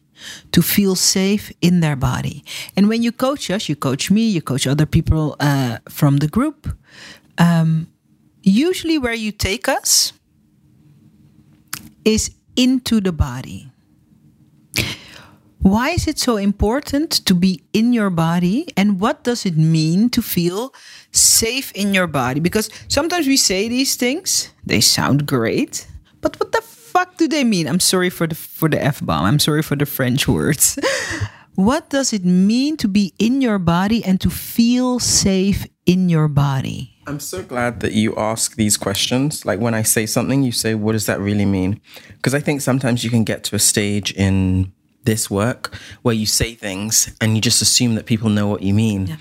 to 0.53 0.63
feel 0.63 0.95
safe 0.95 1.53
in 1.61 1.81
their 1.81 1.97
body. 1.97 2.45
And 2.77 2.89
when 2.89 3.03
you 3.03 3.13
coach 3.13 3.51
us, 3.51 3.69
you 3.69 3.77
coach 3.77 4.11
me, 4.11 4.29
you 4.29 4.43
coach 4.43 4.67
other 4.67 4.87
people 4.87 5.37
uh, 5.41 5.79
from 5.89 6.19
the 6.19 6.29
group. 6.29 6.77
Um, 7.39 7.89
usually, 8.43 8.99
where 8.99 9.15
you 9.15 9.33
take 9.33 9.69
us 9.69 10.13
is 12.05 12.31
into 12.57 13.01
the 13.01 13.13
body. 13.13 13.71
Why 15.67 15.91
is 15.91 16.07
it 16.07 16.19
so 16.19 16.37
important 16.37 17.11
to 17.27 17.35
be 17.35 17.65
in 17.73 17.93
your 17.93 18.09
body? 18.11 18.69
And 18.77 19.01
what 19.01 19.25
does 19.25 19.45
it 19.45 19.57
mean 19.57 20.11
to 20.11 20.23
feel 20.23 20.73
safe 21.11 21.73
in 21.73 21.93
your 21.93 22.07
body? 22.07 22.39
Because 22.39 22.71
sometimes 22.87 23.27
we 23.27 23.37
say 23.37 23.69
these 23.69 23.97
things, 23.97 24.53
they 24.65 24.81
sound 24.81 25.27
great, 25.27 25.89
but 26.21 26.39
what 26.39 26.53
the 26.53 26.63
fuck 26.97 27.17
do 27.19 27.29
they 27.29 27.45
mean? 27.45 27.69
I'm 27.69 27.81
sorry 27.81 28.09
for 28.09 28.27
the 28.27 28.35
for 28.35 28.69
the 28.69 28.83
F 28.83 29.05
bomb. 29.05 29.25
I'm 29.25 29.39
sorry 29.39 29.63
for 29.63 29.77
the 29.77 29.85
French 29.85 30.27
words. 30.27 30.79
what 31.55 31.91
does 31.91 32.13
it 32.13 32.25
mean 32.25 32.77
to 32.79 32.89
be 32.89 33.13
in 33.19 33.43
your 33.43 33.59
body 33.59 34.03
and 34.05 34.19
to 34.21 34.31
feel 34.31 34.99
safe 34.99 35.67
in 35.85 36.09
your 36.09 36.29
body? 36.29 36.97
I'm 37.07 37.21
so 37.21 37.43
glad 37.43 37.81
that 37.81 37.93
you 37.93 38.17
ask 38.17 38.57
these 38.57 38.77
questions. 38.77 39.45
Like 39.45 39.61
when 39.61 39.75
I 39.75 39.83
say 39.83 40.07
something, 40.07 40.43
you 40.43 40.53
say, 40.53 40.75
what 40.75 40.93
does 40.93 41.07
that 41.07 41.21
really 41.21 41.45
mean? 41.45 41.81
Because 42.17 42.35
I 42.35 42.41
think 42.41 42.63
sometimes 42.63 43.05
you 43.05 43.11
can 43.11 43.25
get 43.25 43.45
to 43.45 43.57
a 43.57 43.61
stage 43.61 44.13
in 44.17 44.73
this 45.05 45.31
work 45.31 45.77
where 46.03 46.17
you 46.17 46.27
say 46.27 46.55
things 46.55 47.15
and 47.21 47.37
you 47.37 47.41
just 47.41 47.63
assume 47.63 47.95
that 47.95 48.07
people 48.07 48.29
know 48.29 48.49
what 48.49 48.63
you 48.63 48.75
mean, 48.75 49.19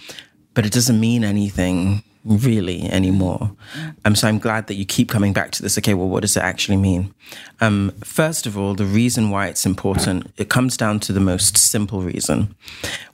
but 0.56 0.66
it 0.66 0.74
doesn't 0.74 1.00
mean 1.00 1.24
anything 1.24 2.02
really 2.26 2.84
anymore. 2.90 3.56
Um, 4.04 4.16
so 4.16 4.28
I'm 4.28 4.40
glad 4.40 4.68
that 4.68 4.76
you 4.76 4.86
keep 4.86 5.10
coming 5.10 5.32
back 5.32 5.52
to 5.52 5.62
this. 5.62 5.78
Okay, 5.78 5.94
well, 5.94 6.10
what 6.10 6.22
does 6.22 6.36
it 6.36 6.44
actually 6.44 6.78
mean? 6.78 7.14
Um, 7.62 7.94
first 8.04 8.46
of 8.48 8.58
all, 8.58 8.74
the 8.74 8.86
reason 8.86 9.30
why 9.30 9.48
it's 9.48 9.66
important, 9.66 10.32
it 10.38 10.50
comes 10.50 10.76
down 10.76 11.00
to 11.02 11.14
the 11.14 11.20
most 11.20 11.58
simple 11.58 12.02
reason. 12.02 12.56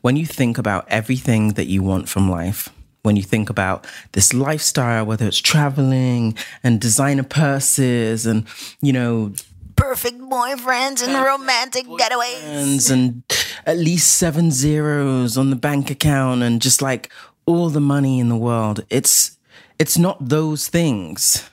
When 0.02 0.16
you 0.16 0.26
think 0.26 0.58
about 0.58 0.86
everything 0.88 1.50
that 1.54 1.68
you 1.68 1.84
want 1.84 2.08
from 2.10 2.30
life, 2.30 2.70
when 3.04 3.16
you 3.16 3.24
think 3.24 3.50
about 3.50 3.86
this 4.14 4.34
lifestyle, 4.34 5.06
whether 5.06 5.28
it's 5.28 5.40
traveling 5.40 6.38
and 6.64 6.80
designer 6.80 7.24
purses 7.24 8.26
and, 8.26 8.46
you 8.82 8.94
know, 8.94 9.34
Perfect 9.76 10.20
boyfriends 10.22 11.02
and 11.02 11.26
romantic 11.26 11.88
getaways. 11.88 12.92
and 12.92 13.24
at 13.66 13.78
least 13.78 14.16
seven 14.16 14.52
zeros 14.52 15.38
on 15.40 15.50
the 15.50 15.56
bank 15.56 15.90
account 15.90 16.44
and 16.44 16.62
just 16.62 16.84
like 16.84 17.12
all 17.56 17.70
the 17.70 17.82
money 17.82 18.20
in 18.20 18.30
the 18.30 18.36
world. 18.36 18.86
It's 18.90 19.38
it's 19.80 19.98
not 19.98 20.30
those 20.30 20.68
things 20.68 21.50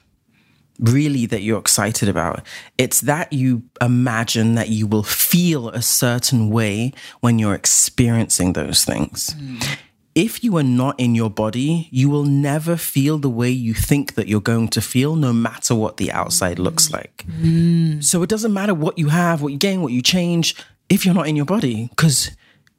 really 0.78 1.26
that 1.26 1.42
you're 1.42 1.58
excited 1.58 2.08
about. 2.08 2.42
It's 2.76 3.00
that 3.02 3.32
you 3.32 3.62
imagine 3.80 4.54
that 4.54 4.68
you 4.68 4.86
will 4.86 5.02
feel 5.02 5.70
a 5.70 5.82
certain 5.82 6.50
way 6.50 6.92
when 7.20 7.38
you're 7.38 7.54
experiencing 7.54 8.52
those 8.52 8.84
things. 8.84 9.32
Hmm. 9.32 9.58
if 10.14 10.42
you 10.42 10.56
are 10.56 10.64
not 10.64 10.98
in 10.98 11.14
your 11.14 11.30
body, 11.30 11.88
you 11.92 12.10
will 12.10 12.24
never 12.24 12.76
feel 12.76 13.18
the 13.18 13.30
way 13.30 13.50
you 13.50 13.72
think 13.72 14.14
that 14.14 14.26
you're 14.26 14.40
going 14.40 14.66
to 14.66 14.80
feel, 14.80 15.14
no 15.14 15.32
matter 15.32 15.76
what 15.76 15.96
the 15.96 16.10
outside 16.10 16.58
looks 16.58 16.88
hmm. 16.88 16.94
like. 16.94 17.24
Hmm. 17.40 18.00
So 18.00 18.22
it 18.22 18.28
doesn't 18.28 18.52
matter 18.52 18.74
what 18.74 18.98
you 18.98 19.08
have, 19.08 19.42
what 19.42 19.52
you 19.52 19.58
gain, 19.58 19.80
what 19.80 19.92
you 19.92 20.02
change, 20.02 20.56
if 20.88 21.04
you're 21.04 21.14
not 21.14 21.28
in 21.28 21.36
your 21.36 21.46
body, 21.46 21.88
because 21.90 22.30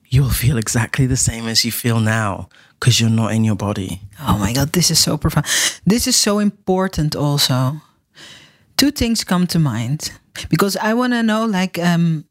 you'll 0.10 0.30
feel 0.30 0.58
exactly 0.58 1.06
the 1.08 1.18
same 1.18 1.48
as 1.48 1.64
you 1.64 1.72
feel 1.72 2.00
now, 2.00 2.50
because 2.80 3.00
you're 3.00 3.10
not 3.10 3.32
in 3.32 3.44
your 3.44 3.56
body. 3.56 4.02
Oh 4.20 4.38
my 4.38 4.54
God, 4.54 4.74
this 4.74 4.90
is 4.92 5.00
so 5.00 5.18
profound. 5.18 5.46
This 5.86 6.08
is 6.08 6.16
so 6.16 6.40
important 6.40 7.16
also. 7.16 7.82
Two 8.78 8.92
things 8.92 9.24
come 9.24 9.46
to 9.48 9.60
mind 9.60 10.12
because 10.50 10.76
I 10.78 10.94
want 10.94 11.14
to 11.14 11.22
know, 11.22 11.46
like, 11.46 11.78
um, 11.78 12.26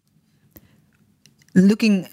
looking, 1.55 2.09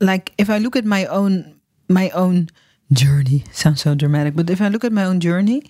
like, 0.00 0.32
if 0.38 0.48
I 0.48 0.58
look 0.58 0.76
at 0.76 0.84
my 0.84 1.06
own, 1.06 1.60
my 1.88 2.10
own 2.10 2.48
journey, 2.92 3.44
sounds 3.52 3.82
so 3.82 3.94
dramatic, 3.94 4.34
but 4.36 4.48
if 4.48 4.60
I 4.60 4.68
look 4.68 4.84
at 4.84 4.92
my 4.92 5.04
own 5.04 5.20
journey 5.20 5.64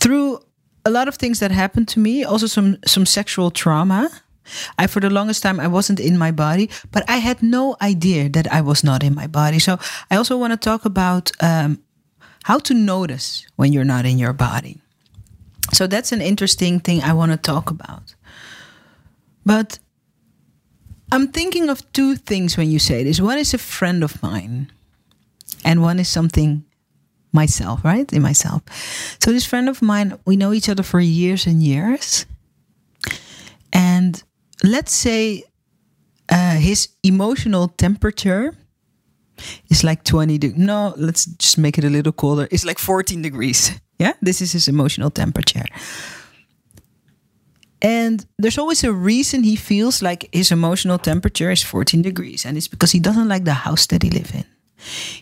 through 0.00 0.40
a 0.84 0.90
lot 0.90 1.08
of 1.08 1.16
things 1.16 1.40
that 1.40 1.50
happened 1.50 1.88
to 1.88 2.00
me, 2.00 2.24
also 2.24 2.46
some 2.46 2.78
some 2.86 3.06
sexual 3.06 3.50
trauma. 3.50 4.10
I 4.78 4.86
for 4.86 5.00
the 5.00 5.10
longest 5.10 5.42
time 5.42 5.60
I 5.60 5.68
wasn't 5.68 6.00
in 6.00 6.18
my 6.18 6.30
body, 6.30 6.70
but 6.90 7.08
I 7.08 7.18
had 7.18 7.42
no 7.42 7.76
idea 7.80 8.28
that 8.30 8.52
I 8.52 8.60
was 8.60 8.84
not 8.84 9.02
in 9.02 9.14
my 9.14 9.26
body. 9.26 9.58
So 9.58 9.78
I 10.10 10.16
also 10.16 10.36
want 10.36 10.52
to 10.52 10.56
talk 10.56 10.84
about 10.84 11.30
um, 11.40 11.82
how 12.44 12.58
to 12.58 12.74
notice 12.74 13.46
when 13.56 13.72
you're 13.72 13.84
not 13.84 14.04
in 14.04 14.18
your 14.18 14.32
body. 14.32 14.80
So 15.72 15.86
that's 15.86 16.12
an 16.12 16.20
interesting 16.20 16.80
thing 16.80 17.02
I 17.02 17.12
want 17.12 17.32
to 17.32 17.38
talk 17.38 17.70
about. 17.70 18.14
But 19.46 19.78
I'm 21.10 21.28
thinking 21.28 21.68
of 21.68 21.90
two 21.92 22.16
things 22.16 22.56
when 22.56 22.70
you 22.70 22.78
say 22.78 23.04
this. 23.04 23.20
One 23.20 23.38
is 23.38 23.54
a 23.54 23.58
friend 23.58 24.02
of 24.02 24.22
mine, 24.22 24.70
and 25.64 25.82
one 25.82 25.98
is 25.98 26.08
something 26.08 26.64
myself, 27.32 27.84
right? 27.84 28.10
In 28.12 28.22
myself. 28.22 28.62
So 29.20 29.32
this 29.32 29.44
friend 29.44 29.68
of 29.68 29.82
mine, 29.82 30.18
we 30.24 30.36
know 30.36 30.52
each 30.52 30.68
other 30.68 30.82
for 30.82 31.00
years 31.00 31.46
and 31.46 31.62
years. 31.62 32.26
And 33.72 34.22
let's 34.64 34.94
say 34.94 35.44
uh, 36.28 36.56
his 36.56 36.88
emotional 37.02 37.68
temperature 37.68 38.54
is 39.68 39.84
like 39.84 40.04
20 40.04 40.38
degrees. 40.38 40.58
No, 40.58 40.94
let's 40.96 41.26
just 41.26 41.58
make 41.58 41.78
it 41.78 41.84
a 41.84 41.90
little 41.90 42.12
colder. 42.12 42.48
It's 42.50 42.64
like 42.64 42.78
14 42.78 43.22
degrees. 43.22 43.72
Yeah, 43.96 44.14
this 44.20 44.40
is 44.40 44.50
his 44.50 44.66
emotional 44.66 45.08
temperature. 45.08 45.64
And 47.80 48.26
there's 48.40 48.58
always 48.58 48.82
a 48.82 48.92
reason 48.92 49.44
he 49.44 49.54
feels 49.54 50.02
like 50.02 50.28
his 50.32 50.50
emotional 50.50 50.98
temperature 50.98 51.48
is 51.52 51.62
14 51.62 52.02
degrees. 52.02 52.44
And 52.44 52.56
it's 52.56 52.66
because 52.66 52.90
he 52.90 52.98
doesn't 52.98 53.28
like 53.28 53.44
the 53.44 53.54
house 53.54 53.86
that 53.86 54.02
he 54.02 54.10
lives 54.10 54.32
in. 54.34 54.44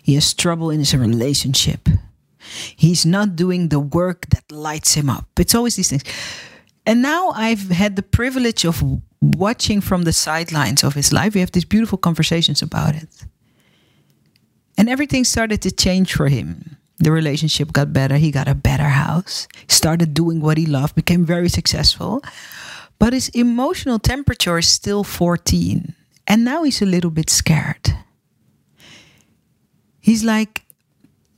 He 0.03 0.15
has 0.15 0.33
trouble 0.33 0.71
in 0.71 0.79
his 0.79 0.95
relationship. 0.95 1.87
He's 2.75 3.05
not 3.05 3.37
doing 3.37 3.69
the 3.69 3.79
work 3.79 4.27
that 4.31 4.51
lights 4.51 4.95
him 4.95 5.11
up. 5.11 5.29
It's 5.39 5.55
always 5.55 5.77
these 5.77 5.91
things. 5.91 6.05
And 6.87 7.03
now 7.03 7.31
I've 7.31 7.69
had 7.69 7.97
the 7.97 8.03
privilege 8.03 8.65
of 8.65 8.83
watching 9.23 9.81
from 9.81 10.03
the 10.03 10.13
sidelines 10.13 10.83
of 10.83 10.95
his 10.95 11.13
life. 11.13 11.35
We 11.35 11.41
have 11.41 11.53
these 11.53 11.65
beautiful 11.65 11.97
conversations 11.97 12.61
about 12.61 12.97
it. 12.97 13.25
And 14.77 14.89
everything 14.89 15.25
started 15.25 15.63
to 15.63 15.71
change 15.71 16.13
for 16.13 16.29
him. 16.29 16.77
The 16.99 17.13
relationship 17.13 17.73
got 17.73 17.93
better. 17.93 18.17
He 18.17 18.31
got 18.31 18.49
a 18.49 18.55
better 18.55 18.89
house, 18.89 19.49
started 19.69 20.13
doing 20.13 20.41
what 20.41 20.59
he 20.59 20.67
loved, 20.67 20.95
became 20.95 21.25
very 21.25 21.49
successful. 21.49 22.23
But 22.99 23.13
his 23.13 23.29
emotional 23.31 23.99
temperature 23.99 24.59
is 24.59 24.69
still 24.69 25.05
14. 25.05 25.95
And 26.27 26.45
now 26.45 26.63
he's 26.63 26.83
a 26.83 26.87
little 26.87 27.11
bit 27.11 27.31
scared. 27.31 27.91
He's 30.01 30.25
like, 30.25 30.65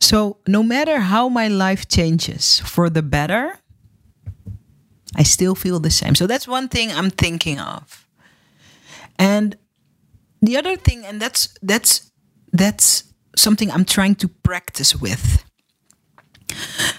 so 0.01 0.39
no 0.47 0.63
matter 0.63 1.01
how 1.01 1.29
my 1.29 1.49
life 1.49 1.89
changes 1.89 2.61
for 2.61 2.91
the 2.91 3.03
better, 3.03 3.59
I 5.17 5.23
still 5.23 5.55
feel 5.55 5.81
the 5.81 5.91
same. 5.91 6.15
So 6.15 6.27
that's 6.27 6.49
one 6.49 6.69
thing 6.69 6.91
I'm 6.93 7.11
thinking 7.11 7.59
of. 7.59 8.07
And 9.19 9.57
the 10.43 10.57
other 10.57 10.77
thing, 10.77 11.05
and 11.05 11.21
that's 11.21 11.49
that's 11.63 12.11
that's 12.53 13.05
something 13.37 13.71
I'm 13.71 13.85
trying 13.85 14.15
to 14.17 14.29
practice 14.29 14.95
with. 14.95 15.45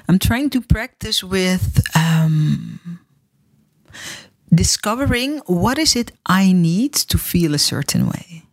I'm 0.07 0.20
trying 0.20 0.49
to 0.51 0.61
practice 0.61 1.24
with 1.24 1.82
um, 1.95 2.99
discovering 4.53 5.39
what 5.45 5.78
is 5.78 5.95
it 5.95 6.11
I 6.26 6.51
need 6.51 6.93
to 6.93 7.18
feel 7.18 7.53
a 7.53 7.59
certain 7.59 8.07
way. 8.07 8.43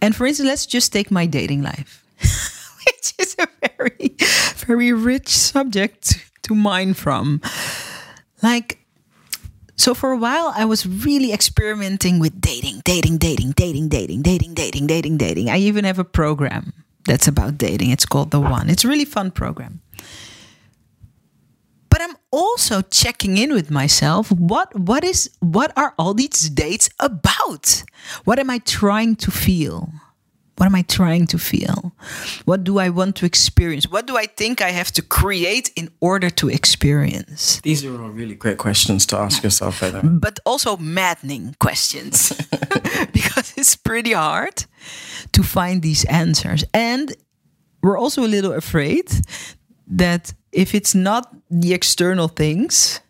And 0.00 0.14
for 0.14 0.26
instance, 0.26 0.48
let's 0.48 0.66
just 0.66 0.92
take 0.92 1.10
my 1.10 1.26
dating 1.26 1.62
life, 1.62 2.04
which 2.20 3.14
is 3.18 3.36
a 3.38 3.46
very, 3.60 4.16
very 4.56 4.92
rich 4.92 5.28
subject 5.28 6.30
to 6.42 6.54
mine 6.54 6.94
from. 6.94 7.40
Like, 8.46 8.78
so 9.74 9.92
for 9.92 10.12
a 10.12 10.16
while, 10.16 10.52
I 10.54 10.66
was 10.66 10.86
really 10.86 11.32
experimenting 11.32 12.20
with 12.20 12.40
dating, 12.40 12.82
dating, 12.84 13.18
dating, 13.18 13.50
dating, 13.56 13.88
dating, 13.88 14.22
dating, 14.22 14.54
dating, 14.54 14.86
dating, 14.86 15.16
dating. 15.16 15.50
I 15.50 15.58
even 15.58 15.84
have 15.84 15.98
a 15.98 16.04
program 16.04 16.72
that's 17.06 17.26
about 17.26 17.58
dating. 17.58 17.90
It's 17.90 18.06
called 18.06 18.30
The 18.30 18.38
One. 18.38 18.70
It's 18.70 18.84
a 18.84 18.88
really 18.88 19.04
fun 19.04 19.32
program. 19.32 19.80
But 21.90 22.00
I'm 22.02 22.16
also 22.30 22.82
checking 22.82 23.36
in 23.36 23.52
with 23.52 23.68
myself. 23.68 24.30
What 24.30 24.78
what 24.78 25.02
is 25.02 25.28
what 25.40 25.72
are 25.76 25.92
all 25.98 26.14
these 26.14 26.48
dates 26.48 26.88
about? 27.00 27.82
What 28.22 28.38
am 28.38 28.48
I 28.48 28.58
trying 28.58 29.16
to 29.26 29.32
feel? 29.32 29.90
What 30.56 30.66
am 30.66 30.74
I 30.74 30.82
trying 30.82 31.26
to 31.28 31.38
feel? 31.38 31.92
What 32.46 32.64
do 32.64 32.78
I 32.78 32.88
want 32.88 33.16
to 33.16 33.26
experience? 33.26 33.90
What 33.90 34.06
do 34.06 34.16
I 34.16 34.26
think 34.26 34.62
I 34.62 34.70
have 34.70 34.90
to 34.92 35.02
create 35.02 35.70
in 35.76 35.90
order 36.00 36.30
to 36.30 36.48
experience? 36.48 37.60
These 37.60 37.84
are 37.84 38.02
all 38.02 38.08
really 38.08 38.34
great 38.34 38.56
questions 38.56 39.04
to 39.06 39.18
ask 39.18 39.42
yourself. 39.42 39.82
But 40.02 40.40
also 40.46 40.78
maddening 40.78 41.56
questions 41.58 42.32
because 43.12 43.52
it's 43.56 43.76
pretty 43.76 44.12
hard 44.12 44.64
to 45.32 45.42
find 45.42 45.82
these 45.82 46.04
answers. 46.06 46.64
And 46.72 47.14
we're 47.82 47.98
also 47.98 48.24
a 48.24 48.26
little 48.26 48.52
afraid 48.52 49.10
that 49.86 50.32
if 50.52 50.74
it's 50.74 50.94
not 50.94 51.34
the 51.50 51.74
external 51.74 52.28
things, 52.28 53.00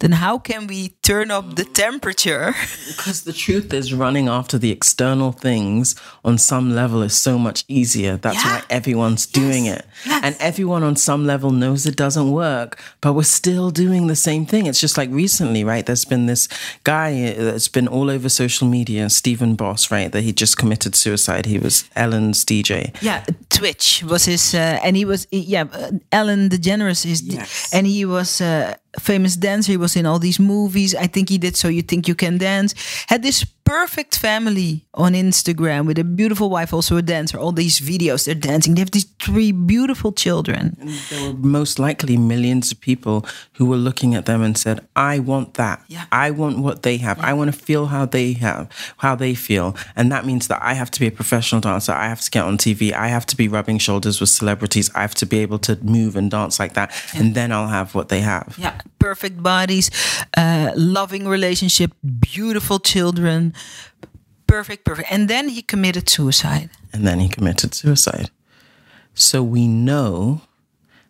then 0.00 0.12
how 0.12 0.38
can 0.38 0.66
we 0.66 0.88
turn 1.02 1.30
up 1.30 1.56
the 1.56 1.64
temperature? 1.64 2.54
Because 2.88 3.22
the 3.22 3.32
truth 3.32 3.72
is, 3.72 3.92
running 3.92 4.28
after 4.28 4.58
the 4.58 4.70
external 4.70 5.32
things 5.32 5.94
on 6.24 6.38
some 6.38 6.74
level 6.74 7.02
is 7.02 7.14
so 7.14 7.38
much 7.38 7.64
easier. 7.68 8.16
That's 8.16 8.36
Yeah. 8.44 8.56
why 8.56 8.62
everyone's 8.70 9.26
doing 9.26 9.66
it. 9.66 9.84
Yes. 10.04 10.20
And 10.24 10.36
everyone 10.40 10.82
on 10.82 10.96
some 10.96 11.26
level 11.26 11.50
knows 11.50 11.86
it 11.86 11.96
doesn't 11.96 12.30
work, 12.32 12.78
but 13.00 13.12
we're 13.14 13.22
still 13.24 13.70
doing 13.70 14.06
the 14.08 14.16
same 14.16 14.46
thing. 14.46 14.66
It's 14.66 14.80
just 14.80 14.96
like 14.98 15.10
recently, 15.10 15.64
right? 15.64 15.84
There's 15.86 16.04
been 16.04 16.26
this 16.26 16.48
guy 16.84 17.32
that's 17.38 17.68
been 17.68 17.88
all 17.88 18.10
over 18.10 18.28
social 18.28 18.68
media, 18.68 19.08
Stephen 19.10 19.54
Boss, 19.56 19.90
right? 19.90 20.10
That 20.12 20.22
he 20.22 20.32
just 20.32 20.56
committed 20.56 20.94
suicide. 20.94 21.46
He 21.46 21.58
was 21.58 21.84
Ellen's 21.94 22.44
DJ. 22.44 22.92
Yeah, 23.02 23.24
Twitch 23.50 24.02
was 24.04 24.24
his, 24.26 24.54
uh, 24.54 24.78
and 24.84 24.96
he 24.96 25.04
was 25.04 25.26
yeah, 25.30 25.64
uh, 25.72 25.90
Ellen 26.12 26.48
DeGeneres 26.48 27.04
is, 27.06 27.22
Yes. 27.22 27.70
and 27.72 27.86
he 27.86 28.04
was 28.04 28.40
a 28.40 28.76
famous 28.98 29.36
dancer. 29.36 29.72
He 29.72 29.76
was 29.76 29.96
in 29.96 30.06
all 30.06 30.18
these 30.18 30.40
movies. 30.40 30.94
I 30.94 31.06
think 31.06 31.28
he 31.28 31.38
did. 31.38 31.56
So 31.56 31.68
you 31.68 31.82
think 31.82 32.08
you 32.08 32.14
can 32.14 32.38
dance? 32.38 32.74
Had 33.08 33.22
this 33.22 33.44
perfect 33.66 34.16
family 34.16 34.86
on 34.94 35.12
Instagram 35.12 35.86
with 35.86 35.98
a 35.98 36.04
beautiful 36.04 36.48
wife, 36.48 36.72
also 36.72 36.96
a 36.96 37.02
dancer. 37.02 37.36
All 37.36 37.52
these 37.52 37.80
videos, 37.80 38.24
they're 38.24 38.34
dancing. 38.34 38.74
They 38.74 38.80
have 38.80 38.92
these 38.92 39.10
three 39.20 39.50
beautiful 39.50 40.12
children. 40.12 40.76
There 41.10 41.22
were 41.26 41.34
most 41.34 41.78
likely 41.78 42.16
millions 42.16 42.70
of 42.70 42.80
people 42.80 43.26
who 43.54 43.66
were 43.66 43.76
looking 43.76 44.14
at 44.14 44.24
them 44.26 44.40
and 44.40 44.56
said, 44.56 44.86
I 44.94 45.18
want 45.18 45.54
that. 45.54 45.82
Yeah. 45.88 46.04
I 46.12 46.30
want 46.30 46.60
what 46.60 46.84
they 46.84 46.96
have. 46.98 47.18
I 47.18 47.32
want 47.34 47.52
to 47.52 47.58
feel 47.58 47.86
how 47.86 48.06
they 48.06 48.34
have, 48.34 48.70
how 48.98 49.16
they 49.16 49.34
feel. 49.34 49.76
And 49.96 50.12
that 50.12 50.24
means 50.24 50.46
that 50.46 50.62
I 50.62 50.74
have 50.74 50.90
to 50.92 51.00
be 51.00 51.08
a 51.08 51.12
professional 51.12 51.60
dancer. 51.60 51.92
I 51.92 52.08
have 52.08 52.20
to 52.20 52.30
get 52.30 52.44
on 52.44 52.58
TV. 52.58 52.92
I 52.92 53.08
have 53.08 53.26
to 53.26 53.36
be 53.36 53.48
rubbing 53.48 53.78
shoulders 53.78 54.20
with 54.20 54.30
celebrities. 54.30 54.90
I 54.94 55.00
have 55.00 55.16
to 55.16 55.26
be 55.26 55.40
able 55.40 55.58
to 55.60 55.76
move 55.82 56.14
and 56.14 56.30
dance 56.30 56.60
like 56.60 56.74
that. 56.74 56.94
And 57.14 57.34
then 57.34 57.50
I'll 57.50 57.68
have 57.68 57.96
what 57.96 58.10
they 58.10 58.20
have. 58.20 58.54
Yeah, 58.56 58.78
perfect 59.00 59.42
bodies, 59.42 59.90
uh, 60.36 60.70
loving 60.76 61.26
relationship, 61.26 61.92
beautiful 62.20 62.78
children, 62.78 63.52
perfect, 64.46 64.84
perfect. 64.84 65.10
And 65.10 65.28
then 65.28 65.48
he 65.48 65.62
committed 65.62 66.08
suicide. 66.08 66.70
And 66.92 67.06
then 67.06 67.20
he 67.20 67.28
committed 67.28 67.74
suicide. 67.74 68.30
So 69.14 69.42
we 69.42 69.66
know 69.66 70.42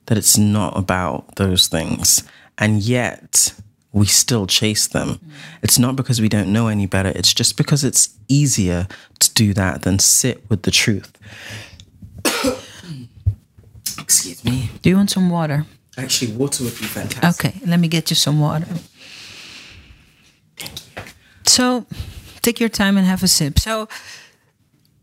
that 0.07 0.16
it's 0.16 0.38
not 0.38 0.76
about 0.76 1.36
those 1.36 1.68
things. 1.68 2.22
And 2.59 2.82
yet 2.82 3.53
we 3.92 4.07
still 4.07 4.47
chase 4.47 4.86
them. 4.86 5.20
It's 5.62 5.78
not 5.78 5.97
because 5.97 6.20
we 6.20 6.28
don't 6.28 6.53
know 6.53 6.68
any 6.68 6.86
better, 6.86 7.09
it's 7.09 7.32
just 7.32 7.57
because 7.57 7.82
it's 7.82 8.11
easier 8.28 8.86
to 9.20 9.34
do 9.34 9.55
that 9.55 9.82
than 9.82 9.99
sit 9.99 10.49
with 10.51 10.62
the 10.62 10.70
truth. 10.70 11.12
Excuse 13.99 14.44
me. 14.44 14.70
Do 14.82 14.90
you 14.90 14.97
want 14.97 15.11
some 15.11 15.30
water? 15.30 15.66
Actually, 15.97 16.32
water 16.32 16.64
would 16.64 16.78
be 16.78 16.84
fantastic. 16.84 17.47
Okay, 17.47 17.61
let 17.66 17.80
me 17.80 17.88
get 17.88 18.11
you 18.11 18.16
some 18.16 18.38
water. 18.38 18.66
Thank 20.57 20.72
you. 20.74 21.03
So, 21.47 21.86
take 22.47 22.61
your 22.61 22.70
time 22.70 22.97
and 22.99 23.07
have 23.07 23.22
a 23.22 23.28
sip. 23.28 23.59
So, 23.59 23.88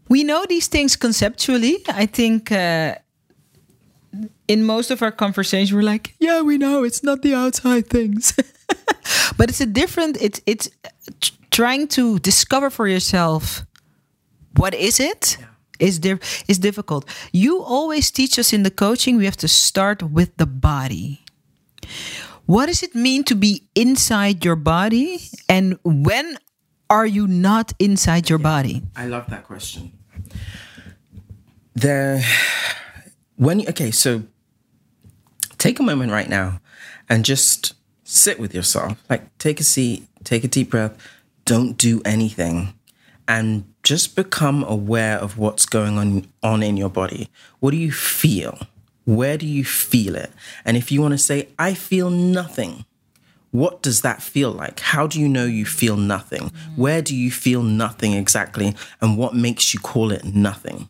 we 0.09 0.23
know 0.23 0.45
these 0.47 0.67
things 0.67 0.95
conceptually. 0.95 1.83
I 1.87 2.05
think 2.05 2.51
uh, 2.51 2.95
in 4.47 4.63
most 4.63 4.91
of 4.91 5.01
our 5.01 5.11
conversations, 5.11 5.73
we're 5.73 5.89
like, 5.93 6.15
yeah, 6.19 6.41
we 6.41 6.57
know 6.57 6.83
it's 6.83 7.03
not 7.03 7.21
the 7.21 7.33
outside 7.33 7.87
things. 7.87 8.33
but 9.37 9.49
it's 9.49 9.61
a 9.61 9.65
different, 9.65 10.21
it's, 10.21 10.41
it's 10.45 10.69
trying 11.51 11.87
to 11.87 12.19
discover 12.19 12.69
for 12.69 12.87
yourself 12.87 13.65
what 14.57 14.73
is 14.73 14.99
it 14.99 15.37
yeah. 15.39 15.47
is, 15.79 15.99
di- 15.99 16.19
is 16.47 16.59
difficult. 16.59 17.05
You 17.31 17.61
always 17.63 18.11
teach 18.11 18.37
us 18.37 18.53
in 18.53 18.63
the 18.63 18.71
coaching, 18.71 19.17
we 19.17 19.25
have 19.25 19.37
to 19.37 19.47
start 19.47 20.03
with 20.03 20.35
the 20.37 20.45
body. 20.45 21.25
What 22.45 22.65
does 22.65 22.83
it 22.83 22.93
mean 22.93 23.23
to 23.25 23.35
be 23.35 23.63
inside 23.73 24.43
your 24.43 24.57
body? 24.57 25.21
And 25.47 25.79
when 25.83 26.37
are 26.89 27.05
you 27.05 27.27
not 27.27 27.73
inside 27.79 28.29
your 28.29 28.39
body? 28.39 28.83
I 28.95 29.07
love 29.07 29.29
that 29.29 29.45
question. 29.45 29.91
There, 31.73 32.21
when 33.35 33.67
okay, 33.69 33.91
so 33.91 34.23
take 35.57 35.79
a 35.79 35.83
moment 35.83 36.11
right 36.11 36.29
now 36.29 36.59
and 37.09 37.25
just 37.25 37.73
sit 38.03 38.39
with 38.39 38.53
yourself. 38.53 39.03
Like, 39.09 39.35
take 39.37 39.59
a 39.59 39.63
seat, 39.63 40.07
take 40.23 40.43
a 40.43 40.47
deep 40.47 40.69
breath, 40.69 40.95
don't 41.45 41.77
do 41.77 42.01
anything, 42.05 42.73
and 43.27 43.65
just 43.81 44.15
become 44.15 44.63
aware 44.63 45.17
of 45.17 45.37
what's 45.37 45.65
going 45.65 45.97
on 45.97 46.27
on 46.41 46.63
in 46.63 46.77
your 46.77 46.89
body. 46.89 47.29
What 47.59 47.71
do 47.71 47.77
you 47.77 47.91
feel? 47.91 48.59
Where 49.05 49.37
do 49.37 49.45
you 49.45 49.65
feel 49.65 50.15
it? 50.15 50.31
And 50.63 50.77
if 50.77 50.91
you 50.91 51.01
want 51.01 51.13
to 51.13 51.17
say, 51.17 51.49
I 51.59 51.73
feel 51.73 52.09
nothing, 52.09 52.85
what 53.53 53.83
does 53.83 54.01
that 54.01 54.23
feel 54.23 54.51
like? 54.51 54.79
How 54.79 55.05
do 55.05 55.21
you 55.21 55.29
know 55.29 55.45
you 55.45 55.63
feel 55.63 55.95
nothing? 55.95 56.51
Where 56.75 57.03
do 57.03 57.15
you 57.15 57.29
feel 57.29 57.61
nothing 57.61 58.13
exactly? 58.13 58.75
And 58.99 59.15
what 59.15 59.35
makes 59.35 59.75
you 59.75 59.79
call 59.79 60.11
it 60.11 60.25
nothing? 60.25 60.89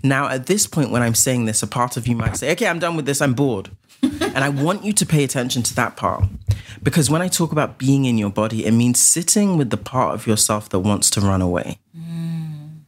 Now, 0.00 0.28
at 0.28 0.46
this 0.46 0.68
point, 0.68 0.92
when 0.92 1.02
I'm 1.02 1.16
saying 1.16 1.46
this, 1.46 1.64
a 1.64 1.66
part 1.66 1.96
of 1.96 2.06
you 2.06 2.14
might 2.14 2.36
say, 2.36 2.52
okay, 2.52 2.68
I'm 2.68 2.78
done 2.78 2.94
with 2.94 3.06
this, 3.06 3.20
I'm 3.20 3.34
bored. 3.34 3.70
and 4.02 4.38
I 4.38 4.50
want 4.50 4.84
you 4.84 4.92
to 4.92 5.04
pay 5.04 5.24
attention 5.24 5.64
to 5.64 5.74
that 5.74 5.96
part. 5.96 6.22
Because 6.80 7.10
when 7.10 7.22
I 7.22 7.26
talk 7.28 7.50
about 7.50 7.76
being 7.76 8.04
in 8.04 8.18
your 8.18 8.30
body, 8.30 8.64
it 8.64 8.72
means 8.72 9.00
sitting 9.00 9.58
with 9.58 9.70
the 9.70 9.76
part 9.76 10.14
of 10.14 10.28
yourself 10.28 10.68
that 10.68 10.78
wants 10.78 11.10
to 11.10 11.20
run 11.20 11.42
away. 11.42 11.80
Mm. 11.98 12.82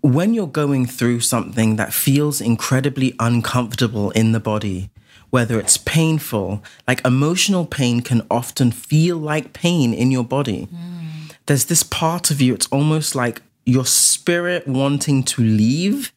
When 0.00 0.34
you're 0.34 0.48
going 0.48 0.86
through 0.86 1.20
something 1.20 1.76
that 1.76 1.94
feels 1.94 2.40
incredibly 2.40 3.14
uncomfortable 3.20 4.10
in 4.10 4.32
the 4.32 4.40
body, 4.40 4.90
whether 5.34 5.58
it's 5.58 5.76
painful, 5.76 6.62
like 6.86 7.04
emotional 7.04 7.66
pain 7.66 8.00
can 8.00 8.24
often 8.30 8.70
feel 8.70 9.16
like 9.16 9.52
pain 9.52 9.92
in 9.92 10.12
your 10.12 10.22
body. 10.22 10.68
Mm. 10.72 11.34
There's 11.46 11.64
this 11.64 11.82
part 11.82 12.30
of 12.30 12.40
you, 12.40 12.54
it's 12.54 12.68
almost 12.68 13.16
like 13.16 13.42
your 13.66 13.84
spirit 13.84 14.68
wanting 14.68 15.24
to 15.24 15.42
leave. 15.42 16.12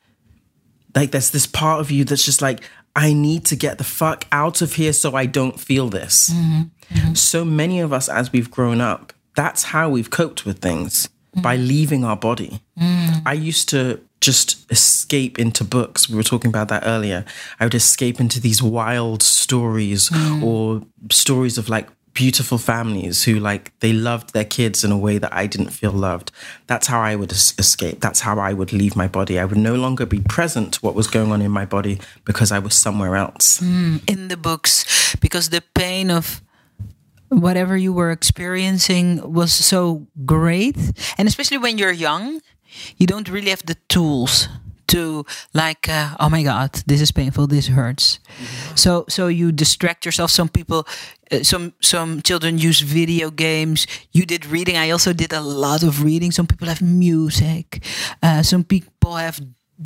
Like 0.95 1.09
there's 1.09 1.31
this 1.31 1.47
part 1.47 1.79
of 1.79 1.89
you 1.89 2.03
that's 2.03 2.25
just 2.25 2.43
like, 2.43 2.59
I 2.95 3.11
need 3.13 3.43
to 3.45 3.55
get 3.55 3.79
the 3.79 3.83
fuck 3.83 4.27
out 4.31 4.61
of 4.61 4.73
here 4.73 4.93
so 4.93 5.15
I 5.15 5.25
don't 5.25 5.59
feel 5.59 5.89
this. 5.89 6.29
Mm-hmm. 6.29 6.61
Mm-hmm. 6.95 7.13
So 7.15 7.43
many 7.43 7.79
of 7.79 7.91
us, 7.91 8.09
as 8.09 8.31
we've 8.31 8.51
grown 8.51 8.81
up, 8.81 9.13
that's 9.35 9.63
how 9.63 9.89
we've 9.89 10.11
coped 10.11 10.45
with 10.45 10.59
things 10.59 11.07
mm-hmm. 11.07 11.41
by 11.41 11.55
leaving 11.55 12.05
our 12.05 12.17
body. 12.17 12.61
Mm. 12.79 13.23
I 13.25 13.33
used 13.33 13.67
to 13.69 13.99
just 14.21 14.69
escape 14.71 15.37
into 15.37 15.63
books. 15.63 16.09
We 16.09 16.15
were 16.15 16.23
talking 16.23 16.49
about 16.49 16.69
that 16.69 16.83
earlier. 16.85 17.25
I 17.59 17.65
would 17.65 17.75
escape 17.75 18.19
into 18.19 18.39
these 18.39 18.61
wild 18.61 19.21
stories 19.21 20.09
mm. 20.09 20.43
or 20.43 20.81
stories 21.11 21.57
of 21.57 21.69
like 21.69 21.87
beautiful 22.17 22.57
families 22.57 23.25
who 23.25 23.35
like 23.35 23.77
they 23.79 23.93
loved 23.93 24.33
their 24.33 24.43
kids 24.43 24.83
in 24.83 24.91
a 24.91 24.97
way 24.97 25.19
that 25.19 25.31
I 25.31 25.45
didn't 25.45 25.69
feel 25.69 25.91
loved. 25.91 26.31
That's 26.65 26.87
how 26.87 26.99
I 26.99 27.15
would 27.15 27.31
es- 27.31 27.53
escape. 27.59 28.01
That's 28.01 28.21
how 28.21 28.39
I 28.39 28.53
would 28.53 28.73
leave 28.73 28.95
my 28.95 29.07
body. 29.07 29.37
I 29.37 29.45
would 29.45 29.59
no 29.59 29.75
longer 29.75 30.07
be 30.07 30.21
present 30.21 30.73
to 30.73 30.79
what 30.79 30.95
was 30.95 31.05
going 31.05 31.31
on 31.31 31.43
in 31.43 31.51
my 31.51 31.65
body 31.65 31.99
because 32.25 32.51
I 32.51 32.57
was 32.57 32.73
somewhere 32.73 33.15
else. 33.15 33.59
Mm, 33.61 34.01
in 34.09 34.29
the 34.29 34.37
books 34.37 35.15
because 35.21 35.49
the 35.49 35.61
pain 35.75 36.09
of 36.09 36.41
whatever 37.29 37.77
you 37.77 37.93
were 37.93 38.09
experiencing 38.09 39.31
was 39.31 39.53
so 39.53 40.07
great 40.25 40.77
and 41.19 41.27
especially 41.27 41.57
when 41.57 41.77
you're 41.77 41.91
young 41.91 42.41
you 42.97 43.07
don't 43.07 43.29
really 43.29 43.49
have 43.49 43.65
the 43.65 43.75
tools 43.87 44.47
to 44.87 45.25
like 45.53 45.89
uh, 45.89 46.15
oh 46.19 46.29
my 46.29 46.43
god 46.43 46.71
this 46.87 47.01
is 47.01 47.11
painful 47.11 47.47
this 47.47 47.67
hurts. 47.67 48.19
Mm-hmm. 48.19 48.75
so 48.75 49.05
so 49.09 49.27
you 49.27 49.51
distract 49.51 50.05
yourself. 50.05 50.31
Some 50.31 50.49
people 50.49 50.87
uh, 51.31 51.43
some 51.43 51.73
some 51.81 52.21
children 52.21 52.57
use 52.57 52.81
video 52.81 53.29
games. 53.29 53.87
You 54.11 54.25
did 54.25 54.45
reading. 54.45 54.77
I 54.77 54.91
also 54.91 55.13
did 55.13 55.33
a 55.33 55.41
lot 55.41 55.83
of 55.83 56.03
reading. 56.03 56.31
Some 56.31 56.47
people 56.47 56.67
have 56.67 56.81
music. 56.81 57.83
Uh, 58.23 58.43
some 58.43 58.63
people 58.63 59.15
have 59.15 59.39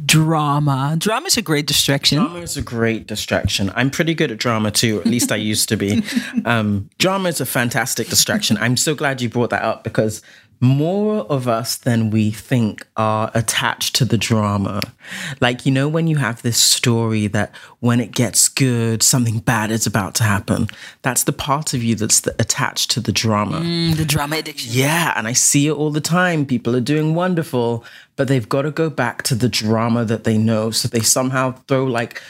drama. 0.06 0.96
Drama 0.98 1.28
is 1.28 1.38
a 1.38 1.42
great 1.42 1.68
distraction. 1.68 2.20
Drama 2.20 2.40
is 2.40 2.56
a 2.56 2.62
great 2.62 3.08
distraction. 3.08 3.72
I'm 3.76 3.90
pretty 3.90 4.14
good 4.14 4.32
at 4.32 4.38
drama 4.38 4.72
too. 4.72 5.02
At 5.02 5.06
least 5.06 5.32
i 5.32 5.36
used 5.36 5.70
to 5.70 5.78
be. 5.78 6.04
Um, 6.46 6.90
drama 6.98 7.30
is 7.30 7.42
a 7.42 7.46
fantastic 7.46 8.08
distraction. 8.08 8.58
I'm 8.58 8.78
so 8.78 8.96
glad 8.96 9.22
you 9.22 9.30
brought 9.30 9.52
that 9.52 9.62
up 9.62 9.84
because 9.84 10.22
more 10.62 11.22
of 11.22 11.48
us 11.48 11.76
than 11.76 12.12
we 12.12 12.30
think 12.30 12.86
are 12.96 13.32
attached 13.34 13.96
to 13.96 14.06
the 14.06 14.18
drama. 14.18 14.80
Like, 15.40 15.66
you 15.66 15.72
know, 15.72 15.88
when 15.88 16.06
you 16.06 16.18
have 16.18 16.44
this 16.44 16.58
story 16.58 17.26
that 17.28 17.56
when 17.80 18.00
it 18.00 18.12
gets 18.12 18.48
good, 18.48 19.02
something 19.02 19.40
bad 19.40 19.72
is 19.72 19.88
about 19.88 20.14
to 20.16 20.24
happen. 20.24 20.68
That's 21.02 21.24
the 21.24 21.34
part 21.34 21.74
of 21.74 21.84
you 21.84 21.96
that's 21.96 22.20
the, 22.20 22.36
attached 22.38 22.92
to 22.92 23.00
the 23.00 23.12
drama. 23.12 23.62
Mm, 23.62 23.98
the 23.98 24.06
drama 24.06 24.38
addiction. 24.38 24.72
Yeah. 24.72 25.14
And 25.16 25.28
I 25.28 25.34
see 25.34 25.68
it 25.68 25.74
all 25.74 25.90
the 25.90 26.00
time. 26.00 26.46
People 26.46 26.76
are 26.76 26.82
doing 26.82 27.16
wonderful, 27.16 27.84
but 28.16 28.28
they've 28.28 28.48
got 28.48 28.62
to 28.62 28.72
go 28.72 28.92
back 28.92 29.24
to 29.24 29.36
the 29.36 29.50
drama 29.50 30.06
that 30.06 30.26
they 30.26 30.38
know. 30.38 30.70
So 30.70 30.88
they 30.88 31.00
somehow 31.00 31.54
throw 31.68 31.86
like 31.86 32.22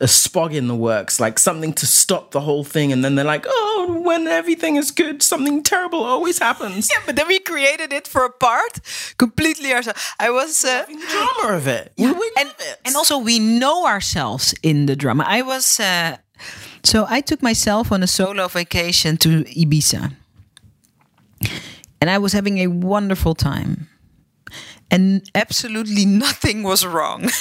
a 0.00 0.06
spog 0.06 0.54
in 0.54 0.68
the 0.68 0.74
works, 0.74 1.18
like 1.18 1.38
something 1.38 1.72
to 1.72 1.86
stop 1.86 2.30
the 2.30 2.40
whole 2.40 2.64
thing, 2.64 2.92
and 2.92 3.04
then 3.04 3.14
they're 3.14 3.24
like, 3.24 3.46
"Oh, 3.48 4.00
when 4.04 4.26
everything 4.26 4.76
is 4.76 4.90
good, 4.90 5.22
something 5.22 5.62
terrible 5.62 6.04
always 6.04 6.38
happens." 6.38 6.88
Yeah, 6.90 7.02
but 7.06 7.16
then 7.16 7.28
we 7.28 7.38
created 7.40 7.92
it 7.92 8.06
for 8.06 8.24
a 8.24 8.30
part 8.30 8.80
completely 9.18 9.72
ourselves. 9.72 10.00
I 10.20 10.30
was 10.30 10.64
uh, 10.64 10.84
drama 10.84 11.56
of 11.56 11.66
it. 11.66 11.92
Yeah. 11.96 12.12
and, 12.38 12.48
it. 12.48 12.80
and 12.84 12.96
also 12.96 13.18
we 13.18 13.38
know 13.38 13.86
ourselves 13.86 14.54
in 14.62 14.86
the 14.86 14.96
drama. 14.96 15.24
I 15.26 15.42
was 15.42 15.80
uh, 15.80 16.18
so 16.82 17.06
I 17.08 17.20
took 17.20 17.42
myself 17.42 17.90
on 17.90 18.02
a 18.02 18.06
solo 18.06 18.48
vacation 18.48 19.16
to 19.18 19.44
Ibiza, 19.44 20.12
and 22.00 22.10
I 22.10 22.18
was 22.18 22.32
having 22.32 22.58
a 22.58 22.68
wonderful 22.68 23.34
time, 23.34 23.88
and 24.90 25.28
absolutely 25.34 26.04
nothing 26.26 26.62
was 26.62 26.84
wrong. 26.84 27.30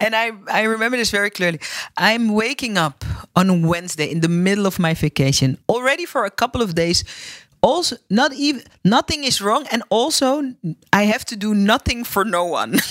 and 0.00 0.14
I, 0.14 0.32
I 0.50 0.62
remember 0.62 0.96
this 0.96 1.10
very 1.10 1.30
clearly. 1.30 1.60
I'm 1.96 2.32
waking 2.32 2.76
up 2.76 3.04
on 3.34 3.66
Wednesday 3.66 4.10
in 4.10 4.20
the 4.20 4.28
middle 4.28 4.66
of 4.66 4.78
my 4.78 4.94
vacation, 4.94 5.58
already 5.68 6.06
for 6.06 6.24
a 6.24 6.30
couple 6.30 6.62
of 6.62 6.74
days. 6.74 7.04
Also, 7.62 7.96
not 8.10 8.32
even 8.34 8.62
nothing 8.84 9.24
is 9.24 9.40
wrong, 9.40 9.66
and 9.70 9.82
also 9.88 10.54
I 10.92 11.04
have 11.04 11.24
to 11.26 11.36
do 11.36 11.54
nothing 11.54 12.04
for 12.04 12.24
no 12.24 12.44
one. 12.44 12.76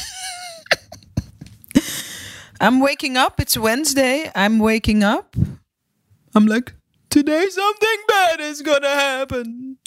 I'm 2.59 2.79
waking 2.79 3.17
up. 3.17 3.39
It's 3.39 3.57
Wednesday. 3.57 4.31
I'm 4.35 4.59
waking 4.59 5.03
up. 5.03 5.35
I'm 6.33 6.47
like, 6.47 6.73
today 7.09 7.45
something 7.49 7.97
bad 8.07 8.41
is 8.41 8.61
gonna 8.61 8.89
happen. 8.89 9.77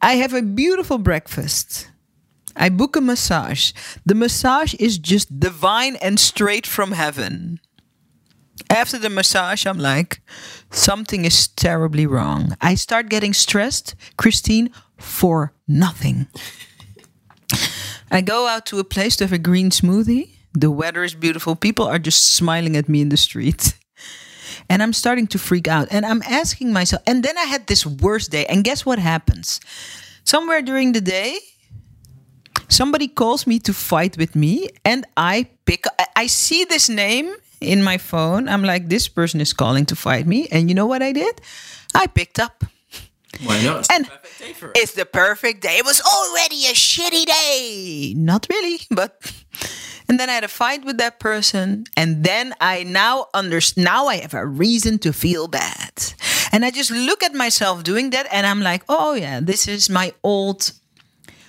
I 0.00 0.14
have 0.14 0.34
a 0.34 0.42
beautiful 0.42 0.98
breakfast. 0.98 1.88
I 2.56 2.68
book 2.68 2.96
a 2.96 3.00
massage. 3.00 3.72
The 4.06 4.14
massage 4.14 4.74
is 4.74 4.98
just 4.98 5.40
divine 5.40 5.96
and 5.96 6.18
straight 6.20 6.66
from 6.66 6.92
heaven. 6.92 7.60
After 8.70 8.98
the 8.98 9.10
massage, 9.10 9.66
I'm 9.66 9.78
like, 9.78 10.20
something 10.70 11.24
is 11.24 11.48
terribly 11.48 12.06
wrong. 12.06 12.56
I 12.60 12.76
start 12.76 13.08
getting 13.08 13.32
stressed, 13.32 13.94
Christine, 14.16 14.70
for 14.96 15.52
nothing. 15.66 16.28
I 18.10 18.20
go 18.20 18.46
out 18.46 18.66
to 18.66 18.78
a 18.78 18.84
place 18.84 19.16
to 19.16 19.24
have 19.24 19.32
a 19.32 19.38
green 19.38 19.70
smoothie. 19.70 20.30
The 20.52 20.70
weather 20.70 21.02
is 21.02 21.14
beautiful. 21.14 21.56
People 21.56 21.86
are 21.86 21.98
just 21.98 22.34
smiling 22.34 22.76
at 22.76 22.88
me 22.88 23.00
in 23.00 23.08
the 23.08 23.16
street. 23.16 23.74
And 24.70 24.82
I'm 24.82 24.94
starting 24.94 25.26
to 25.26 25.38
freak 25.38 25.68
out. 25.68 25.88
And 25.90 26.06
I'm 26.06 26.22
asking 26.22 26.72
myself, 26.72 27.02
and 27.06 27.22
then 27.22 27.36
I 27.36 27.42
had 27.42 27.66
this 27.66 27.84
worst 27.84 28.30
day. 28.30 28.46
And 28.46 28.64
guess 28.64 28.86
what 28.86 28.98
happens? 28.98 29.60
Somewhere 30.24 30.62
during 30.62 30.92
the 30.92 31.02
day, 31.02 31.38
somebody 32.68 33.08
calls 33.08 33.46
me 33.46 33.58
to 33.58 33.72
fight 33.72 34.16
with 34.16 34.34
me 34.34 34.68
and 34.84 35.06
i 35.16 35.46
pick 35.64 35.84
i 36.16 36.26
see 36.26 36.64
this 36.64 36.88
name 36.88 37.34
in 37.60 37.82
my 37.82 37.98
phone 37.98 38.48
i'm 38.48 38.62
like 38.62 38.88
this 38.88 39.08
person 39.08 39.40
is 39.40 39.52
calling 39.52 39.86
to 39.86 39.96
fight 39.96 40.26
me 40.26 40.48
and 40.50 40.68
you 40.68 40.74
know 40.74 40.86
what 40.86 41.02
i 41.02 41.12
did 41.12 41.40
i 41.94 42.06
picked 42.06 42.38
up 42.38 42.64
why 43.42 43.62
not? 43.62 43.90
and 43.90 44.06
it. 44.40 44.56
it's 44.74 44.94
the 44.94 45.04
perfect 45.04 45.62
day. 45.62 45.78
It 45.78 45.84
was 45.84 46.00
already 46.00 46.66
a 46.66 46.74
shitty 46.74 47.26
day. 47.26 48.14
Not 48.16 48.46
really, 48.48 48.80
but 48.90 49.32
and 50.08 50.20
then 50.20 50.28
I 50.28 50.34
had 50.34 50.44
a 50.44 50.48
fight 50.48 50.84
with 50.84 50.98
that 50.98 51.18
person, 51.18 51.84
and 51.96 52.24
then 52.24 52.54
I 52.60 52.84
now 52.84 53.26
understand. 53.34 53.84
Now 53.84 54.06
I 54.06 54.16
have 54.16 54.34
a 54.34 54.46
reason 54.46 54.98
to 55.00 55.12
feel 55.12 55.48
bad, 55.48 55.92
and 56.52 56.64
I 56.64 56.70
just 56.70 56.90
look 56.90 57.22
at 57.22 57.34
myself 57.34 57.82
doing 57.82 58.10
that, 58.10 58.26
and 58.30 58.46
I'm 58.46 58.60
like, 58.60 58.84
oh 58.88 59.14
yeah, 59.14 59.40
this 59.40 59.66
is 59.66 59.90
my 59.90 60.12
old 60.22 60.72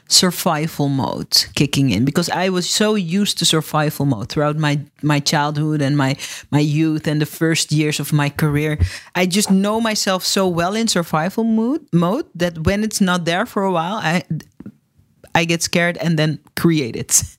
survival 0.07 0.87
mode 0.87 1.47
kicking 1.55 1.89
in 1.89 2.05
because 2.05 2.29
I 2.29 2.49
was 2.49 2.69
so 2.69 2.95
used 2.95 3.39
to 3.39 3.45
survival 3.45 4.05
mode 4.05 4.29
throughout 4.29 4.57
my 4.57 4.79
my 5.01 5.19
childhood 5.19 5.81
and 5.81 5.97
my 5.97 6.15
my 6.51 6.59
youth 6.59 7.07
and 7.07 7.19
the 7.19 7.25
first 7.25 7.71
years 7.71 7.99
of 7.99 8.13
my 8.13 8.29
career. 8.29 8.77
I 9.15 9.25
just 9.25 9.49
know 9.49 9.81
myself 9.81 10.23
so 10.23 10.47
well 10.47 10.75
in 10.75 10.87
survival 10.87 11.43
mood 11.43 11.81
mode 11.91 12.25
that 12.35 12.65
when 12.65 12.83
it's 12.83 13.01
not 13.01 13.25
there 13.25 13.45
for 13.45 13.63
a 13.63 13.71
while, 13.71 13.95
I 13.95 14.23
I 15.33 15.45
get 15.45 15.63
scared 15.63 15.97
and 15.97 16.17
then 16.17 16.39
create 16.55 16.95
it. 16.95 17.23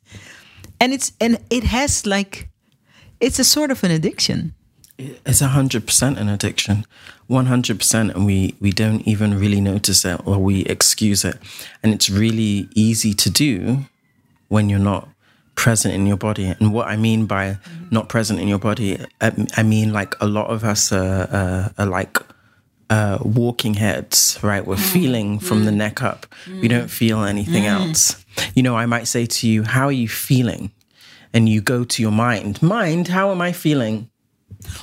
And 0.79 0.93
it's 0.93 1.13
and 1.19 1.39
it 1.49 1.65
has 1.65 2.05
like 2.05 2.51
it's 3.19 3.39
a 3.39 3.45
sort 3.45 3.71
of 3.71 3.83
an 3.83 3.91
addiction. 3.91 4.53
It's 4.99 5.41
a 5.41 5.49
hundred 5.49 5.87
percent 5.87 6.19
an 6.19 6.29
addiction, 6.29 6.85
one 7.27 7.47
hundred 7.47 7.79
percent, 7.79 8.15
and 8.15 8.25
we 8.27 8.55
we 8.61 8.71
don't 8.71 9.07
even 9.07 9.39
really 9.39 9.61
notice 9.61 10.05
it 10.05 10.21
or 10.27 10.39
we 10.39 10.61
excuse 10.67 11.25
it, 11.25 11.37
and 11.83 11.93
it's 11.93 12.09
really 12.09 12.69
easy 12.75 13.15
to 13.15 13.31
do 13.31 13.87
when 14.49 14.69
you're 14.69 14.79
not 14.79 15.09
present 15.57 15.95
in 15.95 16.07
your 16.07 16.17
body. 16.17 16.55
And 16.61 16.73
what 16.73 16.87
I 16.87 16.97
mean 16.97 17.27
by 17.27 17.59
not 17.91 18.09
present 18.09 18.41
in 18.41 18.47
your 18.47 18.59
body, 18.59 18.99
I, 19.21 19.33
I 19.57 19.63
mean 19.63 19.93
like 19.93 20.15
a 20.21 20.27
lot 20.27 20.49
of 20.51 20.63
us 20.65 20.93
are, 20.93 21.29
are, 21.33 21.73
are 21.79 21.87
like 21.87 22.19
uh, 22.91 23.19
walking 23.23 23.75
heads, 23.75 24.39
right? 24.43 24.65
We're 24.65 24.77
mm. 24.77 24.93
feeling 24.93 25.41
from 25.41 25.65
the 25.65 25.73
mm. 25.73 25.77
neck 25.77 26.03
up. 26.03 26.27
We 26.47 26.69
mm. 26.69 26.69
don't 26.69 26.91
feel 26.91 27.25
anything 27.25 27.67
else. 27.67 28.25
You 28.55 28.63
know, 28.63 28.77
I 28.77 28.87
might 28.87 29.09
say 29.09 29.27
to 29.27 29.49
you, 29.49 29.65
"How 29.65 29.87
are 29.87 29.93
you 29.93 30.09
feeling?" 30.09 30.71
And 31.33 31.49
you 31.49 31.61
go 31.61 31.85
to 31.85 32.03
your 32.03 32.13
mind. 32.13 32.63
Mind, 32.63 33.09
how 33.09 33.31
am 33.31 33.43
I 33.43 33.53
feeling? 33.53 34.09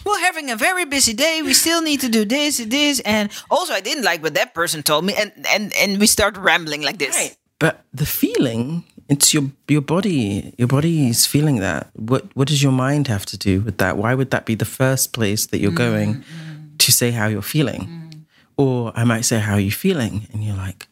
We're 0.06 0.20
having 0.20 0.50
a 0.50 0.56
very 0.56 0.86
busy 0.86 1.14
day. 1.14 1.42
We 1.42 1.54
still 1.54 1.82
need 1.82 2.02
to 2.02 2.10
do 2.10 2.26
this, 2.26 2.58
this, 2.58 3.00
and 3.02 3.30
also 3.50 3.74
I 3.74 3.82
didn't 3.82 4.04
like 4.04 4.22
what 4.22 4.34
that 4.34 4.54
person 4.54 4.84
told 4.84 5.06
me, 5.06 5.14
and 5.16 5.32
and 5.48 5.74
and 5.74 6.00
we 6.00 6.08
start 6.08 6.38
rambling 6.38 6.82
like 6.82 6.98
this. 6.98 7.16
Right. 7.16 7.38
But 7.60 7.86
the 7.94 8.06
feeling, 8.06 8.84
it's 9.08 9.34
your 9.34 9.52
your 9.68 9.82
body. 9.82 10.54
Your 10.58 10.68
body 10.68 11.08
is 11.08 11.26
feeling 11.26 11.60
that. 11.60 11.88
What 11.94 12.36
what 12.36 12.48
does 12.48 12.62
your 12.62 12.74
mind 12.74 13.08
have 13.08 13.26
to 13.28 13.38
do 13.38 13.62
with 13.62 13.78
that? 13.78 13.98
Why 13.98 14.14
would 14.16 14.32
that 14.32 14.46
be 14.46 14.56
the 14.56 14.66
first 14.66 15.14
place 15.14 15.48
that 15.48 15.60
you're 15.60 15.72
mm, 15.72 15.86
going 15.88 16.16
mm. 16.16 16.78
to 16.78 16.92
say 16.92 17.12
how 17.12 17.28
you're 17.28 17.42
feeling? 17.42 17.82
Mm. 17.88 18.26
Or 18.58 18.92
I 18.96 19.04
might 19.04 19.26
say 19.26 19.40
how 19.40 19.54
are 19.54 19.60
you 19.60 19.72
feeling, 19.72 20.28
and 20.34 20.44
you're 20.44 20.58
like, 20.58 20.88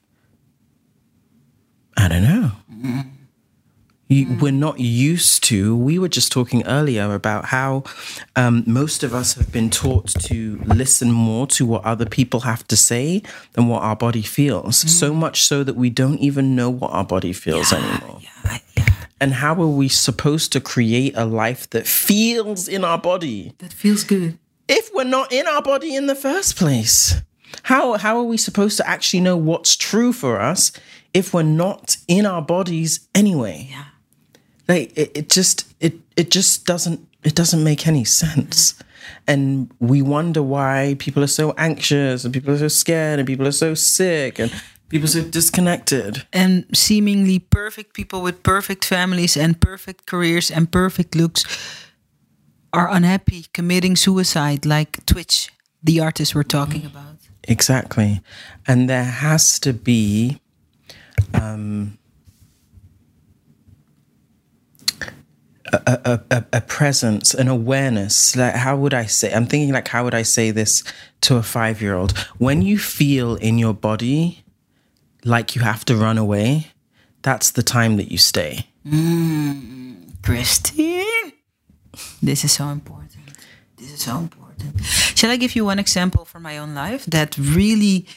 I 1.97 2.07
don't 2.07 2.23
know. 2.23 2.51
You, 4.11 4.37
We're 4.41 4.51
not 4.51 4.77
used 4.79 5.41
to. 5.45 5.73
We 5.73 5.97
were 5.97 6.09
just 6.09 6.33
talking 6.33 6.67
earlier 6.67 7.13
about 7.13 7.45
how 7.45 7.83
um, 8.35 8.63
most 8.67 9.03
of 9.03 9.13
us 9.13 9.35
have 9.35 9.53
been 9.53 9.69
taught 9.69 10.07
to 10.25 10.59
listen 10.65 11.11
more 11.13 11.47
to 11.47 11.65
what 11.65 11.85
other 11.85 12.05
people 12.05 12.41
have 12.41 12.67
to 12.67 12.75
say 12.75 13.23
than 13.53 13.67
what 13.69 13.83
our 13.83 13.95
body 13.95 14.21
feels. 14.21 14.75
So 14.77 15.13
much 15.13 15.43
so 15.43 15.63
that 15.63 15.77
we 15.77 15.89
don't 15.89 16.17
even 16.19 16.55
know 16.57 16.69
what 16.69 16.91
our 16.91 17.05
body 17.05 17.31
feels 17.31 17.71
anymore. 17.71 18.19
And 19.21 19.33
how 19.35 19.53
are 19.61 19.67
we 19.67 19.87
supposed 19.87 20.51
to 20.53 20.59
create 20.59 21.13
a 21.15 21.23
life 21.25 21.69
that 21.69 21.87
feels 21.87 22.67
in 22.67 22.83
our 22.83 22.97
body 22.97 23.53
That 23.59 23.71
feels 23.71 24.03
good. 24.03 24.37
if 24.67 24.89
we're 24.93 25.05
not 25.05 25.31
in 25.31 25.47
our 25.47 25.61
body 25.61 25.95
in 25.95 26.07
the 26.07 26.15
first 26.15 26.57
place? 26.57 27.15
How 27.63 27.93
how 27.97 28.17
are 28.17 28.23
we 28.23 28.37
supposed 28.37 28.77
to 28.77 28.87
actually 28.89 29.19
know 29.21 29.37
what's 29.37 29.75
true 29.77 30.11
for 30.11 30.41
us 30.41 30.71
if 31.13 31.33
we're 31.33 31.43
not 31.43 31.95
in 32.07 32.25
our 32.25 32.41
bodies 32.41 33.07
anyway? 33.13 33.67
Yeah. 33.69 33.83
Like 34.71 34.97
it, 34.97 35.11
it 35.13 35.29
just 35.29 35.67
it 35.81 35.95
it 36.15 36.31
just 36.31 36.65
doesn't 36.65 37.05
it 37.23 37.35
doesn't 37.35 37.61
make 37.61 37.87
any 37.87 38.05
sense. 38.05 38.75
And 39.27 39.69
we 39.79 40.01
wonder 40.01 40.41
why 40.41 40.95
people 40.97 41.23
are 41.23 41.33
so 41.41 41.53
anxious 41.57 42.23
and 42.23 42.33
people 42.33 42.53
are 42.53 42.57
so 42.57 42.69
scared 42.69 43.19
and 43.19 43.27
people 43.27 43.45
are 43.45 43.57
so 43.65 43.73
sick 43.73 44.39
and 44.39 44.49
people 44.87 45.05
are 45.05 45.15
so 45.19 45.23
disconnected. 45.23 46.25
And 46.31 46.65
seemingly 46.73 47.39
perfect 47.39 47.93
people 47.93 48.21
with 48.21 48.43
perfect 48.43 48.85
families 48.85 49.35
and 49.35 49.59
perfect 49.59 50.05
careers 50.05 50.49
and 50.49 50.71
perfect 50.71 51.15
looks 51.15 51.43
are 52.71 52.89
unhappy, 52.89 53.47
committing 53.53 53.97
suicide, 53.97 54.65
like 54.65 55.05
Twitch, 55.05 55.51
the 55.83 55.99
artist 55.99 56.33
we're 56.33 56.43
talking 56.43 56.85
about. 56.85 57.17
Exactly. 57.43 58.21
And 58.65 58.89
there 58.89 59.03
has 59.03 59.59
to 59.59 59.73
be 59.73 60.39
um, 61.33 61.97
a, 65.73 65.99
a, 66.05 66.21
a, 66.31 66.45
a 66.53 66.61
presence, 66.61 67.33
an 67.33 67.47
awareness. 67.47 68.35
Like, 68.35 68.55
how 68.55 68.77
would 68.77 68.93
I 68.93 69.05
say? 69.05 69.33
I'm 69.33 69.45
thinking, 69.45 69.73
like, 69.73 69.87
how 69.87 70.03
would 70.03 70.13
I 70.13 70.23
say 70.23 70.51
this 70.51 70.83
to 71.21 71.37
a 71.37 71.43
five 71.43 71.81
year 71.81 71.95
old? 71.95 72.17
When 72.37 72.61
you 72.61 72.77
feel 72.77 73.35
in 73.35 73.57
your 73.57 73.73
body 73.73 74.43
like 75.23 75.55
you 75.55 75.61
have 75.61 75.85
to 75.85 75.95
run 75.95 76.17
away, 76.17 76.67
that's 77.21 77.51
the 77.51 77.63
time 77.63 77.97
that 77.97 78.11
you 78.11 78.17
stay. 78.17 78.67
Mm, 78.85 80.21
Christine, 80.23 81.33
this 82.21 82.43
is 82.43 82.51
so 82.51 82.69
important. 82.69 83.11
This 83.77 83.93
is 83.93 84.01
so 84.01 84.17
important. 84.17 84.83
Shall 84.83 85.31
I 85.31 85.37
give 85.37 85.55
you 85.55 85.65
one 85.65 85.79
example 85.79 86.25
from 86.25 86.43
my 86.43 86.57
own 86.57 86.73
life 86.73 87.05
that 87.05 87.37
really 87.37 88.07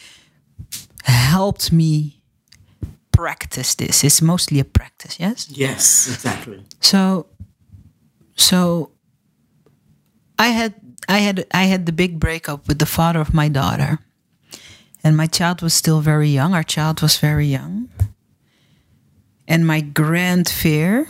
helped 1.04 1.72
me 1.72 2.22
practice 3.12 3.74
this? 3.74 4.04
It's 4.04 4.22
mostly 4.22 4.60
a 4.60 4.64
practice, 4.64 5.18
yes? 5.20 5.48
Yes, 5.50 6.08
exactly. 6.08 6.62
So, 6.80 7.26
so 8.36 8.90
I 10.38 10.48
had 10.48 10.74
I 11.08 11.18
had 11.18 11.46
I 11.52 11.64
had 11.64 11.86
the 11.86 11.92
big 11.92 12.18
breakup 12.18 12.66
with 12.68 12.78
the 12.78 12.86
father 12.86 13.20
of 13.20 13.34
my 13.34 13.48
daughter, 13.48 13.98
and 15.02 15.16
my 15.16 15.26
child 15.26 15.62
was 15.62 15.74
still 15.74 16.00
very 16.00 16.28
young. 16.28 16.54
Our 16.54 16.62
child 16.62 17.02
was 17.02 17.18
very 17.18 17.46
young, 17.46 17.88
and 19.46 19.66
my 19.66 19.80
grand 19.80 20.48
fear 20.48 21.08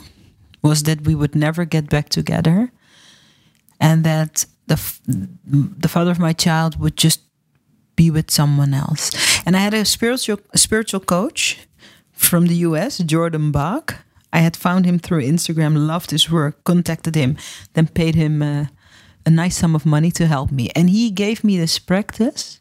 was 0.61 0.83
that 0.83 1.05
we 1.05 1.15
would 1.15 1.35
never 1.35 1.65
get 1.65 1.89
back 1.89 2.09
together, 2.09 2.71
and 3.79 4.03
that 4.03 4.45
the 4.67 4.79
the 5.81 5.89
father 5.89 6.11
of 6.11 6.19
my 6.19 6.33
child 6.33 6.79
would 6.79 6.97
just 6.97 7.21
be 7.95 8.11
with 8.11 8.29
someone 8.29 8.73
else. 8.73 9.11
And 9.45 9.55
I 9.55 9.59
had 9.59 9.73
a 9.73 9.85
spiritual 9.85 10.39
a 10.53 10.57
spiritual 10.57 10.99
coach 10.99 11.57
from 12.11 12.47
the 12.47 12.55
US, 12.67 12.97
Jordan 12.99 13.51
Bach. 13.51 14.04
I 14.35 14.39
had 14.39 14.57
found 14.57 14.85
him 14.85 14.99
through 14.99 15.21
Instagram, 15.21 15.87
loved 15.87 16.11
his 16.11 16.29
work, 16.29 16.61
contacted 16.65 17.15
him, 17.15 17.37
then 17.73 17.87
paid 17.87 18.15
him 18.15 18.41
uh, 18.41 18.65
a 19.25 19.29
nice 19.29 19.55
sum 19.55 19.75
of 19.75 19.85
money 19.85 20.11
to 20.11 20.27
help 20.27 20.51
me. 20.51 20.69
And 20.75 20.89
he 20.89 21.09
gave 21.09 21.41
me 21.41 21.57
this 21.57 21.79
practice. 21.79 22.59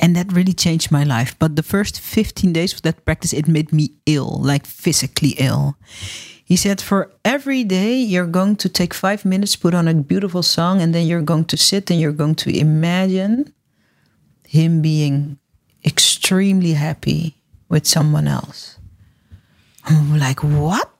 And 0.00 0.16
that 0.16 0.32
really 0.32 0.52
changed 0.52 0.90
my 0.90 1.04
life. 1.04 1.36
But 1.38 1.54
the 1.54 1.62
first 1.62 2.00
15 2.00 2.52
days 2.52 2.74
of 2.74 2.82
that 2.82 3.04
practice, 3.04 3.32
it 3.32 3.46
made 3.46 3.72
me 3.72 3.90
ill, 4.04 4.40
like 4.42 4.66
physically 4.66 5.36
ill. 5.38 5.76
He 6.44 6.56
said, 6.56 6.80
For 6.80 7.12
every 7.24 7.62
day, 7.62 7.94
you're 7.94 8.26
going 8.26 8.56
to 8.56 8.68
take 8.68 8.94
five 8.94 9.24
minutes, 9.24 9.54
put 9.54 9.74
on 9.74 9.86
a 9.86 9.94
beautiful 9.94 10.42
song, 10.42 10.82
and 10.82 10.92
then 10.92 11.06
you're 11.06 11.22
going 11.22 11.44
to 11.46 11.56
sit 11.56 11.88
and 11.88 12.00
you're 12.00 12.10
going 12.10 12.34
to 12.34 12.50
imagine 12.50 13.54
him 14.44 14.82
being 14.82 15.38
extremely 15.84 16.72
happy 16.72 17.36
with 17.68 17.86
someone 17.86 18.26
else. 18.26 18.75
I'm 19.86 20.18
like, 20.18 20.42
what? 20.42 20.90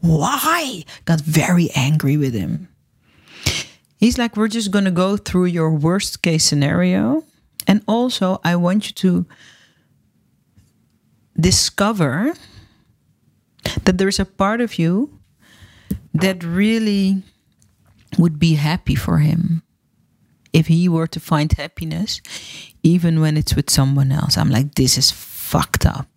Why? 0.00 0.84
Got 1.04 1.20
very 1.20 1.70
angry 1.74 2.16
with 2.16 2.34
him. 2.34 2.68
He's 3.96 4.18
like, 4.18 4.36
we're 4.36 4.48
just 4.48 4.70
going 4.70 4.84
to 4.84 4.90
go 4.90 5.16
through 5.16 5.46
your 5.46 5.70
worst 5.70 6.22
case 6.22 6.44
scenario. 6.44 7.24
And 7.66 7.82
also, 7.88 8.40
I 8.44 8.56
want 8.56 8.88
you 8.88 8.94
to 8.94 9.26
discover 11.40 12.34
that 13.84 13.98
there's 13.98 14.20
a 14.20 14.26
part 14.26 14.60
of 14.60 14.78
you 14.78 15.18
that 16.12 16.44
really 16.44 17.22
would 18.18 18.38
be 18.38 18.54
happy 18.54 18.94
for 18.94 19.18
him 19.18 19.62
if 20.52 20.68
he 20.68 20.88
were 20.88 21.08
to 21.08 21.18
find 21.18 21.50
happiness, 21.52 22.20
even 22.82 23.20
when 23.20 23.36
it's 23.36 23.56
with 23.56 23.70
someone 23.70 24.12
else. 24.12 24.36
I'm 24.36 24.50
like, 24.50 24.74
this 24.74 24.96
is 24.96 25.10
fucked 25.10 25.86
up. 25.86 26.08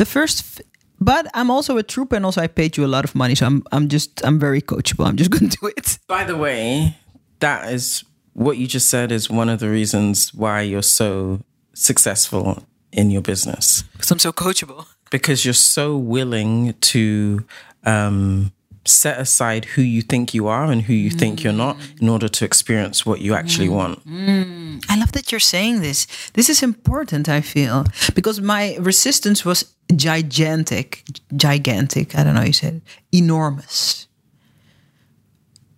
The 0.00 0.06
first, 0.06 0.38
f- 0.40 0.66
but 0.98 1.26
I'm 1.34 1.50
also 1.50 1.76
a 1.76 1.82
trooper, 1.82 2.16
and 2.16 2.24
also 2.24 2.40
I 2.40 2.46
paid 2.48 2.76
you 2.78 2.84
a 2.86 2.92
lot 2.96 3.04
of 3.04 3.14
money, 3.14 3.34
so 3.34 3.44
I'm 3.46 3.62
I'm 3.70 3.86
just 3.88 4.24
I'm 4.24 4.38
very 4.40 4.62
coachable. 4.62 5.04
I'm 5.06 5.16
just 5.16 5.30
going 5.34 5.48
to 5.50 5.56
do 5.60 5.66
it. 5.76 5.98
By 6.08 6.24
the 6.24 6.36
way, 6.36 6.96
that 7.40 7.70
is 7.72 8.04
what 8.32 8.56
you 8.56 8.66
just 8.66 8.88
said 8.88 9.12
is 9.12 9.28
one 9.28 9.52
of 9.52 9.58
the 9.60 9.68
reasons 9.68 10.32
why 10.32 10.62
you're 10.62 10.82
so 11.02 11.40
successful 11.74 12.62
in 12.92 13.10
your 13.10 13.22
business 13.22 13.82
Because 13.92 14.10
I'm 14.10 14.18
so 14.18 14.32
coachable. 14.32 14.86
because 15.10 15.44
you're 15.44 15.54
so 15.76 15.96
willing 15.96 16.74
to 16.92 17.44
um, 17.84 18.52
set 18.86 19.20
aside 19.20 19.64
who 19.64 19.82
you 19.82 20.02
think 20.02 20.32
you 20.32 20.48
are 20.48 20.64
and 20.64 20.82
who 20.82 20.94
you 20.94 21.10
think 21.10 21.44
you're 21.44 21.52
not 21.52 21.76
in 22.00 22.08
order 22.08 22.28
to 22.28 22.44
experience 22.44 23.04
what 23.04 23.20
you 23.20 23.34
actually 23.34 23.68
mm. 23.68 23.76
want. 23.76 24.06
Mm. 24.06 24.84
I 24.88 24.98
love 24.98 25.12
that 25.12 25.30
you're 25.30 25.40
saying 25.40 25.80
this. 25.80 26.06
This 26.32 26.48
is 26.48 26.62
important, 26.62 27.28
I 27.28 27.42
feel, 27.42 27.84
because 28.14 28.40
my 28.40 28.76
resistance 28.80 29.44
was 29.44 29.74
gigantic, 29.94 31.04
gigantic. 31.36 32.16
I 32.16 32.24
don't 32.24 32.34
know 32.34 32.40
how 32.40 32.46
you 32.46 32.52
said 32.52 32.74
it, 32.74 32.82
enormous. 33.12 34.08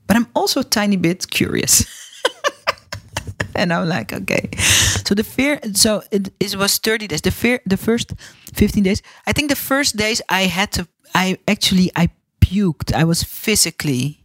But 0.07 0.17
I'm 0.17 0.29
also 0.35 0.61
a 0.61 0.65
tiny 0.65 0.97
bit 0.97 1.29
curious. 1.31 1.85
and 3.55 3.73
I'm 3.73 3.89
like, 3.89 4.13
okay. 4.13 4.51
So 5.05 5.15
the 5.15 5.25
fear. 5.25 5.59
So 5.75 6.03
it, 6.11 6.33
it 6.39 6.57
was 6.57 6.79
30 6.79 7.09
days. 7.09 7.23
The 7.23 7.31
fear. 7.31 7.61
The 7.67 7.77
first 7.77 8.13
15 8.55 8.83
days. 8.83 9.03
I 9.27 9.33
think 9.33 9.49
the 9.49 9.57
first 9.57 9.97
days 9.97 10.21
I 10.29 10.43
had 10.43 10.73
to. 10.73 10.87
I 11.15 11.39
actually 11.49 11.91
I 11.97 12.11
puked. 12.53 12.93
I 12.93 13.05
was 13.05 13.23
physically. 13.23 14.25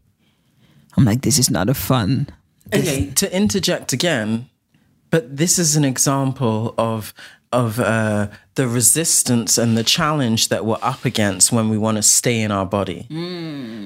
I'm 0.98 1.06
like, 1.06 1.22
this 1.22 1.40
is 1.40 1.50
not 1.50 1.70
a 1.70 1.74
fun. 1.74 2.28
Okay, 2.74 3.12
to 3.12 3.36
interject 3.36 3.94
again, 3.94 4.50
but 5.10 5.38
this 5.38 5.58
is 5.58 5.76
an 5.76 5.86
example 5.86 6.74
of 6.78 7.14
of 7.54 7.80
uh, 7.80 8.28
the 8.56 8.68
resistance 8.68 9.58
and 9.58 9.78
the 9.78 9.84
challenge 9.84 10.50
that 10.50 10.66
we're 10.66 10.78
up 10.82 11.06
against 11.06 11.52
when 11.54 11.70
we 11.70 11.78
want 11.78 11.96
to 11.96 12.04
stay 12.04 12.42
in 12.42 12.52
our 12.52 12.66
body. 12.66 13.08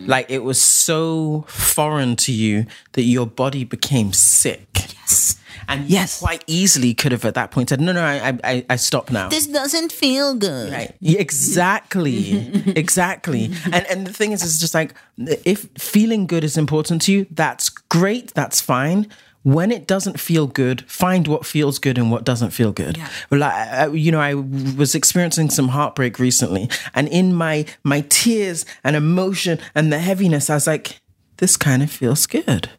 Like 0.07 0.25
it 0.31 0.43
was 0.43 0.59
so 0.59 1.45
foreign 1.47 2.15
to 2.17 2.31
you 2.31 2.65
that 2.93 3.03
your 3.03 3.27
body 3.27 3.63
became 3.63 4.13
sick. 4.13 4.67
Yes. 4.99 5.37
And 5.67 5.89
Yes. 5.89 6.19
quite 6.19 6.43
easily 6.47 6.93
could 6.93 7.11
have 7.11 7.25
at 7.25 7.33
that 7.35 7.51
point 7.51 7.69
said, 7.69 7.81
no, 7.81 7.91
no, 7.91 8.03
I, 8.03 8.37
I, 8.43 8.65
I 8.69 8.75
stop 8.77 9.11
now. 9.11 9.29
This 9.29 9.47
doesn't 9.47 9.91
feel 9.91 10.33
good. 10.35 10.71
Right. 10.71 10.95
Exactly. 11.01 12.47
exactly. 12.75 13.51
And 13.71 13.85
and 13.89 14.07
the 14.07 14.13
thing 14.13 14.31
is, 14.31 14.43
it's 14.43 14.59
just 14.59 14.73
like 14.73 14.93
if 15.17 15.67
feeling 15.77 16.27
good 16.27 16.43
is 16.43 16.57
important 16.57 17.01
to 17.03 17.11
you, 17.11 17.25
that's 17.31 17.69
great. 17.69 18.33
That's 18.33 18.61
fine. 18.61 19.07
When 19.43 19.71
it 19.71 19.87
doesn't 19.87 20.19
feel 20.19 20.45
good, 20.45 20.83
find 20.89 21.27
what 21.27 21.45
feels 21.47 21.79
good 21.79 21.97
and 21.97 22.11
what 22.11 22.23
doesn't 22.23 22.51
feel 22.51 22.71
good. 22.71 22.97
Yeah. 22.97 23.09
Like 23.31 23.93
you 23.93 24.11
know, 24.11 24.19
I 24.21 24.35
was 24.35 24.93
experiencing 24.93 25.49
some 25.49 25.69
heartbreak 25.69 26.19
recently, 26.19 26.69
and 26.93 27.07
in 27.07 27.33
my 27.33 27.65
my 27.83 28.01
tears 28.09 28.65
and 28.83 28.95
emotion 28.95 29.57
and 29.73 29.91
the 29.91 29.99
heaviness, 29.99 30.49
I 30.49 30.53
was 30.55 30.67
like, 30.67 31.01
this 31.37 31.57
kind 31.57 31.81
of 31.81 31.89
feels 31.91 32.27
good. 32.27 32.69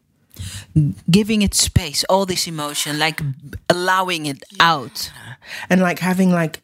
Giving 1.09 1.41
it 1.41 1.53
space, 1.53 2.03
all 2.09 2.25
this 2.25 2.47
emotion, 2.47 2.99
like 2.99 3.21
allowing 3.69 4.25
it 4.25 4.43
out. 4.59 5.11
and 5.69 5.81
like 5.81 5.99
having 5.99 6.31
like 6.31 6.61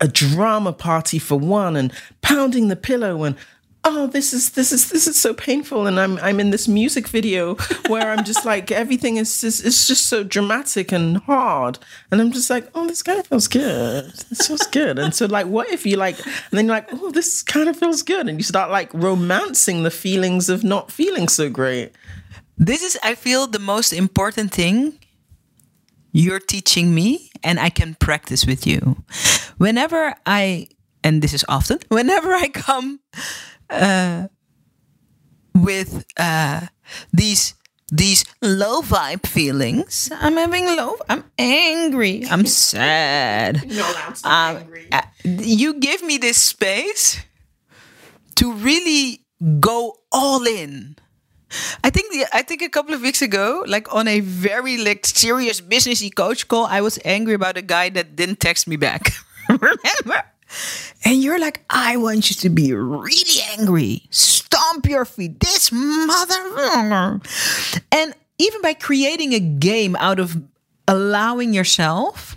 a 0.00 0.08
drama 0.08 0.72
party 0.72 1.18
for 1.18 1.38
one 1.38 1.76
and 1.76 1.92
pounding 2.22 2.68
the 2.68 2.76
pillow 2.76 3.22
and 3.22 3.36
oh 3.84 4.06
this 4.06 4.32
is 4.32 4.50
this 4.50 4.72
is 4.72 4.90
this 4.90 5.06
is 5.06 5.18
so 5.18 5.34
painful 5.34 5.86
and 5.86 5.98
i'm 5.98 6.16
i'm 6.18 6.38
in 6.38 6.50
this 6.50 6.68
music 6.68 7.08
video 7.08 7.54
where 7.88 8.10
i'm 8.10 8.24
just 8.24 8.44
like 8.44 8.70
everything 8.70 9.16
is 9.16 9.42
is 9.42 9.60
it's 9.64 9.86
just 9.86 10.06
so 10.06 10.22
dramatic 10.22 10.92
and 10.92 11.18
hard. 11.18 11.78
And 12.10 12.20
i'm 12.20 12.32
just 12.32 12.50
like 12.50 12.68
oh 12.74 12.86
this 12.86 13.02
kind 13.02 13.18
of 13.18 13.26
feels 13.26 13.48
good. 13.48 14.12
This 14.28 14.46
feels 14.46 14.66
good. 14.68 14.98
And 14.98 15.14
so 15.14 15.26
like 15.26 15.46
what 15.46 15.70
if 15.70 15.84
you 15.86 15.96
like 15.96 16.18
and 16.24 16.52
then 16.52 16.66
you're 16.66 16.74
like 16.76 16.88
oh 16.92 17.10
this 17.10 17.42
kind 17.42 17.68
of 17.68 17.76
feels 17.76 18.02
good 18.02 18.28
and 18.28 18.38
you 18.38 18.44
start 18.44 18.70
like 18.70 18.92
romancing 18.92 19.82
the 19.82 19.90
feelings 19.90 20.48
of 20.48 20.62
not 20.62 20.90
feeling 20.92 21.28
so 21.28 21.48
great 21.50 21.92
This 22.62 22.84
is, 22.84 22.96
I 23.02 23.16
feel, 23.16 23.48
the 23.48 23.58
most 23.58 23.92
important 23.92 24.52
thing 24.52 25.00
you're 26.12 26.38
teaching 26.38 26.94
me, 26.94 27.32
and 27.42 27.58
I 27.58 27.70
can 27.70 27.96
practice 27.96 28.46
with 28.46 28.68
you. 28.68 29.02
Whenever 29.58 30.14
I, 30.24 30.68
and 31.02 31.22
this 31.22 31.34
is 31.34 31.44
often, 31.48 31.80
whenever 31.88 32.32
I 32.32 32.46
come 32.46 33.00
uh, 33.68 34.28
with 35.56 36.04
uh, 36.16 36.68
these 37.12 37.54
these 37.90 38.24
low 38.40 38.80
vibe 38.80 39.26
feelings, 39.26 40.08
I'm 40.14 40.36
having 40.36 40.64
low. 40.64 40.96
I'm 41.10 41.24
angry. 41.38 42.24
I'm 42.30 42.46
sad. 42.46 43.64
No, 43.66 43.92
I'm 44.24 44.64
uh, 44.92 45.02
you 45.24 45.74
give 45.74 46.02
me 46.02 46.16
this 46.16 46.38
space 46.38 47.20
to 48.36 48.52
really 48.52 49.26
go 49.58 49.96
all 50.12 50.46
in. 50.46 50.96
I 51.84 51.90
think 51.90 52.12
the, 52.12 52.26
I 52.32 52.42
think 52.42 52.62
a 52.62 52.68
couple 52.68 52.94
of 52.94 53.02
weeks 53.02 53.22
ago, 53.22 53.64
like 53.66 53.92
on 53.94 54.08
a 54.08 54.20
very 54.20 54.78
like 54.78 55.06
serious 55.06 55.60
businessy 55.60 56.14
coach 56.14 56.48
call, 56.48 56.66
I 56.66 56.80
was 56.80 56.98
angry 57.04 57.34
about 57.34 57.56
a 57.56 57.62
guy 57.62 57.90
that 57.90 58.16
didn't 58.16 58.40
text 58.40 58.66
me 58.66 58.76
back. 58.76 59.12
Remember? 59.48 60.24
And 61.04 61.22
you're 61.22 61.38
like, 61.38 61.64
I 61.70 61.96
want 61.96 62.30
you 62.30 62.36
to 62.36 62.50
be 62.50 62.72
really 62.72 63.40
angry. 63.58 64.02
Stomp 64.10 64.86
your 64.86 65.04
feet. 65.04 65.40
This 65.40 65.72
mother. 65.72 67.20
And 67.90 68.14
even 68.38 68.60
by 68.62 68.74
creating 68.74 69.32
a 69.32 69.40
game 69.40 69.96
out 69.96 70.18
of 70.18 70.36
allowing 70.86 71.54
yourself 71.54 72.36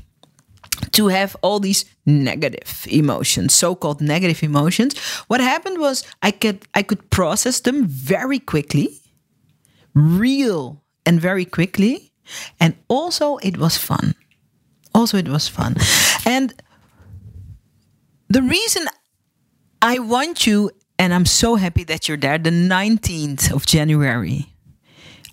to 0.91 1.07
have 1.07 1.35
all 1.41 1.59
these 1.59 1.85
negative 2.05 2.85
emotions, 2.89 3.53
so-called 3.55 4.01
negative 4.01 4.43
emotions. 4.43 4.97
What 5.27 5.41
happened 5.41 5.79
was 5.79 6.03
I 6.21 6.31
could 6.31 6.65
I 6.73 6.83
could 6.83 7.09
process 7.09 7.59
them 7.59 7.85
very 7.85 8.39
quickly, 8.39 9.01
real 9.95 10.83
and 11.05 11.19
very 11.19 11.45
quickly, 11.45 12.11
and 12.59 12.75
also 12.87 13.37
it 13.37 13.57
was 13.57 13.77
fun. 13.77 14.13
Also 14.93 15.17
it 15.17 15.27
was 15.27 15.47
fun. 15.47 15.75
And 16.25 16.53
the 18.29 18.41
reason 18.41 18.87
I 19.81 19.99
want 19.99 20.45
you 20.45 20.71
and 20.97 21.13
I'm 21.13 21.25
so 21.25 21.55
happy 21.55 21.83
that 21.85 22.07
you're 22.07 22.17
there 22.17 22.37
the 22.37 22.49
19th 22.49 23.51
of 23.51 23.65
January. 23.65 24.51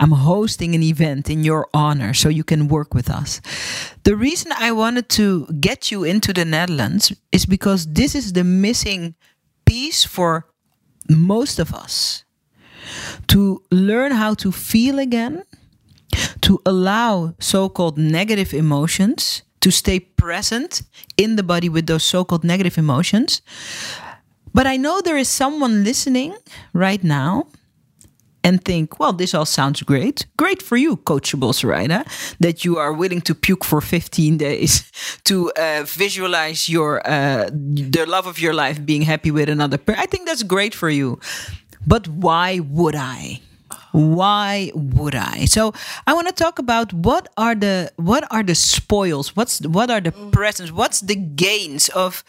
I'm 0.00 0.10
hosting 0.10 0.74
an 0.74 0.82
event 0.82 1.30
in 1.30 1.44
your 1.44 1.68
honor 1.72 2.12
so 2.12 2.28
you 2.28 2.42
can 2.42 2.66
work 2.66 2.92
with 2.92 3.08
us. 3.08 3.40
The 4.02 4.16
reason 4.16 4.50
I 4.58 4.72
wanted 4.72 5.08
to 5.10 5.46
get 5.60 5.92
you 5.92 6.02
into 6.02 6.32
the 6.32 6.44
Netherlands 6.44 7.12
is 7.30 7.46
because 7.46 7.86
this 7.86 8.16
is 8.16 8.32
the 8.32 8.42
missing 8.42 9.14
piece 9.64 10.04
for 10.04 10.48
most 11.08 11.60
of 11.60 11.72
us 11.72 12.24
to 13.28 13.62
learn 13.70 14.12
how 14.12 14.35
to 14.35 14.53
feel 14.53 14.99
again, 14.99 15.45
to 16.43 16.61
allow 16.66 17.35
so 17.39 17.68
called 17.68 17.99
negative 17.99 18.53
emotions 18.53 19.43
to 19.61 19.70
stay 19.70 20.01
present 20.01 20.83
in 21.16 21.37
the 21.37 21.43
body 21.43 21.68
with 21.68 21.87
those 21.87 22.05
so 22.05 22.24
called 22.24 22.45
negative 22.45 22.76
emotions. 22.76 23.43
But 24.53 24.66
I 24.66 24.76
know 24.76 25.01
there 25.01 25.16
is 25.16 25.28
someone 25.28 25.85
listening 25.85 26.37
right 26.74 27.03
now 27.03 27.47
and 28.45 28.64
think, 28.64 28.99
well, 28.99 29.12
this 29.12 29.35
all 29.35 29.45
sounds 29.47 29.83
great. 29.83 30.26
Great 30.37 30.61
for 30.62 30.76
you, 30.76 30.97
coachable 30.97 31.53
Sarayda, 31.53 32.05
that 32.41 32.64
you 32.64 32.76
are 32.76 32.93
willing 32.93 33.20
to 33.22 33.35
puke 33.35 33.64
for 33.64 33.80
15 33.80 34.37
days 34.37 34.91
to 35.24 35.53
uh, 35.53 35.85
visualize 35.87 36.68
your 36.68 37.07
uh, 37.09 37.49
the 37.53 38.05
love 38.07 38.26
of 38.26 38.41
your 38.41 38.53
life 38.53 38.85
being 38.85 39.03
happy 39.03 39.30
with 39.30 39.49
another 39.49 39.78
person. 39.78 40.01
I 40.01 40.07
think 40.07 40.26
that's 40.26 40.43
great 40.43 40.74
for 40.74 40.91
you. 40.91 41.20
But 41.87 42.09
why 42.09 42.61
would 42.61 42.95
I? 42.95 43.41
Why 43.93 44.70
would 44.74 45.14
I? 45.14 45.45
So 45.47 45.72
I 46.07 46.14
want 46.14 46.26
to 46.28 46.33
talk 46.33 46.59
about 46.59 46.93
what 46.93 47.28
are 47.37 47.55
the 47.55 47.93
what 47.97 48.24
are 48.30 48.43
the 48.43 48.55
spoils? 48.55 49.37
What's 49.37 49.61
what 49.66 49.91
are 49.91 50.01
the 50.01 50.12
presents? 50.12 50.72
What's 50.72 51.01
the 51.01 51.14
gains 51.16 51.89
of 51.91 52.24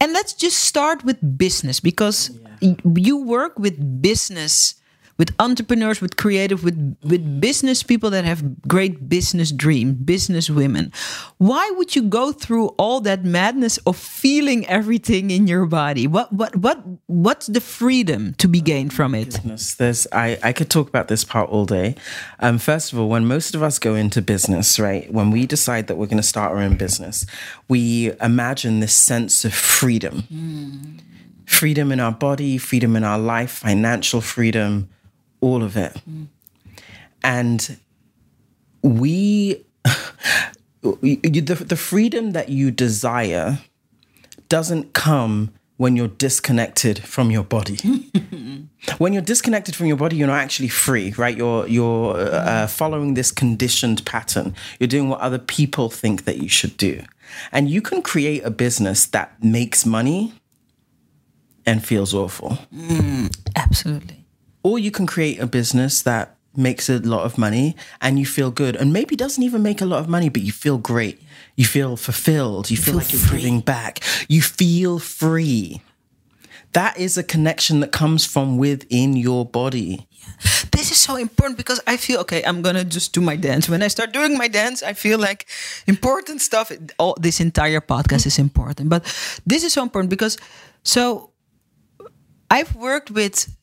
and 0.00 0.12
let's 0.12 0.34
just 0.34 0.58
start 0.58 1.04
with 1.04 1.18
business 1.38 1.80
because 1.80 2.30
y- 2.62 2.76
you 2.94 3.16
work 3.16 3.58
with 3.58 4.02
business 4.02 4.74
with 5.18 5.34
entrepreneurs 5.38 6.00
with 6.00 6.16
creative 6.16 6.64
with 6.64 6.96
with 7.02 7.40
business 7.40 7.82
people 7.82 8.10
that 8.10 8.24
have 8.24 8.62
great 8.62 9.08
business 9.08 9.52
dream 9.52 9.94
business 9.94 10.50
women 10.50 10.92
why 11.38 11.70
would 11.76 11.94
you 11.94 12.02
go 12.02 12.32
through 12.32 12.68
all 12.78 13.00
that 13.00 13.24
madness 13.24 13.78
of 13.86 13.96
feeling 13.96 14.66
everything 14.66 15.30
in 15.30 15.46
your 15.46 15.66
body 15.66 16.06
what 16.06 16.32
what 16.32 16.54
what 16.56 16.82
what's 17.06 17.46
the 17.46 17.60
freedom 17.60 18.34
to 18.34 18.48
be 18.48 18.60
gained 18.60 18.92
from 18.92 19.14
it 19.14 19.26
business. 19.26 19.74
There's 19.74 20.06
I, 20.12 20.38
I 20.42 20.52
could 20.52 20.70
talk 20.70 20.88
about 20.88 21.08
this 21.08 21.24
part 21.24 21.50
all 21.50 21.64
day. 21.64 21.94
Um, 22.40 22.58
first 22.58 22.92
of 22.92 22.98
all, 22.98 23.08
when 23.08 23.26
most 23.26 23.54
of 23.54 23.62
us 23.62 23.78
go 23.78 23.94
into 23.94 24.22
business, 24.22 24.78
right, 24.78 25.12
when 25.12 25.30
we 25.30 25.46
decide 25.46 25.86
that 25.88 25.96
we're 25.96 26.06
going 26.06 26.16
to 26.18 26.22
start 26.22 26.52
our 26.52 26.58
own 26.58 26.76
business, 26.76 27.26
we 27.68 28.12
imagine 28.20 28.80
this 28.80 28.94
sense 28.94 29.44
of 29.44 29.54
freedom. 29.54 30.24
Freedom 31.46 31.92
in 31.92 32.00
our 32.00 32.12
body, 32.12 32.58
freedom 32.58 32.96
in 32.96 33.04
our 33.04 33.18
life, 33.18 33.50
financial 33.58 34.20
freedom, 34.20 34.88
all 35.40 35.62
of 35.62 35.76
it. 35.76 35.96
And 37.22 37.78
we 38.82 39.64
the, 40.82 41.64
the 41.66 41.76
freedom 41.76 42.32
that 42.32 42.48
you 42.48 42.70
desire 42.70 43.58
doesn't 44.48 44.92
come 44.92 45.52
when 45.76 45.94
you're 45.94 46.08
disconnected 46.08 46.98
from 47.00 47.30
your 47.30 47.42
body. 47.42 47.76
when 48.98 49.12
you're 49.12 49.22
disconnected 49.22 49.76
from 49.76 49.86
your 49.86 49.96
body, 49.96 50.16
you're 50.16 50.28
not 50.28 50.38
actually 50.38 50.68
free, 50.68 51.12
right? 51.18 51.36
You're 51.36 51.66
you're 51.66 52.16
uh, 52.16 52.66
following 52.66 53.14
this 53.14 53.30
conditioned 53.30 54.04
pattern. 54.06 54.54
You're 54.78 54.88
doing 54.88 55.08
what 55.08 55.20
other 55.20 55.38
people 55.38 55.90
think 55.90 56.24
that 56.24 56.38
you 56.38 56.48
should 56.48 56.76
do, 56.76 57.02
and 57.52 57.68
you 57.68 57.82
can 57.82 58.02
create 58.02 58.44
a 58.44 58.50
business 58.50 59.06
that 59.06 59.42
makes 59.42 59.84
money 59.84 60.32
and 61.66 61.84
feels 61.84 62.14
awful, 62.14 62.58
absolutely 63.56 64.25
or 64.66 64.80
you 64.80 64.90
can 64.90 65.06
create 65.06 65.38
a 65.38 65.46
business 65.46 66.02
that 66.02 66.36
makes 66.56 66.88
a 66.88 66.98
lot 66.98 67.24
of 67.24 67.38
money 67.38 67.76
and 68.00 68.18
you 68.18 68.26
feel 68.26 68.50
good, 68.50 68.74
and 68.74 68.92
maybe 68.92 69.14
doesn't 69.14 69.44
even 69.44 69.62
make 69.62 69.80
a 69.80 69.86
lot 69.86 70.00
of 70.00 70.08
money, 70.08 70.28
but 70.28 70.42
you 70.42 70.50
feel 70.50 70.76
great. 70.76 71.22
You 71.54 71.64
feel 71.64 71.96
fulfilled. 71.96 72.68
You 72.68 72.76
feel, 72.76 72.94
feel 72.94 72.94
like 72.96 73.12
you're 73.12 73.20
free. 73.20 73.38
giving 73.38 73.60
back. 73.60 74.00
You 74.28 74.42
feel 74.42 74.98
free. 74.98 75.82
That 76.72 76.98
is 76.98 77.16
a 77.16 77.22
connection 77.22 77.78
that 77.80 77.92
comes 77.92 78.26
from 78.26 78.58
within 78.58 79.16
your 79.16 79.46
body. 79.46 80.08
this 80.42 80.66
this 80.72 80.90
is 80.90 80.98
so 80.98 81.14
important 81.16 81.56
because 81.56 81.80
I 81.86 81.96
feel 81.96 82.18
okay. 82.20 82.42
I'm 82.44 82.60
gonna 82.62 82.84
just 82.84 83.12
do 83.12 83.20
my 83.20 83.36
dance. 83.36 83.68
When 83.68 83.82
I 83.82 83.88
start 83.88 84.12
doing 84.12 84.36
my 84.36 84.48
dance, 84.48 84.82
I 84.82 84.94
feel 84.94 85.18
like 85.18 85.46
important 85.86 86.40
stuff. 86.40 86.72
All 86.98 87.14
this 87.20 87.40
entire 87.40 87.80
podcast 87.80 88.26
is 88.26 88.38
important, 88.38 88.88
but 88.88 89.02
this 89.46 89.62
is 89.62 89.72
so 89.72 89.82
important 89.82 90.10
because 90.10 90.36
so 90.82 91.30
I've 92.50 92.74
worked 92.74 93.10
with. 93.10 93.55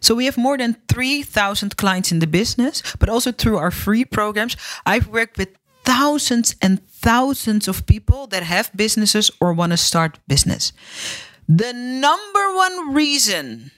So 0.00 0.14
we 0.14 0.24
have 0.26 0.36
more 0.36 0.58
than 0.58 0.76
three 0.88 1.22
thousand 1.22 1.76
clients 1.76 2.12
in 2.12 2.18
the 2.18 2.26
business, 2.26 2.82
but 2.98 3.08
also 3.08 3.32
through 3.32 3.58
our 3.58 3.70
free 3.70 4.04
programs, 4.04 4.56
I've 4.84 5.08
worked 5.08 5.38
with 5.38 5.48
thousands 5.84 6.56
and 6.60 6.80
thousands 6.88 7.68
of 7.68 7.86
people 7.86 8.26
that 8.26 8.42
have 8.42 8.70
businesses 8.74 9.30
or 9.40 9.52
want 9.52 9.72
to 9.72 9.76
start 9.76 10.18
business. 10.26 10.72
The 11.48 11.72
number 11.72 12.54
one 12.54 12.94
reason 12.94 13.70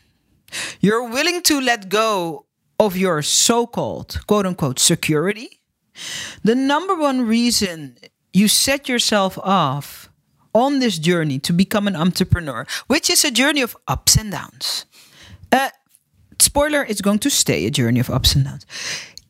you're 0.80 1.06
willing 1.08 1.42
to 1.42 1.60
let 1.60 1.90
go 1.90 2.46
of 2.78 2.96
your 2.96 3.22
so 3.22 3.66
called 3.66 4.20
quote 4.26 4.46
unquote 4.46 4.78
security, 4.78 5.60
the 6.42 6.54
number 6.54 6.94
one 6.94 7.26
reason 7.26 7.96
you 8.32 8.48
set 8.48 8.88
yourself 8.88 9.38
off 9.38 10.08
on 10.54 10.78
this 10.78 10.98
journey 10.98 11.38
to 11.40 11.52
become 11.52 11.86
an 11.86 11.96
entrepreneur, 11.96 12.66
which 12.86 13.10
is 13.10 13.24
a 13.24 13.30
journey 13.30 13.60
of 13.60 13.76
ups 13.86 14.16
and 14.16 14.32
downs. 14.32 14.86
Uh, 15.52 15.68
spoiler, 16.40 16.84
it's 16.84 17.00
going 17.00 17.18
to 17.20 17.30
stay 17.30 17.66
a 17.66 17.70
journey 17.70 18.00
of 18.00 18.10
ups 18.10 18.34
and 18.34 18.44
downs. 18.44 18.66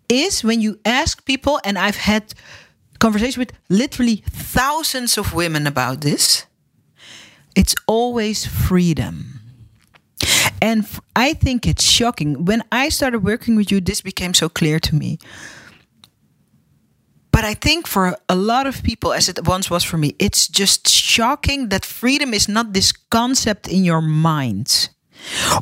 Is 0.09 0.43
when 0.43 0.61
you 0.61 0.79
ask 0.85 1.25
people, 1.25 1.61
and 1.65 1.79
I've 1.79 1.97
had 1.97 2.35
conversations 2.99 3.37
with 3.37 3.53
literally 3.69 4.23
thousands 4.31 5.19
of 5.19 5.35
women 5.35 5.67
about 5.67 6.01
this, 6.01 6.47
it's 7.55 7.75
always 7.87 8.47
freedom 8.47 9.39
and 10.61 10.87
I 11.15 11.35
think 11.35 11.67
it's 11.67 11.85
shocking. 11.85 12.45
When 12.45 12.63
I 12.73 12.89
started 12.89 13.25
working 13.25 13.57
with 13.57 13.71
you, 13.71 13.81
this 13.81 14.01
became 14.01 14.35
so 14.35 14.49
clear 14.49 14.79
to 14.81 14.95
me. 14.95 15.19
But 17.31 17.45
I 17.45 17.55
think 17.55 17.87
for 17.87 18.17
a 18.29 18.35
lot 18.35 18.67
of 18.67 18.83
people, 18.83 19.13
as 19.13 19.29
it 19.29 19.47
once 19.47 19.71
was 19.71 19.85
for 19.85 19.97
me, 19.97 20.17
it's 20.19 20.49
just 20.49 20.89
shocking 20.89 21.69
that 21.69 21.85
freedom 21.85 22.35
is 22.35 22.49
not 22.49 22.73
this 22.73 22.91
concept 22.91 23.69
in 23.69 23.85
your 23.85 24.03
mind 24.03 24.89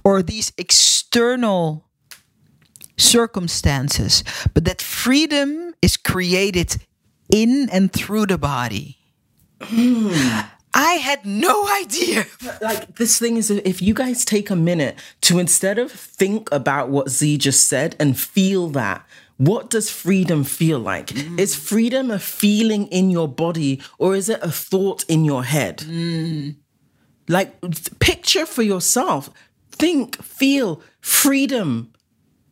or 0.05 0.23
these 0.23 0.53
external 0.59 1.87
circumstances, 2.97 4.25
but 4.55 4.65
that 4.65 4.81
freedom 4.81 5.75
is 5.83 5.97
created 5.97 6.77
in 7.31 7.69
and 7.71 7.93
through 7.93 8.27
the 8.27 8.39
body. 8.39 8.99
Mm. 9.61 10.47
I 10.75 10.95
had 10.95 11.25
no 11.25 11.67
idea. 11.83 12.27
Like 12.61 12.97
this 12.97 13.19
thing 13.19 13.39
is 13.39 13.51
if 13.51 13.81
you 13.81 13.95
guys 13.95 14.25
take 14.25 14.51
a 14.51 14.57
minute 14.57 14.99
to 15.23 15.39
instead 15.39 15.79
of 15.79 15.91
think 15.91 16.51
about 16.53 16.91
what 16.91 17.09
Z 17.09 17.39
just 17.39 17.67
said 17.67 17.97
and 17.99 18.19
feel 18.19 18.69
that, 18.69 19.07
what 19.39 19.71
does 19.71 19.91
freedom 19.91 20.45
feel 20.45 20.79
like? 20.79 21.09
Mm. 21.09 21.39
Is 21.41 21.55
freedom 21.55 22.11
a 22.11 22.19
feeling 22.19 22.89
in 22.89 23.11
your 23.11 23.29
body 23.29 23.83
or 23.99 24.15
is 24.15 24.29
it 24.29 24.41
a 24.43 24.51
thought 24.51 25.05
in 25.09 25.25
your 25.25 25.45
head? 25.45 25.79
Mm. 25.79 26.57
Like 27.29 27.61
picture 27.99 28.47
for 28.47 28.63
yourself. 28.63 29.31
Think, 29.71 30.23
feel 30.23 30.81
freedom. 31.01 31.93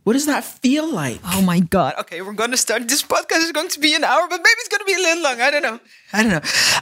What 0.05 0.13
does 0.13 0.27
that 0.27 0.45
feel 0.45 0.87
like? 0.87 1.21
Oh 1.25 1.41
my 1.41 1.61
God. 1.61 1.95
Okay, 2.01 2.21
we're 2.21 2.35
going 2.35 2.51
to 2.51 2.57
start. 2.57 2.89
This 2.89 3.03
podcast 3.03 3.39
is 3.39 3.53
going 3.53 3.69
to 3.71 3.81
be 3.81 3.95
an 3.95 4.05
hour, 4.05 4.27
but 4.29 4.39
maybe 4.39 4.57
it's 4.59 4.69
going 4.69 4.81
to 4.81 4.85
be 4.85 4.95
a 4.95 4.99
little 4.99 5.23
long. 5.23 5.41
I 5.41 5.51
don't 5.51 5.63
know. 5.63 5.81
I 6.13 6.23
don't 6.23 6.33
know. 6.33 6.81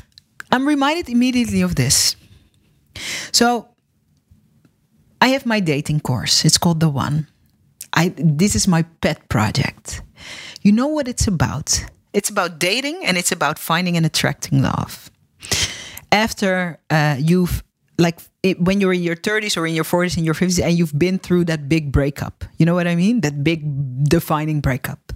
I'm 0.51 0.67
reminded 0.67 1.09
immediately 1.09 1.63
of 1.63 1.77
this. 1.77 2.17
So 3.31 3.69
I 5.21 5.29
have 5.29 5.47
my 5.47 5.61
dating 5.61 6.01
course. 6.01 6.45
It's 6.45 6.59
called 6.59 6.81
The 6.81 6.89
One. 6.89 7.29
I 7.93 8.13
this 8.17 8.57
is 8.57 8.67
my 8.67 8.83
pet 9.01 9.29
project. 9.29 10.03
You 10.63 10.73
know 10.73 10.89
what 10.89 11.09
it's 11.09 11.27
about? 11.29 11.85
It's 12.13 12.29
about 12.29 12.59
dating 12.59 13.05
and 13.05 13.17
it's 13.17 13.33
about 13.33 13.59
finding 13.59 13.97
and 13.97 14.05
attracting 14.05 14.63
love. 14.63 15.11
After 16.11 16.79
uh, 16.91 17.17
you've 17.19 17.63
like 17.99 18.21
it, 18.43 18.61
when 18.61 18.81
you're 18.81 18.93
in 18.93 19.03
your 19.03 19.17
30s 19.17 19.57
or 19.57 19.67
in 19.67 19.75
your 19.75 19.85
40s 19.85 20.17
and 20.17 20.25
your 20.25 20.35
50s 20.35 20.63
and 20.63 20.77
you've 20.77 20.99
been 20.99 21.19
through 21.19 21.45
that 21.47 21.69
big 21.69 21.93
breakup. 21.93 22.45
You 22.59 22.67
know 22.67 22.75
what 22.75 22.87
I 22.87 22.95
mean? 22.95 23.21
That 23.21 23.45
big 23.45 24.09
defining 24.09 24.61
breakup. 24.61 25.13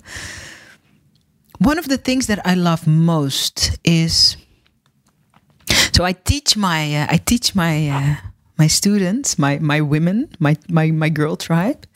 One 1.58 1.78
of 1.78 1.88
the 1.88 1.96
things 1.96 2.26
that 2.26 2.46
I 2.46 2.54
love 2.54 2.86
most 2.86 3.78
is 3.84 4.36
so 5.92 6.04
I 6.04 6.12
teach 6.12 6.56
my 6.56 6.94
uh, 6.94 7.06
I 7.08 7.16
teach 7.16 7.54
my 7.54 7.88
uh, 7.88 8.16
my 8.58 8.66
students, 8.66 9.38
my 9.38 9.58
my 9.58 9.80
women, 9.80 10.28
my 10.38 10.56
my 10.68 10.90
my 10.90 11.08
girl 11.08 11.36
tribe 11.36 11.86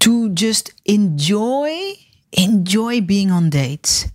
to 0.00 0.30
just 0.30 0.72
enjoy 0.84 1.94
enjoy 2.32 3.00
being 3.00 3.30
on 3.30 3.48
dates. 3.50 4.06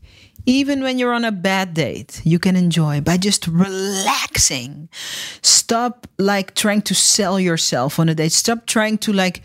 Even 0.49 0.81
when 0.81 0.97
you're 0.97 1.13
on 1.13 1.25
a 1.25 1.31
bad 1.31 1.75
date, 1.75 2.21
you 2.23 2.39
can 2.39 2.55
enjoy 2.55 3.01
by 3.01 3.17
just 3.17 3.45
relaxing. 3.45 4.89
Stop 5.43 6.07
like 6.17 6.55
trying 6.55 6.81
to 6.81 6.95
sell 6.95 7.39
yourself 7.39 7.99
on 7.99 8.09
a 8.09 8.15
date. 8.15 8.31
Stop 8.31 8.65
trying 8.65 8.97
to 8.99 9.13
like 9.13 9.43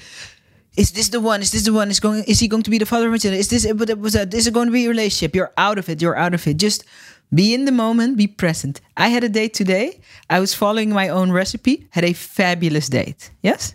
is 0.78 0.92
this 0.92 1.10
the 1.10 1.20
one? 1.20 1.42
Is 1.42 1.52
this 1.52 1.66
the 1.66 1.74
one? 1.74 1.90
Is 1.90 2.00
going? 2.00 2.24
Is 2.24 2.40
he 2.40 2.48
going 2.48 2.62
to 2.62 2.70
be 2.70 2.78
the 2.78 2.86
father 2.86 3.06
of 3.06 3.12
my 3.12 3.18
children? 3.18 3.38
Is 3.38 3.48
this? 3.48 3.70
But 3.70 3.96
Was 3.98 4.14
that? 4.14 4.32
Is 4.32 4.46
it 4.46 4.54
going 4.54 4.68
to 4.68 4.72
be 4.72 4.86
a 4.86 4.88
relationship? 4.88 5.36
You're 5.36 5.52
out 5.58 5.78
of 5.78 5.88
it. 5.90 6.00
You're 6.00 6.16
out 6.16 6.32
of 6.32 6.46
it. 6.48 6.56
Just 6.56 6.84
be 7.32 7.52
in 7.52 7.64
the 7.64 7.72
moment, 7.72 8.16
be 8.16 8.26
present. 8.26 8.80
I 8.96 9.08
had 9.08 9.24
a 9.24 9.28
date 9.28 9.54
today. 9.54 10.00
I 10.30 10.40
was 10.40 10.54
following 10.54 10.90
my 10.90 11.08
own 11.10 11.32
recipe, 11.32 11.86
had 11.90 12.04
a 12.04 12.12
fabulous 12.12 12.88
date. 12.88 13.30
Yes? 13.42 13.74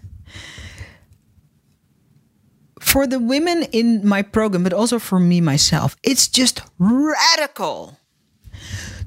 For 2.89 3.05
the 3.05 3.19
women 3.19 3.63
in 3.71 4.01
my 4.07 4.23
program, 4.23 4.63
but 4.63 4.73
also 4.73 4.97
for 4.97 5.19
me 5.19 5.41
myself, 5.41 5.95
it's 6.01 6.27
just 6.27 6.63
radical 6.79 7.99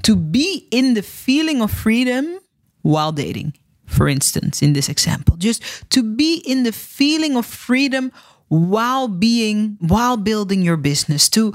to 0.04 0.14
be 0.14 0.68
in 0.70 0.94
the 0.94 1.02
feeling 1.02 1.60
of 1.60 1.72
freedom 1.72 2.38
while 2.82 3.10
dating, 3.10 3.54
for 3.86 4.06
instance, 4.06 4.62
in 4.62 4.72
this 4.72 4.88
example. 4.88 5.36
Just 5.36 5.64
to 5.90 6.04
be 6.04 6.44
in 6.46 6.62
the 6.62 6.70
feeling 6.70 7.36
of 7.36 7.44
freedom 7.44 8.12
while 8.46 9.08
being 9.08 9.78
while 9.80 10.16
building 10.16 10.62
your 10.62 10.76
business 10.76 11.28
to 11.30 11.52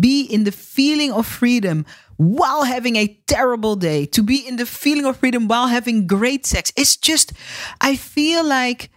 be 0.00 0.22
in 0.22 0.44
the 0.44 0.52
feeling 0.52 1.12
of 1.12 1.26
freedom 1.26 1.84
while 2.16 2.62
having 2.62 2.96
a 2.96 3.08
terrible 3.26 3.76
day 3.76 4.06
to 4.06 4.22
be 4.22 4.46
in 4.46 4.54
the 4.54 4.64
feeling 4.64 5.04
of 5.04 5.16
freedom 5.16 5.48
while 5.48 5.66
having 5.66 6.06
great 6.06 6.46
sex 6.46 6.72
it's 6.76 6.96
just 6.96 7.32
i 7.80 7.96
feel 7.96 8.46
like 8.46 8.90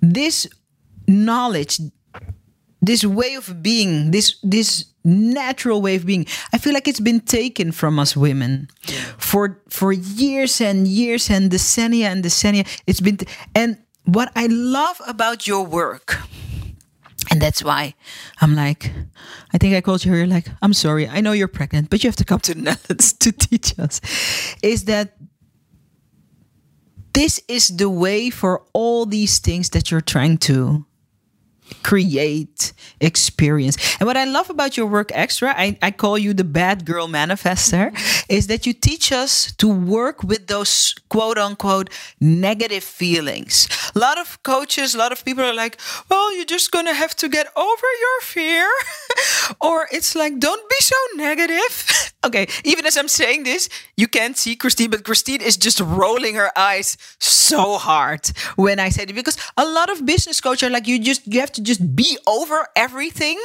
this 0.00 0.48
knowledge 1.06 1.80
this 2.80 3.04
way 3.04 3.34
of 3.34 3.62
being 3.62 4.10
this 4.10 4.36
this 4.42 4.86
natural 5.04 5.82
way 5.82 5.96
of 5.96 6.06
being 6.06 6.26
i 6.52 6.58
feel 6.58 6.72
like 6.72 6.86
it's 6.86 7.00
been 7.00 7.20
taken 7.20 7.72
from 7.72 7.98
us 7.98 8.16
women. 8.16 8.68
For 9.18 9.60
for 9.68 9.92
years 9.92 10.60
and 10.60 10.86
years 10.86 11.30
and 11.30 11.50
decennia 11.50 12.06
and 12.06 12.24
decennia 12.24 12.66
it's 12.86 13.00
been 13.00 13.18
and 13.54 13.78
what 14.04 14.32
I 14.34 14.46
love 14.46 15.00
about 15.06 15.46
your 15.46 15.64
work, 15.64 16.18
and 17.30 17.40
that's 17.40 17.62
why 17.62 17.94
I'm 18.40 18.54
like, 18.54 18.92
I 19.52 19.58
think 19.58 19.74
I 19.74 19.80
called 19.80 20.04
you 20.04 20.12
here, 20.12 20.26
like, 20.26 20.48
I'm 20.60 20.72
sorry, 20.72 21.08
I 21.08 21.20
know 21.20 21.32
you're 21.32 21.48
pregnant, 21.48 21.90
but 21.90 22.02
you 22.02 22.08
have 22.08 22.16
to 22.16 22.24
come 22.24 22.40
to 22.40 22.54
the 22.54 22.60
Netherlands 22.62 23.12
to 23.14 23.32
teach 23.32 23.78
us, 23.78 24.00
is 24.62 24.84
that 24.86 25.16
this 27.14 27.40
is 27.46 27.76
the 27.76 27.90
way 27.90 28.30
for 28.30 28.62
all 28.72 29.06
these 29.06 29.38
things 29.38 29.70
that 29.70 29.90
you're 29.90 30.00
trying 30.00 30.38
to 30.38 30.86
create 31.82 32.72
experience. 33.00 33.76
And 33.98 34.06
what 34.06 34.16
I 34.16 34.24
love 34.24 34.50
about 34.50 34.76
your 34.76 34.86
work 34.86 35.10
extra, 35.14 35.54
I, 35.56 35.78
I 35.82 35.90
call 35.90 36.18
you 36.18 36.34
the 36.34 36.44
bad 36.44 36.84
girl 36.84 37.08
manifester, 37.08 37.92
is 38.28 38.46
that 38.46 38.66
you 38.66 38.72
teach 38.72 39.12
us 39.12 39.52
to 39.52 39.68
work 39.68 40.22
with 40.22 40.46
those 40.46 40.94
quote 41.08 41.38
unquote 41.38 41.90
negative 42.20 42.84
feelings. 42.84 43.68
A 43.94 43.98
lot 43.98 44.18
of 44.18 44.42
coaches, 44.42 44.94
a 44.94 44.98
lot 44.98 45.12
of 45.12 45.24
people 45.24 45.44
are 45.44 45.54
like, 45.54 45.78
well, 46.08 46.34
you're 46.34 46.44
just 46.44 46.70
going 46.70 46.86
to 46.86 46.94
have 46.94 47.14
to 47.16 47.28
get 47.28 47.46
over 47.56 47.88
your 48.00 48.20
fear. 48.22 48.68
or 49.60 49.88
it's 49.92 50.14
like, 50.14 50.38
don't 50.38 50.68
be 50.68 50.76
so 50.80 50.96
negative. 51.16 52.12
okay, 52.24 52.46
even 52.64 52.86
as 52.86 52.96
I'm 52.96 53.08
saying 53.08 53.44
this, 53.44 53.68
you 53.96 54.08
can't 54.08 54.36
see 54.36 54.56
Christine, 54.56 54.90
but 54.90 55.04
Christine 55.04 55.40
is 55.40 55.56
just 55.56 55.80
rolling 55.80 56.34
her 56.34 56.50
eyes 56.56 56.96
so 57.18 57.78
hard 57.78 58.26
when 58.56 58.78
I 58.78 58.88
say 58.88 59.04
it 59.04 59.14
because 59.14 59.36
a 59.56 59.64
lot 59.64 59.90
of 59.90 60.06
business 60.06 60.40
coaches 60.40 60.68
are 60.68 60.70
like, 60.70 60.86
you 60.86 60.98
just, 60.98 61.26
you 61.26 61.40
have 61.40 61.52
to 61.52 61.61
just 61.62 61.96
be 61.96 62.18
over 62.26 62.68
everything 62.76 63.40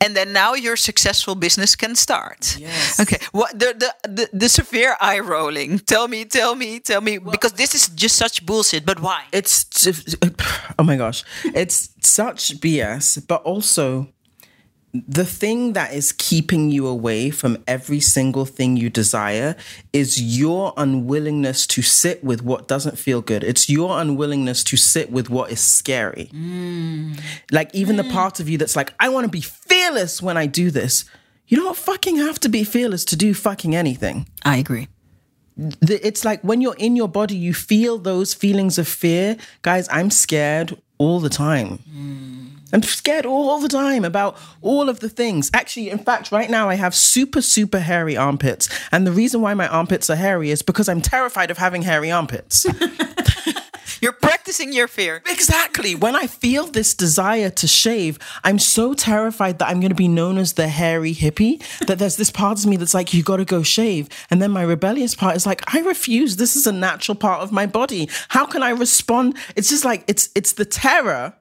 and 0.00 0.16
then 0.16 0.32
now 0.32 0.54
your 0.54 0.76
successful 0.76 1.34
business 1.34 1.76
can 1.76 1.94
start. 1.94 2.56
Yes. 2.58 3.00
Okay. 3.00 3.18
What 3.32 3.58
the 3.58 3.74
the 3.76 4.08
the, 4.08 4.28
the 4.32 4.48
severe 4.48 4.96
eye 5.00 5.20
rolling? 5.20 5.78
Tell 5.78 6.08
me, 6.08 6.24
tell 6.24 6.54
me, 6.54 6.80
tell 6.80 7.00
me, 7.00 7.18
well, 7.18 7.32
because 7.32 7.52
this 7.52 7.74
is 7.74 7.88
just 7.88 8.16
such 8.16 8.44
bullshit. 8.44 8.84
But 8.84 9.00
why? 9.00 9.24
It's 9.32 9.64
oh 10.78 10.84
my 10.84 10.96
gosh, 10.96 11.24
it's 11.44 11.90
such 12.00 12.60
BS. 12.60 13.26
But 13.26 13.42
also, 13.42 14.08
the 14.94 15.24
thing 15.24 15.72
that 15.72 15.92
is 15.92 16.12
keeping 16.12 16.70
you 16.70 16.86
away 16.86 17.30
from 17.30 17.58
every 17.66 17.98
single 17.98 18.44
thing 18.44 18.76
you 18.76 18.88
desire 18.88 19.56
is 19.92 20.22
your 20.22 20.72
unwillingness 20.76 21.66
to 21.66 21.82
sit 21.82 22.22
with 22.22 22.42
what 22.42 22.68
doesn't 22.68 22.96
feel 22.96 23.20
good. 23.20 23.42
It's 23.42 23.68
your 23.68 24.00
unwillingness 24.00 24.62
to 24.64 24.76
sit 24.76 25.10
with 25.10 25.28
what 25.28 25.50
is 25.50 25.58
scary. 25.58 26.30
Mm. 26.32 27.20
Like, 27.50 27.74
even 27.74 27.96
the 27.96 28.04
mm. 28.04 28.12
part 28.12 28.38
of 28.38 28.48
you 28.48 28.56
that's 28.56 28.76
like, 28.76 28.94
I 29.00 29.08
want 29.08 29.24
to 29.24 29.30
be 29.30 29.40
fearless 29.40 30.22
when 30.22 30.36
I 30.36 30.46
do 30.46 30.70
this. 30.70 31.04
You 31.48 31.56
don't 31.56 31.76
fucking 31.76 32.16
have 32.16 32.38
to 32.40 32.48
be 32.48 32.62
fearless 32.62 33.04
to 33.06 33.16
do 33.16 33.34
fucking 33.34 33.74
anything. 33.74 34.28
I 34.44 34.58
agree. 34.58 34.86
It's 35.82 36.24
like 36.24 36.42
when 36.42 36.60
you're 36.60 36.76
in 36.76 36.94
your 36.94 37.08
body, 37.08 37.36
you 37.36 37.52
feel 37.52 37.98
those 37.98 38.32
feelings 38.32 38.78
of 38.78 38.86
fear. 38.86 39.36
Guys, 39.62 39.88
I'm 39.90 40.10
scared 40.10 40.80
all 40.98 41.18
the 41.18 41.28
time. 41.28 41.78
Mm. 41.90 42.53
I'm 42.74 42.82
scared 42.82 43.24
all 43.24 43.60
the 43.60 43.68
time 43.68 44.04
about 44.04 44.36
all 44.60 44.88
of 44.88 44.98
the 44.98 45.08
things. 45.08 45.48
Actually, 45.54 45.90
in 45.90 45.98
fact, 45.98 46.32
right 46.32 46.50
now 46.50 46.68
I 46.68 46.74
have 46.74 46.94
super, 46.94 47.40
super 47.40 47.78
hairy 47.78 48.16
armpits. 48.16 48.68
And 48.90 49.06
the 49.06 49.12
reason 49.12 49.40
why 49.40 49.54
my 49.54 49.68
armpits 49.68 50.10
are 50.10 50.16
hairy 50.16 50.50
is 50.50 50.60
because 50.60 50.88
I'm 50.88 51.00
terrified 51.00 51.52
of 51.52 51.58
having 51.58 51.82
hairy 51.82 52.10
armpits. 52.10 52.66
You're 54.00 54.12
practicing 54.12 54.72
your 54.72 54.88
fear. 54.88 55.22
exactly. 55.30 55.94
When 55.94 56.16
I 56.16 56.26
feel 56.26 56.66
this 56.66 56.94
desire 56.94 57.48
to 57.48 57.66
shave, 57.66 58.18
I'm 58.42 58.58
so 58.58 58.92
terrified 58.92 59.60
that 59.60 59.68
I'm 59.68 59.80
going 59.80 59.90
to 59.90 59.94
be 59.94 60.08
known 60.08 60.36
as 60.36 60.54
the 60.54 60.68
hairy 60.68 61.14
hippie 61.14 61.62
that 61.86 61.98
there's 61.98 62.16
this 62.16 62.30
part 62.30 62.58
of 62.58 62.66
me 62.66 62.76
that's 62.76 62.92
like, 62.92 63.14
you 63.14 63.22
got 63.22 63.36
to 63.36 63.44
go 63.44 63.62
shave. 63.62 64.08
And 64.30 64.42
then 64.42 64.50
my 64.50 64.62
rebellious 64.62 65.14
part 65.14 65.36
is 65.36 65.46
like, 65.46 65.62
I 65.72 65.80
refuse. 65.80 66.36
This 66.36 66.56
is 66.56 66.66
a 66.66 66.72
natural 66.72 67.14
part 67.14 67.40
of 67.40 67.52
my 67.52 67.66
body. 67.66 68.10
How 68.28 68.44
can 68.44 68.62
I 68.62 68.70
respond? 68.70 69.36
It's 69.56 69.70
just 69.70 69.84
like, 69.84 70.04
it's, 70.08 70.28
it's 70.34 70.52
the 70.52 70.64
terror 70.64 71.34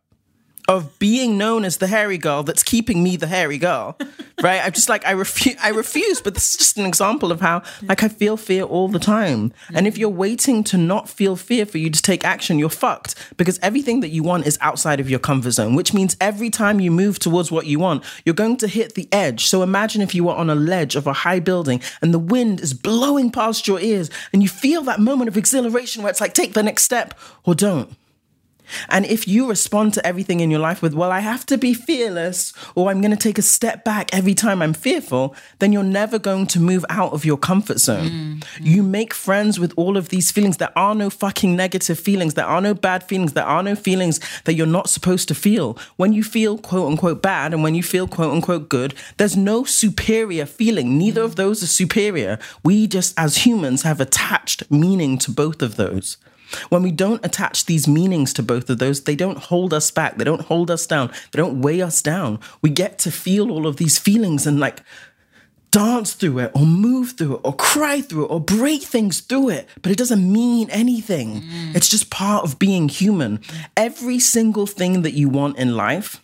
of 0.67 0.97
being 0.99 1.37
known 1.37 1.65
as 1.65 1.77
the 1.77 1.87
hairy 1.87 2.17
girl 2.17 2.43
that's 2.43 2.63
keeping 2.63 3.03
me 3.03 3.15
the 3.15 3.27
hairy 3.27 3.57
girl 3.57 3.97
right? 4.41 4.63
I'm 4.63 4.71
just 4.71 4.89
like 4.89 5.05
i 5.05 5.11
refuse 5.11 5.55
i 5.61 5.69
refuse 5.69 6.21
but 6.21 6.33
this 6.33 6.51
is 6.51 6.57
just 6.57 6.77
an 6.77 6.85
example 6.85 7.31
of 7.31 7.41
how 7.41 7.63
like 7.83 8.03
i 8.03 8.07
feel 8.07 8.37
fear 8.37 8.63
all 8.63 8.87
the 8.87 8.99
time. 8.99 9.53
And 9.73 9.87
if 9.87 9.95
mm. 9.95 9.99
you're 9.99 10.09
waiting 10.09 10.63
to 10.65 10.77
not 10.77 11.09
feel 11.09 11.35
fear 11.35 11.65
for 11.65 11.77
you 11.77 11.89
to 11.89 12.01
take 12.01 12.23
action 12.25 12.59
you're 12.59 12.69
fucked 12.69 13.15
because 13.37 13.59
everything 13.61 14.01
that 14.01 14.09
you 14.09 14.23
want 14.23 14.45
is 14.45 14.57
outside 14.61 14.99
of 14.99 15.09
your 15.09 15.19
comfort 15.19 15.51
zone 15.51 15.75
which 15.75 15.93
means 15.93 16.15
every 16.19 16.49
time 16.49 16.79
you 16.79 16.91
move 16.91 17.19
towards 17.19 17.51
what 17.51 17.65
you 17.65 17.79
want 17.79 18.03
you're 18.25 18.35
going 18.35 18.57
to 18.57 18.67
hit 18.67 18.95
the 18.95 19.07
edge. 19.11 19.45
So 19.45 19.63
imagine 19.63 20.01
if 20.01 20.15
you 20.15 20.25
were 20.25 20.33
on 20.33 20.49
a 20.49 20.55
ledge 20.55 20.95
of 20.95 21.07
a 21.07 21.13
high 21.13 21.39
building 21.39 21.81
and 22.01 22.13
the 22.13 22.19
wind 22.19 22.59
is 22.59 22.73
blowing 22.73 23.31
past 23.31 23.67
your 23.67 23.79
ears 23.79 24.09
and 24.31 24.41
you 24.41 24.49
feel 24.49 24.81
that 24.83 24.99
moment 24.99 25.27
of 25.27 25.37
exhilaration 25.37 26.03
where 26.03 26.09
it's 26.09 26.21
like 26.21 26.33
take 26.33 26.53
the 26.53 26.63
next 26.63 26.83
step 26.83 27.17
or 27.45 27.55
don't 27.55 27.95
and 28.89 29.05
if 29.05 29.27
you 29.27 29.47
respond 29.47 29.93
to 29.93 30.05
everything 30.05 30.39
in 30.39 30.51
your 30.51 30.59
life 30.59 30.81
with, 30.81 30.93
well, 30.93 31.11
I 31.11 31.19
have 31.19 31.45
to 31.47 31.57
be 31.57 31.73
fearless 31.73 32.53
or 32.75 32.89
I'm 32.89 33.01
going 33.01 33.11
to 33.11 33.17
take 33.17 33.37
a 33.37 33.41
step 33.41 33.83
back 33.83 34.13
every 34.13 34.33
time 34.33 34.61
I'm 34.61 34.73
fearful, 34.73 35.35
then 35.59 35.73
you're 35.73 35.83
never 35.83 36.19
going 36.19 36.47
to 36.47 36.59
move 36.59 36.85
out 36.89 37.13
of 37.13 37.25
your 37.25 37.37
comfort 37.37 37.79
zone. 37.79 38.09
Mm, 38.09 38.39
mm. 38.39 38.45
You 38.61 38.83
make 38.83 39.13
friends 39.13 39.59
with 39.59 39.73
all 39.77 39.97
of 39.97 40.09
these 40.09 40.31
feelings. 40.31 40.57
There 40.57 40.77
are 40.77 40.95
no 40.95 41.09
fucking 41.09 41.55
negative 41.55 41.99
feelings. 41.99 42.33
There 42.33 42.45
are 42.45 42.61
no 42.61 42.73
bad 42.73 43.03
feelings. 43.03 43.33
There 43.33 43.45
are 43.45 43.63
no 43.63 43.75
feelings 43.75 44.19
that 44.45 44.53
you're 44.53 44.67
not 44.67 44.89
supposed 44.89 45.27
to 45.29 45.35
feel. 45.35 45.77
When 45.97 46.13
you 46.13 46.23
feel 46.23 46.57
quote 46.57 46.89
unquote 46.89 47.21
bad 47.21 47.53
and 47.53 47.63
when 47.63 47.75
you 47.75 47.83
feel 47.83 48.07
quote 48.07 48.33
unquote 48.33 48.69
good, 48.69 48.93
there's 49.17 49.37
no 49.37 49.63
superior 49.63 50.45
feeling. 50.45 50.97
Neither 50.97 51.21
of 51.21 51.35
those 51.35 51.63
are 51.63 51.67
superior. 51.67 52.39
We 52.63 52.87
just, 52.87 53.17
as 53.17 53.45
humans, 53.45 53.83
have 53.83 53.99
attached 53.99 54.69
meaning 54.71 55.17
to 55.19 55.31
both 55.31 55.61
of 55.61 55.75
those. 55.75 56.17
When 56.69 56.83
we 56.83 56.91
don't 56.91 57.25
attach 57.25 57.65
these 57.65 57.87
meanings 57.87 58.33
to 58.33 58.43
both 58.43 58.69
of 58.69 58.79
those, 58.79 59.03
they 59.03 59.15
don't 59.15 59.37
hold 59.37 59.73
us 59.73 59.91
back. 59.91 60.17
They 60.17 60.23
don't 60.23 60.41
hold 60.41 60.71
us 60.71 60.85
down. 60.85 61.09
They 61.31 61.37
don't 61.37 61.61
weigh 61.61 61.81
us 61.81 62.01
down. 62.01 62.39
We 62.61 62.69
get 62.69 62.99
to 62.99 63.11
feel 63.11 63.51
all 63.51 63.67
of 63.67 63.77
these 63.77 63.97
feelings 63.97 64.47
and 64.47 64.59
like 64.59 64.81
dance 65.71 66.13
through 66.13 66.37
it 66.37 66.51
or 66.53 66.65
move 66.65 67.13
through 67.17 67.35
it 67.35 67.41
or 67.43 67.53
cry 67.55 67.99
through 67.99 68.25
it 68.25 68.31
or 68.31 68.39
break 68.39 68.83
things 68.83 69.21
through 69.21 69.49
it, 69.49 69.67
but 69.81 69.91
it 69.91 69.97
doesn't 69.97 70.31
mean 70.31 70.69
anything. 70.69 71.41
It's 71.73 71.89
just 71.89 72.11
part 72.11 72.45
of 72.45 72.59
being 72.59 72.89
human. 72.89 73.41
Every 73.75 74.19
single 74.19 74.67
thing 74.67 75.01
that 75.01 75.13
you 75.13 75.29
want 75.29 75.57
in 75.57 75.75
life 75.75 76.22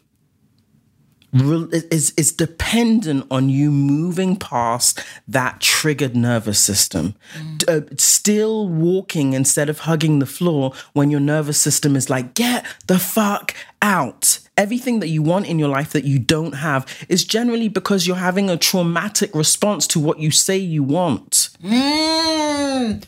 is 1.34 2.12
is 2.18 2.32
dependent 2.32 3.26
on 3.30 3.50
you 3.50 3.72
moving 3.72 4.36
past 4.36 5.04
that 5.28 5.60
triggered 5.60 6.16
nervous 6.16 6.60
system. 6.60 7.16
D- 7.58 7.66
uh, 7.68 7.82
still 7.98 8.68
walking 8.68 9.34
instead 9.34 9.70
of 9.70 9.80
hugging 9.80 10.20
the 10.20 10.26
floor 10.26 10.74
when 10.94 11.12
your 11.12 11.20
nervous 11.20 11.60
system 11.60 11.96
is 11.96 12.10
like, 12.10 12.34
get 12.34 12.66
the 12.88 13.00
fuck 13.00 13.54
out. 13.82 14.40
Everything 14.58 15.00
that 15.00 15.08
you 15.08 15.22
want 15.22 15.48
in 15.48 15.58
your 15.60 15.70
life 15.70 15.94
that 15.94 16.04
you 16.04 16.20
don't 16.20 16.54
have 16.54 16.86
is 17.08 17.24
generally 17.24 17.70
because 17.70 18.06
you're 18.06 18.18
having 18.18 18.50
a 18.50 18.58
traumatic 18.58 19.34
response 19.34 19.88
to 19.88 20.00
what 20.00 20.20
you 20.20 20.32
say 20.32 20.58
you 20.58 20.84
want. 20.84 21.50
Mm. 21.64 23.04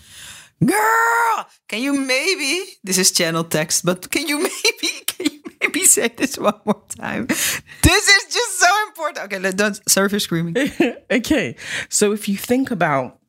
Girl, 0.63 1.47
can 1.67 1.81
you 1.81 1.93
maybe? 1.93 2.63
This 2.83 2.97
is 2.97 3.11
channel 3.11 3.43
text, 3.43 3.83
but 3.83 4.09
can 4.11 4.27
you 4.27 4.37
maybe? 4.49 5.05
Can 5.07 5.25
you 5.33 5.41
maybe 5.59 5.85
say 5.85 6.07
this 6.09 6.37
one 6.37 6.59
more 6.65 6.83
time? 6.89 7.25
This 7.27 8.07
is 8.07 8.33
just 8.33 8.59
so 8.59 8.67
important. 8.87 9.25
Okay, 9.25 9.39
let 9.39 9.57
don't 9.57 9.79
sorry 9.89 10.09
for 10.09 10.19
screaming. 10.19 10.55
okay. 11.11 11.55
So 11.89 12.11
if 12.11 12.29
you 12.29 12.37
think 12.37 12.69
about 12.69 13.19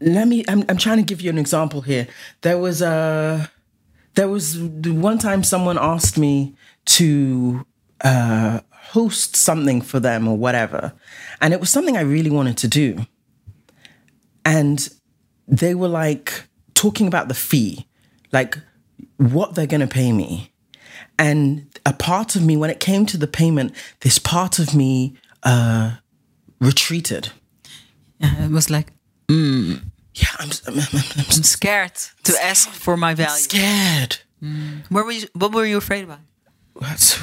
let 0.00 0.26
me 0.28 0.44
I'm 0.48 0.64
I'm 0.68 0.76
trying 0.76 0.98
to 0.98 1.04
give 1.04 1.20
you 1.20 1.30
an 1.30 1.38
example 1.38 1.82
here. 1.82 2.08
There 2.42 2.58
was 2.58 2.82
a 2.82 3.50
there 4.14 4.28
was 4.28 4.58
one 4.58 5.18
time 5.18 5.44
someone 5.44 5.78
asked 5.78 6.18
me 6.18 6.56
to 6.86 7.64
uh 8.00 8.60
host 8.72 9.36
something 9.36 9.80
for 9.82 10.00
them 10.00 10.26
or 10.26 10.36
whatever. 10.36 10.92
And 11.40 11.54
it 11.54 11.60
was 11.60 11.70
something 11.70 11.96
I 11.96 12.02
really 12.02 12.30
wanted 12.30 12.56
to 12.58 12.68
do. 12.68 13.06
And 14.44 14.88
they 15.48 15.74
were 15.74 15.88
like 15.88 16.44
talking 16.74 17.06
about 17.06 17.28
the 17.28 17.34
fee, 17.34 17.86
like 18.32 18.58
what 19.16 19.54
they're 19.54 19.66
going 19.66 19.80
to 19.80 19.86
pay 19.86 20.12
me. 20.12 20.50
And 21.18 21.66
a 21.86 21.92
part 21.92 22.36
of 22.36 22.42
me, 22.42 22.56
when 22.56 22.70
it 22.70 22.80
came 22.80 23.06
to 23.06 23.16
the 23.16 23.26
payment, 23.26 23.72
this 24.00 24.18
part 24.18 24.58
of 24.58 24.74
me 24.74 25.14
uh, 25.42 25.92
retreated. 26.60 27.30
Yeah, 28.18 28.44
it 28.44 28.50
was 28.50 28.70
like 28.70 28.92
mm. 29.28 29.80
Yeah, 30.14 30.28
I'm, 30.38 30.48
I'm, 30.66 30.78
I'm, 30.78 30.84
I'm 30.92 31.02
I'm 31.18 31.42
scared 31.42 31.92
to 32.24 32.32
ask 32.42 32.70
for 32.70 32.96
my 32.96 33.14
value. 33.14 33.36
scared. 33.42 34.16
Where 34.88 35.04
were 35.04 35.12
you, 35.12 35.26
what 35.34 35.52
were 35.52 35.66
you 35.66 35.76
afraid 35.76 36.04
about? 36.04 36.20
That's- 36.80 37.22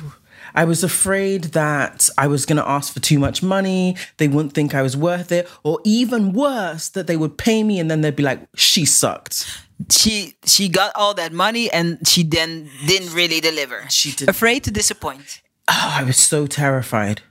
I 0.56 0.66
was 0.66 0.84
afraid 0.84 1.46
that 1.56 2.10
I 2.18 2.28
was 2.28 2.46
going 2.46 2.58
to 2.58 2.68
ask 2.68 2.94
for 2.94 3.00
too 3.00 3.20
much 3.20 3.42
money. 3.42 3.96
They 4.18 4.28
wouldn't 4.28 4.54
think 4.54 4.74
I 4.76 4.82
was 4.82 4.96
worth 4.96 5.32
it. 5.32 5.50
Or 5.64 5.80
even 5.84 6.34
worse, 6.34 6.90
that 6.90 7.08
they 7.08 7.18
would 7.18 7.38
pay 7.38 7.64
me 7.64 7.80
and 7.80 7.90
then 7.90 8.02
they'd 8.02 8.16
be 8.16 8.24
like, 8.24 8.42
she 8.56 8.86
sucked. 8.86 9.48
She 9.90 10.36
she 10.46 10.70
got 10.70 10.92
all 10.96 11.14
that 11.16 11.34
money 11.34 11.72
and 11.72 12.08
she 12.08 12.24
then 12.24 12.70
didn't 12.86 13.14
really 13.14 13.42
deliver. 13.42 13.86
She 13.90 14.12
did- 14.12 14.30
Afraid 14.30 14.64
to 14.66 14.72
disappoint. 14.72 15.42
Oh, 15.68 15.94
I 16.00 16.04
was 16.04 16.18
so 16.18 16.46
terrified. 16.48 17.22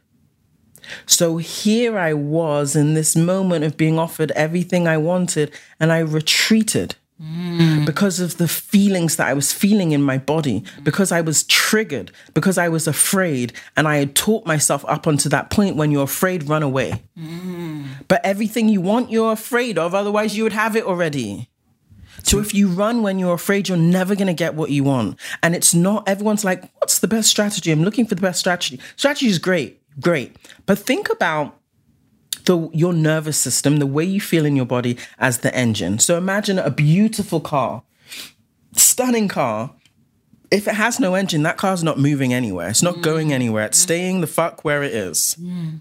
So 1.06 1.36
here 1.38 1.96
I 1.96 2.12
was 2.12 2.74
in 2.76 2.94
this 2.94 3.14
moment 3.16 3.64
of 3.64 3.76
being 3.76 3.98
offered 3.98 4.30
everything 4.32 4.86
I 4.88 4.98
wanted, 4.98 5.52
and 5.78 5.92
I 5.92 5.98
retreated 6.00 6.96
Mm. 7.22 7.86
because 7.86 8.18
of 8.18 8.38
the 8.38 8.48
feelings 8.48 9.14
that 9.14 9.28
I 9.28 9.34
was 9.34 9.52
feeling 9.52 9.92
in 9.92 10.02
my 10.02 10.18
body, 10.18 10.64
because 10.82 11.12
I 11.12 11.20
was 11.20 11.44
triggered, 11.44 12.10
because 12.34 12.58
I 12.58 12.68
was 12.68 12.88
afraid, 12.88 13.52
and 13.76 13.86
I 13.86 13.98
had 13.98 14.16
taught 14.16 14.44
myself 14.44 14.84
up 14.88 15.06
unto 15.06 15.28
that 15.28 15.48
point 15.48 15.76
when 15.76 15.92
you're 15.92 16.02
afraid, 16.02 16.48
run 16.48 16.64
away. 16.64 17.04
Mm. 17.16 17.84
But 18.08 18.24
everything 18.24 18.68
you 18.68 18.80
want, 18.80 19.12
you're 19.12 19.30
afraid 19.30 19.78
of, 19.78 19.94
otherwise, 19.94 20.36
you 20.36 20.42
would 20.42 20.52
have 20.52 20.74
it 20.74 20.84
already. 20.84 21.48
So 22.24 22.40
if 22.40 22.54
you 22.54 22.66
run 22.66 23.02
when 23.02 23.20
you're 23.20 23.34
afraid, 23.34 23.68
you're 23.68 23.78
never 23.78 24.16
going 24.16 24.26
to 24.26 24.34
get 24.34 24.54
what 24.54 24.70
you 24.70 24.82
want. 24.82 25.18
And 25.44 25.54
it's 25.54 25.72
not, 25.74 26.08
everyone's 26.08 26.44
like, 26.44 26.62
what's 26.78 26.98
the 26.98 27.08
best 27.08 27.28
strategy? 27.28 27.70
I'm 27.70 27.84
looking 27.84 28.06
for 28.06 28.16
the 28.16 28.20
best 28.20 28.40
strategy. 28.40 28.80
Strategy 28.96 29.28
is 29.28 29.38
great, 29.38 29.80
great. 30.00 30.36
But 30.66 30.78
think 30.78 31.08
about 31.08 31.56
the 32.44 32.68
your 32.72 32.92
nervous 32.92 33.38
system, 33.38 33.78
the 33.78 33.86
way 33.86 34.04
you 34.04 34.20
feel 34.20 34.44
in 34.46 34.56
your 34.56 34.66
body 34.66 34.96
as 35.18 35.38
the 35.38 35.54
engine. 35.54 35.98
So 35.98 36.16
imagine 36.16 36.58
a 36.58 36.70
beautiful 36.70 37.40
car, 37.40 37.82
stunning 38.74 39.28
car. 39.28 39.74
If 40.50 40.68
it 40.68 40.74
has 40.74 41.00
no 41.00 41.14
engine, 41.14 41.42
that 41.44 41.56
car's 41.56 41.82
not 41.82 41.98
moving 41.98 42.34
anywhere. 42.34 42.68
It's 42.68 42.82
not 42.82 42.96
mm. 42.96 43.02
going 43.02 43.32
anywhere. 43.32 43.66
It's 43.66 43.78
staying 43.78 44.20
the 44.20 44.26
fuck 44.26 44.64
where 44.64 44.82
it 44.82 44.92
is. 44.92 45.34
Mm. 45.40 45.80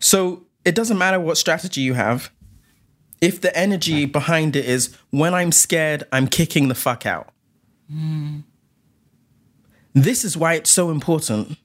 So 0.00 0.44
it 0.64 0.74
doesn't 0.74 0.98
matter 0.98 1.20
what 1.20 1.38
strategy 1.38 1.82
you 1.82 1.94
have. 1.94 2.30
If 3.20 3.40
the 3.40 3.56
energy 3.56 4.04
behind 4.04 4.56
it 4.56 4.64
is 4.64 4.96
when 5.10 5.34
I'm 5.34 5.52
scared, 5.52 6.02
I'm 6.10 6.26
kicking 6.26 6.66
the 6.66 6.74
fuck 6.74 7.06
out. 7.06 7.28
Mm. 7.92 8.42
This 9.94 10.24
is 10.24 10.36
why 10.36 10.54
it's 10.54 10.70
so 10.70 10.90
important 10.90 11.56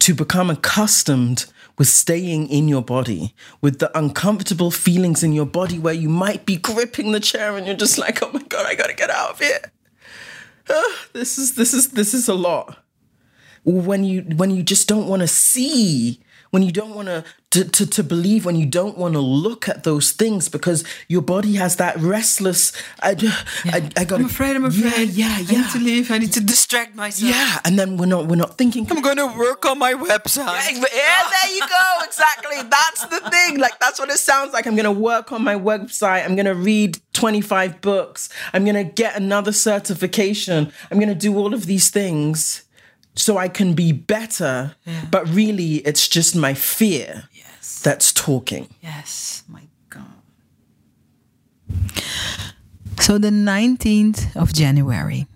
to 0.00 0.14
become 0.14 0.50
accustomed 0.50 1.46
with 1.78 1.88
staying 1.88 2.48
in 2.48 2.68
your 2.68 2.82
body, 2.82 3.34
with 3.60 3.78
the 3.78 3.96
uncomfortable 3.96 4.70
feelings 4.70 5.22
in 5.22 5.32
your 5.32 5.46
body 5.46 5.78
where 5.78 5.94
you 5.94 6.08
might 6.08 6.44
be 6.44 6.56
gripping 6.56 7.12
the 7.12 7.20
chair 7.20 7.56
and 7.56 7.66
you're 7.66 7.76
just 7.76 7.96
like, 7.98 8.22
oh 8.22 8.30
my 8.32 8.42
God, 8.42 8.66
I 8.66 8.74
gotta 8.74 8.94
get 8.94 9.10
out 9.10 9.30
of 9.30 9.38
here. 9.38 9.72
Ah, 10.68 11.06
this 11.12 11.38
is 11.38 11.54
this 11.54 11.72
is 11.72 11.90
this 11.90 12.12
is 12.12 12.28
a 12.28 12.34
lot. 12.34 12.84
when 13.64 14.04
you 14.04 14.22
when 14.22 14.50
you 14.50 14.62
just 14.62 14.88
don't 14.88 15.06
want 15.08 15.22
to 15.22 15.28
see 15.28 16.20
when 16.50 16.62
you 16.62 16.72
don't 16.72 16.94
want 16.94 17.08
to 17.08 17.24
to 17.50 17.86
to 17.86 18.02
believe 18.02 18.44
when 18.44 18.56
you 18.56 18.66
don't 18.66 18.98
want 18.98 19.14
to 19.14 19.20
look 19.20 19.68
at 19.68 19.84
those 19.84 20.12
things 20.12 20.48
because 20.50 20.84
your 21.08 21.22
body 21.22 21.54
has 21.54 21.76
that 21.76 21.96
restless 21.96 22.72
i 23.00 23.16
I, 23.64 23.90
I 23.96 24.04
got 24.04 24.20
I'm 24.20 24.26
afraid. 24.26 24.54
I'm 24.54 24.66
afraid. 24.66 25.10
yeah 25.10 25.38
yeah 25.38 25.56
I 25.58 25.62
need 25.62 25.70
to 25.70 25.78
leave. 25.78 26.10
I 26.10 26.18
need 26.18 26.32
to 26.32 26.40
distract 26.40 26.94
myself. 26.94 27.30
yeah 27.32 27.60
and 27.64 27.78
then 27.78 27.96
we're 27.96 28.06
not 28.06 28.26
we're 28.26 28.36
not 28.36 28.58
thinking 28.58 28.86
I'm 28.90 29.00
going 29.02 29.16
to 29.16 29.26
work 29.38 29.64
on 29.66 29.78
my 29.78 29.94
website. 29.94 30.72
yeah, 30.72 31.22
there 31.30 31.54
you 31.54 31.60
go. 31.60 32.04
Exactly. 32.04 32.62
That's 32.62 33.06
the 33.06 33.20
thing. 33.30 33.58
Like 33.58 33.78
that's 33.78 33.98
what 33.98 34.10
it 34.10 34.18
sounds 34.18 34.52
like. 34.52 34.66
I'm 34.66 34.76
gonna 34.76 34.92
work 34.92 35.32
on 35.32 35.42
my 35.42 35.54
website. 35.54 36.24
I'm 36.24 36.36
gonna 36.36 36.54
read 36.54 36.98
25 37.12 37.80
books. 37.80 38.28
I'm 38.52 38.64
gonna 38.64 38.84
get 38.84 39.16
another 39.16 39.52
certification. 39.52 40.72
I'm 40.90 40.98
gonna 40.98 41.14
do 41.14 41.36
all 41.36 41.54
of 41.54 41.66
these 41.66 41.90
things 41.90 42.64
so 43.18 43.36
I 43.36 43.48
can 43.48 43.74
be 43.74 43.92
better. 43.92 44.74
But 45.10 45.28
really, 45.28 45.76
it's 45.86 46.08
just 46.08 46.36
my 46.36 46.54
fear 46.54 47.24
Yes. 47.32 47.80
that's 47.82 48.12
talking. 48.12 48.68
Yes. 48.80 49.42
My 49.48 49.62
God. 49.90 50.04
So 53.00 53.18
the 53.18 53.30
19th 53.30 54.34
of 54.36 54.52
January. 54.52 55.26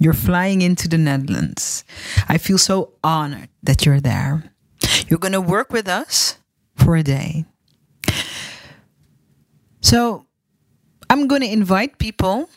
You're 0.00 0.14
flying 0.14 0.62
into 0.62 0.86
the 0.86 0.96
Netherlands. 0.98 1.84
I 2.28 2.38
feel 2.38 2.58
so 2.58 2.92
honored 3.02 3.48
that 3.64 3.84
you're 3.84 4.00
there. 4.00 4.52
You're 5.08 5.18
going 5.18 5.32
to 5.32 5.40
work 5.40 5.72
with 5.72 5.88
us 5.88 6.38
for 6.76 6.94
a 6.96 7.02
day. 7.02 7.44
So 9.80 10.24
I'm 11.10 11.26
going 11.26 11.40
to 11.42 11.50
invite 11.50 11.98
people 11.98 12.48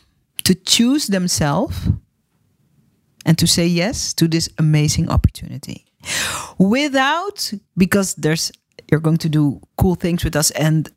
to 0.44 0.54
choose 0.54 1.08
themselves 1.08 1.90
and 3.26 3.38
to 3.38 3.48
say 3.48 3.66
yes 3.66 4.14
to 4.14 4.28
this 4.28 4.50
amazing 4.58 5.10
opportunity. 5.10 5.86
Without 6.58 7.54
because 7.78 8.16
there's 8.16 8.52
you're 8.90 9.00
going 9.00 9.18
to 9.18 9.30
do 9.30 9.62
cool 9.78 9.96
things 9.96 10.24
with 10.24 10.36
us 10.36 10.52
and 10.52 10.90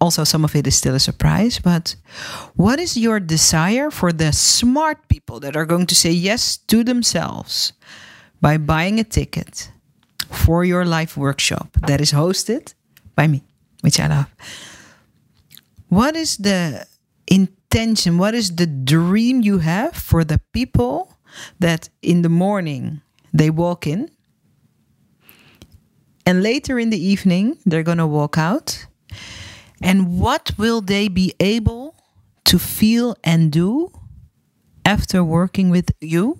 also 0.00 0.24
some 0.24 0.44
of 0.44 0.54
it 0.54 0.66
is 0.66 0.76
still 0.76 0.94
a 0.94 1.00
surprise 1.00 1.58
but 1.58 1.96
what 2.54 2.78
is 2.78 2.96
your 2.96 3.18
desire 3.20 3.90
for 3.90 4.12
the 4.12 4.32
smart 4.32 5.08
people 5.08 5.40
that 5.40 5.56
are 5.56 5.66
going 5.66 5.86
to 5.86 5.94
say 5.94 6.10
yes 6.10 6.56
to 6.56 6.84
themselves 6.84 7.72
by 8.40 8.56
buying 8.56 9.00
a 9.00 9.04
ticket 9.04 9.70
for 10.30 10.64
your 10.64 10.84
live 10.84 11.16
workshop 11.16 11.76
that 11.86 12.00
is 12.00 12.12
hosted 12.12 12.74
by 13.16 13.26
me 13.26 13.42
which 13.82 13.98
i 13.98 14.06
love? 14.06 14.26
What 15.88 16.16
is 16.16 16.36
the 16.36 16.86
intention? 17.26 18.18
What 18.18 18.34
is 18.34 18.54
the 18.54 18.66
dream 18.66 19.42
you 19.42 19.58
have 19.58 19.94
for 19.94 20.22
the 20.22 20.40
people 20.52 21.16
that 21.58 21.88
in 22.02 22.22
the 22.22 22.28
morning 22.28 23.00
they 23.32 23.50
walk 23.50 23.86
in 23.86 24.10
and 26.28 26.42
later 26.42 26.78
in 26.78 26.90
the 26.90 27.02
evening 27.02 27.56
they're 27.64 27.82
going 27.82 27.96
to 27.96 28.06
walk 28.06 28.36
out. 28.36 28.86
And 29.80 30.20
what 30.20 30.52
will 30.58 30.82
they 30.82 31.08
be 31.08 31.32
able 31.40 31.94
to 32.44 32.58
feel 32.58 33.16
and 33.24 33.50
do 33.50 33.90
after 34.84 35.24
working 35.24 35.70
with 35.70 35.90
you? 36.02 36.38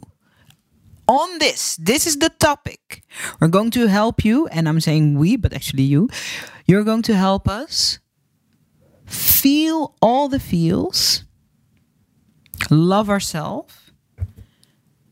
On 1.07 1.39
this 1.39 1.77
this 1.77 2.07
is 2.07 2.19
the 2.19 2.29
topic. 2.29 3.03
We're 3.41 3.49
going 3.49 3.71
to 3.71 3.87
help 3.87 4.27
you 4.27 4.47
and 4.49 4.69
i'm 4.69 4.79
saying 4.79 5.19
we 5.19 5.37
but 5.37 5.55
actually 5.55 5.85
you. 5.85 6.11
You're 6.67 6.85
going 6.85 7.03
to 7.05 7.17
help 7.17 7.49
us 7.49 7.99
feel 9.07 9.95
all 10.03 10.29
the 10.29 10.41
feels 10.41 11.25
love 12.71 13.09
ourselves 13.09 13.88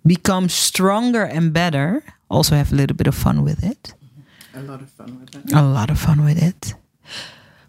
become 0.07 0.49
stronger 0.49 1.25
and 1.25 1.53
better 1.53 2.03
also 2.29 2.55
have 2.55 2.73
a 2.73 2.77
little 2.77 2.97
bit 2.97 3.07
of 3.07 3.15
fun 3.15 3.43
with 3.43 3.63
it 3.65 3.95
A 4.55 4.61
lot 4.61 4.81
of 4.81 4.91
fun 4.91 5.21
with 5.21 5.35
it. 5.37 5.53
a 5.53 5.63
lot 5.63 5.91
of 5.91 5.99
fun 5.99 6.25
with 6.25 6.43
it. 6.43 6.75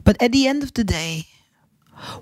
But 0.03 0.15
at 0.21 0.31
the 0.31 0.47
end 0.47 0.63
of 0.63 0.71
the 0.73 0.83
day, 0.85 1.25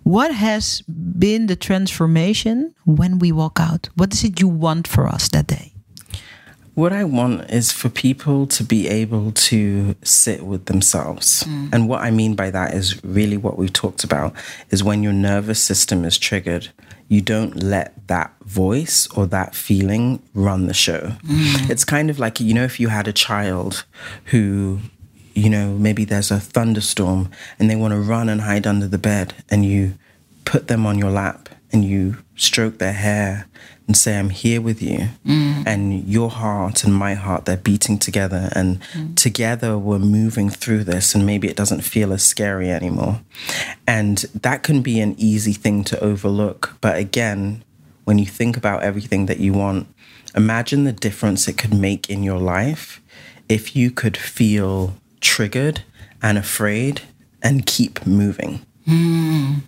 what 0.04 0.32
has 0.34 0.82
been 1.20 1.46
the 1.48 1.56
transformation 1.56 2.74
when 2.86 3.20
we 3.20 3.32
walk 3.32 3.60
out? 3.60 3.90
What 3.96 4.14
is 4.14 4.24
it 4.24 4.40
you 4.40 4.48
want 4.48 4.88
for 4.88 5.06
us 5.08 5.30
that 5.30 5.48
day? 5.48 5.74
What 6.74 6.92
I 6.92 7.04
want 7.06 7.50
is 7.52 7.72
for 7.72 7.90
people 7.90 8.48
to 8.48 8.64
be 8.64 8.88
able 8.90 9.32
to 9.32 9.96
sit 10.04 10.42
with 10.46 10.66
themselves. 10.66 11.44
Mm. 11.44 11.70
And 11.74 11.88
what 11.90 12.02
I 12.02 12.12
mean 12.12 12.36
by 12.36 12.50
that 12.52 12.74
is 12.74 13.02
really 13.04 13.38
what 13.38 13.58
we've 13.58 13.72
talked 13.72 14.04
about 14.04 14.34
is 14.72 14.84
when 14.84 15.02
your 15.04 15.14
nervous 15.14 15.62
system 15.64 16.04
is 16.04 16.18
triggered, 16.18 16.70
you 17.08 17.22
don't 17.22 17.64
let 17.64 18.08
that 18.08 18.34
voice 18.42 19.08
or 19.16 19.26
that 19.28 19.56
feeling 19.56 20.22
run 20.34 20.68
the 20.68 20.74
show. 20.74 21.14
Mm. 21.24 21.70
It's 21.70 21.86
kind 21.86 22.10
of 22.10 22.20
like, 22.20 22.40
you 22.40 22.54
know, 22.54 22.64
if 22.64 22.80
you 22.80 22.88
had 22.88 23.08
a 23.08 23.14
child 23.14 23.86
who, 24.26 24.80
you 25.34 25.50
know, 25.50 25.74
maybe 25.74 26.06
there's 26.06 26.32
a 26.32 26.40
thunderstorm 26.40 27.30
and 27.60 27.70
they 27.70 27.76
want 27.76 27.94
to 27.94 28.00
run 28.00 28.30
and 28.30 28.42
hide 28.42 28.66
under 28.66 28.88
the 28.88 28.98
bed 28.98 29.34
and 29.50 29.66
you 29.66 29.94
put 30.46 30.68
them 30.68 30.86
on 30.86 30.98
your 30.98 31.12
lap 31.12 31.50
and 31.72 31.86
you 31.86 32.18
stroke 32.36 32.78
their 32.78 32.94
hair 32.94 33.48
and 33.88 33.96
say, 33.96 34.18
I'm 34.18 34.32
here 34.32 34.62
with 34.62 34.82
you. 34.82 35.10
Mm. 35.26 35.64
And 35.68 36.08
your 36.08 36.30
heart 36.30 36.84
and 36.84 36.94
my 36.94 37.14
heart, 37.14 37.46
they're 37.46 37.58
beating 37.58 38.00
together. 38.00 38.50
And 38.54 38.82
mm. 38.94 39.16
together 39.16 39.78
we're 39.78 40.00
moving 40.00 40.50
through 40.50 40.86
this. 40.86 41.14
And 41.14 41.26
maybe 41.26 41.48
it 41.48 41.56
doesn't 41.56 41.82
feel 41.82 42.12
as 42.12 42.24
scary 42.24 42.72
anymore. 42.72 43.22
And 43.88 44.18
that 44.34 44.64
can 44.64 44.82
be 44.82 45.00
an 45.00 45.16
easy 45.18 45.54
thing 45.54 45.84
to 45.86 46.04
overlook. 46.04 46.78
But 46.82 46.98
again, 46.98 47.64
when 48.06 48.18
you 48.18 48.26
think 48.26 48.58
about 48.58 48.84
everything 48.84 49.28
that 49.28 49.40
you 49.40 49.54
want, 49.54 49.88
imagine 50.36 50.84
the 50.84 50.92
difference 50.92 51.48
it 51.48 51.58
could 51.58 51.74
make 51.74 52.10
in 52.10 52.24
your 52.24 52.40
life 52.40 53.02
if 53.48 53.76
you 53.76 53.92
could 53.92 54.18
feel 54.18 54.96
triggered 55.22 55.84
and 56.22 56.38
afraid 56.38 57.02
and 57.42 57.66
keep 57.66 58.06
moving. 58.06 58.66
Mm. 58.88 59.62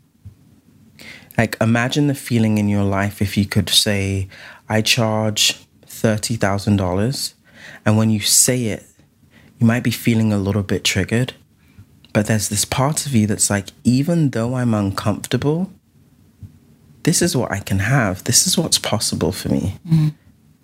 Like, 1.37 1.55
imagine 1.61 2.07
the 2.07 2.15
feeling 2.15 2.57
in 2.57 2.67
your 2.67 2.83
life 2.83 3.21
if 3.21 3.37
you 3.37 3.45
could 3.45 3.69
say, 3.69 4.27
I 4.67 4.81
charge 4.81 5.63
$30,000. 5.85 7.33
And 7.85 7.97
when 7.97 8.09
you 8.09 8.19
say 8.19 8.65
it, 8.65 8.85
you 9.59 9.67
might 9.67 9.83
be 9.83 9.91
feeling 9.91 10.33
a 10.33 10.37
little 10.37 10.63
bit 10.63 10.83
triggered. 10.83 11.33
But 12.13 12.25
there's 12.25 12.49
this 12.49 12.65
part 12.65 13.05
of 13.05 13.13
you 13.13 13.27
that's 13.27 13.49
like, 13.49 13.67
even 13.83 14.31
though 14.31 14.55
I'm 14.55 14.73
uncomfortable, 14.73 15.71
this 17.03 17.21
is 17.21 17.37
what 17.37 17.51
I 17.51 17.59
can 17.59 17.79
have. 17.79 18.23
This 18.23 18.47
is 18.47 18.57
what's 18.57 18.79
possible 18.79 19.31
for 19.31 19.49
me. 19.49 19.77
Mm. 19.87 20.13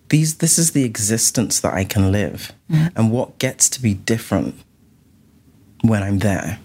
These, 0.10 0.38
this 0.38 0.58
is 0.58 0.72
the 0.72 0.84
existence 0.84 1.60
that 1.60 1.74
I 1.74 1.84
can 1.84 2.12
live. 2.12 2.52
Mm. 2.70 2.92
And 2.96 3.12
what 3.12 3.38
gets 3.38 3.70
to 3.70 3.82
be 3.82 3.94
different 3.94 4.56
when 5.82 6.02
I'm 6.02 6.20
there. 6.20 6.60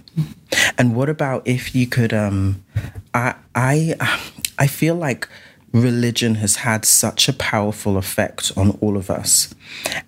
And 0.76 0.94
what 0.94 1.08
about 1.08 1.46
if 1.46 1.74
you 1.74 1.86
could 1.86 2.12
um 2.12 2.64
I 3.14 3.34
I 3.54 3.94
um, 4.00 4.20
I 4.58 4.66
feel 4.66 4.94
like 4.94 5.28
religion 5.72 6.36
has 6.36 6.56
had 6.56 6.84
such 6.84 7.28
a 7.28 7.32
powerful 7.32 7.96
effect 7.96 8.52
on 8.56 8.70
all 8.80 8.96
of 8.96 9.10
us. 9.10 9.54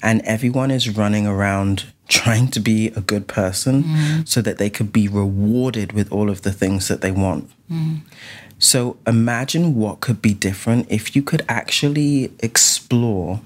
And 0.02 0.22
everyone 0.22 0.70
is 0.70 0.88
running 0.88 1.26
around 1.26 1.86
trying 2.08 2.48
to 2.48 2.60
be 2.60 2.88
a 2.88 3.00
good 3.00 3.28
person 3.28 3.84
mm. 3.84 4.28
so 4.28 4.42
that 4.42 4.58
they 4.58 4.70
could 4.70 4.92
be 4.92 5.06
rewarded 5.06 5.92
with 5.92 6.10
all 6.10 6.28
of 6.28 6.42
the 6.42 6.52
things 6.52 6.88
that 6.88 7.02
they 7.02 7.12
want. 7.12 7.50
Mm. 7.70 8.00
So 8.58 8.96
imagine 9.06 9.76
what 9.76 10.00
could 10.00 10.20
be 10.20 10.34
different 10.34 10.86
if 10.90 11.14
you 11.14 11.22
could 11.22 11.44
actually 11.48 12.32
explore 12.40 13.40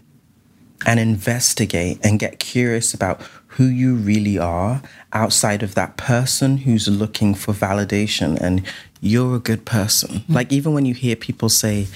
and 0.86 0.98
investigate 0.98 1.98
and 2.02 2.18
get 2.18 2.38
curious 2.38 2.94
about 2.94 3.20
who 3.56 3.64
you 3.64 3.94
really 3.94 4.38
are 4.38 4.82
outside 5.12 5.62
of 5.62 5.74
that 5.74 5.96
person 5.96 6.58
who's 6.58 6.88
looking 6.88 7.34
for 7.34 7.54
validation 7.54 8.40
and 8.40 8.62
you're 9.00 9.36
a 9.36 9.38
good 9.38 9.64
person. 9.64 10.20
Mm. 10.20 10.34
Like, 10.34 10.52
even 10.52 10.74
when 10.74 10.86
you 10.86 10.94
hear 10.94 11.14
people 11.14 11.48
say, 11.48 11.86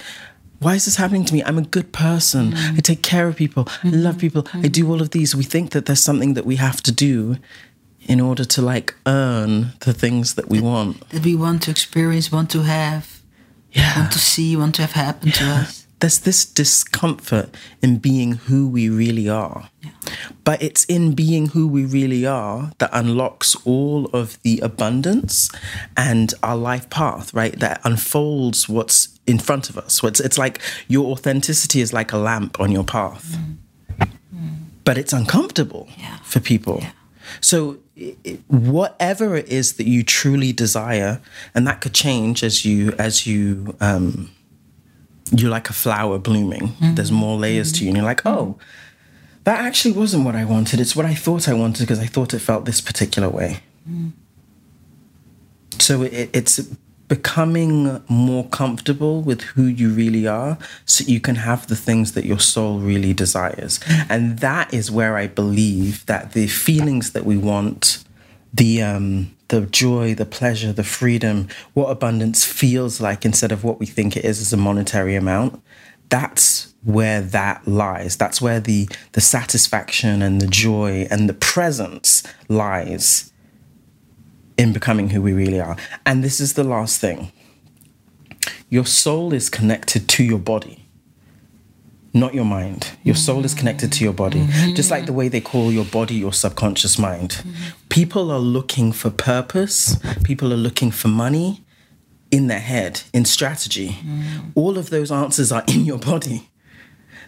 why 0.61 0.75
is 0.75 0.85
this 0.85 0.97
happening 0.97 1.25
to 1.25 1.35
me? 1.35 1.43
I'm 1.43 1.59
a 1.59 1.63
good 1.63 1.93
person. 1.93 2.53
Mm. 2.53 2.79
I 2.79 2.81
take 2.81 3.03
care 3.03 3.27
of 3.27 3.37
people. 3.37 3.65
I 3.69 3.89
mm-hmm. 3.89 4.03
love 4.03 4.19
people. 4.19 4.47
I 4.49 4.59
mm-hmm. 4.59 4.69
do 4.69 4.89
all 4.89 5.03
of 5.03 5.11
these. 5.11 5.35
We 5.35 5.45
think 5.45 5.71
that 5.71 5.87
there's 5.87 6.03
something 6.03 6.35
that 6.35 6.47
we 6.47 6.57
have 6.57 6.81
to 6.83 6.93
do 6.93 7.37
in 8.07 8.21
order 8.21 8.45
to 8.45 8.63
like 8.63 8.95
earn 9.07 9.73
the 9.81 9.93
things 9.93 10.35
that 10.35 10.49
we 10.49 10.61
want. 10.61 11.09
That 11.11 11.25
we 11.25 11.35
want 11.35 11.63
to 11.65 11.71
experience, 11.71 12.31
want 12.31 12.51
to 12.51 12.63
have, 12.63 13.21
Yeah. 13.73 13.99
want 13.99 14.13
to 14.13 14.19
see, 14.19 14.57
want 14.57 14.77
to 14.77 14.83
have 14.83 14.93
happen 14.93 15.33
to 15.33 15.45
us. 15.45 15.88
There's 16.01 16.21
this 16.21 16.45
discomfort 16.45 17.55
in 17.83 17.99
being 17.99 18.33
who 18.33 18.69
we 18.69 18.89
really 18.89 19.29
are. 19.29 19.69
But 20.45 20.63
it's 20.63 20.85
in 20.85 21.15
being 21.15 21.47
who 21.49 21.67
we 21.67 21.85
really 21.85 22.25
are 22.25 22.71
that 22.79 22.91
unlocks 22.93 23.57
all 23.65 24.07
of 24.13 24.41
the 24.43 24.61
abundance 24.61 25.51
and 25.97 26.33
our 26.43 26.57
life 26.57 26.89
path, 26.89 27.35
right? 27.35 27.59
That 27.59 27.81
unfolds 27.85 28.69
what's 28.69 29.09
in 29.27 29.39
front 29.39 29.69
of 29.71 29.77
us. 29.77 29.95
So 29.95 30.07
it's, 30.07 30.21
it's 30.21 30.39
like 30.39 30.61
your 30.87 31.11
authenticity 31.11 31.81
is 31.81 31.93
like 31.93 32.13
a 32.13 32.17
lamp 32.19 32.61
on 32.61 32.71
your 32.71 32.85
path. 32.85 33.37
But 34.85 34.97
it's 34.99 35.13
uncomfortable 35.13 35.89
Yeah. 35.99 36.17
for 36.23 36.41
people. 36.41 36.83
So, 37.43 37.77
i- 38.01 38.17
i- 38.27 38.39
whatever 38.49 39.37
it 39.37 39.49
is 39.49 39.75
that 39.75 39.87
you 39.87 40.03
truly 40.03 40.53
desire, 40.53 41.21
and 41.55 41.67
that 41.67 41.83
could 41.83 41.93
change 41.93 42.43
as 42.43 42.65
you 42.65 42.95
as 42.99 43.27
you 43.27 43.77
um, 43.83 44.31
you're 45.33 45.51
like 45.51 45.71
a 45.71 45.73
flower 45.73 46.19
blooming. 46.19 46.69
Mm-hmm. 46.69 46.95
There's 46.95 47.13
more 47.13 47.37
layers 47.39 47.73
to 47.73 47.85
you, 47.85 47.89
and 47.89 47.97
you're 47.97 48.07
like, 48.07 48.25
oh, 48.27 48.59
That 49.45 49.61
actually 49.65 49.93
wasn't 49.93 50.27
what 50.27 50.37
I 50.37 50.45
wanted. 50.45 50.79
It's 50.79 50.95
what 50.95 51.07
I 51.07 51.15
thought 51.15 51.49
I 51.49 51.55
wanted 51.55 51.81
because 51.81 52.01
I 52.01 52.07
thought 52.07 52.35
it 52.35 52.41
felt 52.41 52.67
this 52.67 52.83
particular 52.83 53.31
way. 53.31 53.61
Mm. 53.89 54.13
So 55.79 56.03
it, 56.03 56.29
it's 56.35 56.61
becoming 57.09 58.03
more 58.09 58.47
comfortable 58.49 59.23
with 59.23 59.41
who 59.41 59.63
you 59.65 59.89
really 59.89 60.27
are 60.27 60.59
so 60.85 61.03
you 61.05 61.21
can 61.21 61.37
have 61.37 61.67
the 61.69 61.77
things 61.77 62.13
that 62.13 62.27
your 62.27 62.39
soul 62.39 62.81
really 62.81 63.15
desires. 63.15 63.79
Mm. 63.79 64.07
And 64.11 64.39
that 64.41 64.75
is 64.75 64.91
where 64.91 65.17
I 65.17 65.27
believe 65.29 66.05
that 66.07 66.33
the 66.33 66.47
feelings 66.49 67.13
that 67.13 67.25
we 67.25 67.39
want, 67.39 68.05
the 68.53 68.83
um 68.83 69.35
the 69.49 69.63
joy, 69.63 70.15
the 70.15 70.27
pleasure, 70.27 70.73
the 70.73 70.85
freedom, 70.85 71.49
what 71.75 71.89
abundance 71.89 72.45
feels 72.45 73.01
like 73.01 73.25
instead 73.25 73.51
of 73.51 73.65
what 73.65 73.81
we 73.81 73.87
think 73.87 74.17
it 74.17 74.25
is 74.25 74.41
as 74.41 74.53
a 74.53 74.57
monetary 74.57 75.17
amount, 75.17 75.63
that's 76.11 76.75
where 76.85 77.21
that 77.21 77.67
lies. 77.67 78.17
That's 78.17 78.41
where 78.41 78.61
the 78.61 78.89
the 79.13 79.21
satisfaction 79.21 80.23
and 80.23 80.41
the 80.41 80.47
joy 80.47 81.07
and 81.11 81.29
the 81.29 81.35
presence 81.35 82.23
lies 82.49 83.33
in 84.57 84.73
becoming 84.73 85.11
who 85.11 85.23
we 85.23 85.33
really 85.33 85.61
are. 85.61 85.77
And 86.05 86.25
this 86.25 86.41
is 86.41 86.55
the 86.55 86.65
last 86.65 87.01
thing. 87.01 87.33
Your 88.71 88.87
soul 88.87 89.33
is 89.33 89.49
connected 89.49 90.09
to 90.09 90.25
your 90.25 90.39
body. 90.39 90.78
Not 92.19 92.35
your 92.35 92.45
mind. 92.45 92.91
Your 93.05 93.15
soul 93.15 93.45
is 93.45 93.55
connected 93.55 93.93
to 93.93 94.05
your 94.05 94.13
body. 94.13 94.41
Mm-hmm. 94.41 94.75
Just 94.75 94.91
like 94.91 95.07
the 95.07 95.13
way 95.13 95.29
they 95.29 95.41
call 95.41 95.71
your 95.73 95.85
body 95.85 96.15
your 96.17 96.33
subconscious 96.33 96.99
mind. 96.99 97.31
Mm-hmm. 97.31 97.89
People 97.89 98.31
are 98.31 98.39
looking 98.41 98.93
for 98.93 99.11
purpose, 99.11 99.97
people 100.25 100.53
are 100.53 100.57
looking 100.57 100.91
for 100.91 101.09
money 101.09 101.65
in 102.31 102.49
their 102.49 102.61
head, 102.61 103.03
in 103.15 103.25
strategy. 103.25 103.91
Mm. 104.03 104.53
All 104.55 104.77
of 104.77 104.91
those 104.91 105.11
answers 105.11 105.51
are 105.51 105.65
in 105.69 105.85
your 105.87 105.99
body. 105.99 106.51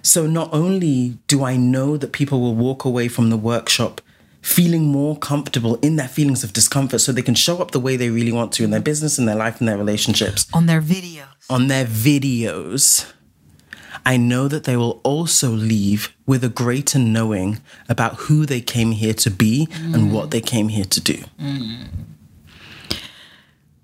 So 0.02 0.26
not 0.26 0.52
only 0.52 1.18
do 1.26 1.44
I 1.44 1.56
know 1.56 1.96
that 1.96 2.12
people 2.12 2.40
will 2.40 2.54
walk 2.54 2.84
away 2.84 3.08
from 3.08 3.30
the 3.30 3.36
workshop 3.36 4.00
feeling 4.42 4.84
more 4.86 5.16
comfortable 5.18 5.76
in 5.76 5.96
their 5.96 6.08
feelings 6.08 6.42
of 6.42 6.52
discomfort 6.52 7.00
so 7.00 7.12
they 7.12 7.22
can 7.22 7.34
show 7.34 7.58
up 7.58 7.70
the 7.72 7.80
way 7.80 7.96
they 7.96 8.08
really 8.10 8.32
want 8.32 8.52
to 8.52 8.64
in 8.64 8.70
their 8.70 8.80
business, 8.80 9.18
in 9.18 9.26
their 9.26 9.36
life, 9.36 9.60
in 9.60 9.66
their 9.66 9.76
relationships, 9.78 10.46
On 10.54 10.66
their 10.66 10.80
videos. 10.80 11.26
on 11.50 11.68
their 11.68 11.84
videos, 11.84 13.06
I 14.04 14.16
know 14.16 14.48
that 14.48 14.64
they 14.64 14.76
will 14.76 15.00
also 15.04 15.50
leave 15.50 16.14
with 16.26 16.44
a 16.44 16.48
greater 16.48 16.98
knowing 16.98 17.60
about 17.88 18.14
who 18.14 18.46
they 18.46 18.60
came 18.60 18.92
here 18.92 19.14
to 19.14 19.30
be 19.30 19.68
and 19.72 20.12
what 20.12 20.30
they 20.30 20.40
came 20.40 20.68
here 20.68 20.84
to 20.84 21.00
do. 21.00 21.24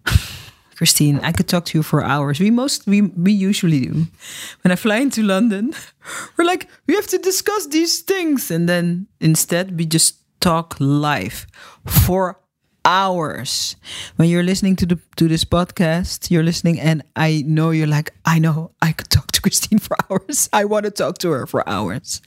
Christine, 0.76 1.20
I 1.20 1.32
could 1.32 1.48
talk 1.48 1.64
to 1.66 1.78
you 1.78 1.82
for 1.82 2.04
hours. 2.04 2.38
We 2.38 2.50
most 2.50 2.86
we 2.86 3.00
we 3.02 3.32
usually 3.32 3.80
do. 3.80 4.06
When 4.62 4.72
I 4.72 4.76
fly 4.76 4.98
into 4.98 5.22
London, 5.22 5.74
we're 6.36 6.44
like, 6.44 6.68
we 6.86 6.94
have 6.94 7.06
to 7.08 7.18
discuss 7.18 7.66
these 7.66 8.00
things. 8.00 8.50
And 8.50 8.68
then 8.68 9.06
instead 9.20 9.78
we 9.78 9.86
just 9.86 10.16
talk 10.40 10.76
live 10.78 11.46
for 11.86 12.38
hours. 12.86 13.76
When 14.16 14.28
you're 14.30 14.44
listening 14.44 14.76
to 14.76 14.86
the 14.86 14.98
to 15.16 15.28
this 15.28 15.44
podcast, 15.44 16.30
you're 16.30 16.44
listening 16.44 16.80
and 16.80 17.02
I 17.16 17.42
know 17.44 17.70
you're 17.70 17.90
like, 17.90 18.14
I 18.24 18.38
know 18.38 18.70
I 18.80 18.92
could 18.92 19.10
talk 19.10 19.32
to 19.32 19.42
Christine 19.44 19.78
for 19.78 19.96
hours. 20.08 20.48
I 20.52 20.64
want 20.64 20.84
to 20.86 20.90
talk 20.90 21.18
to 21.18 21.30
her 21.30 21.46
for 21.46 21.68
hours. 21.68 22.22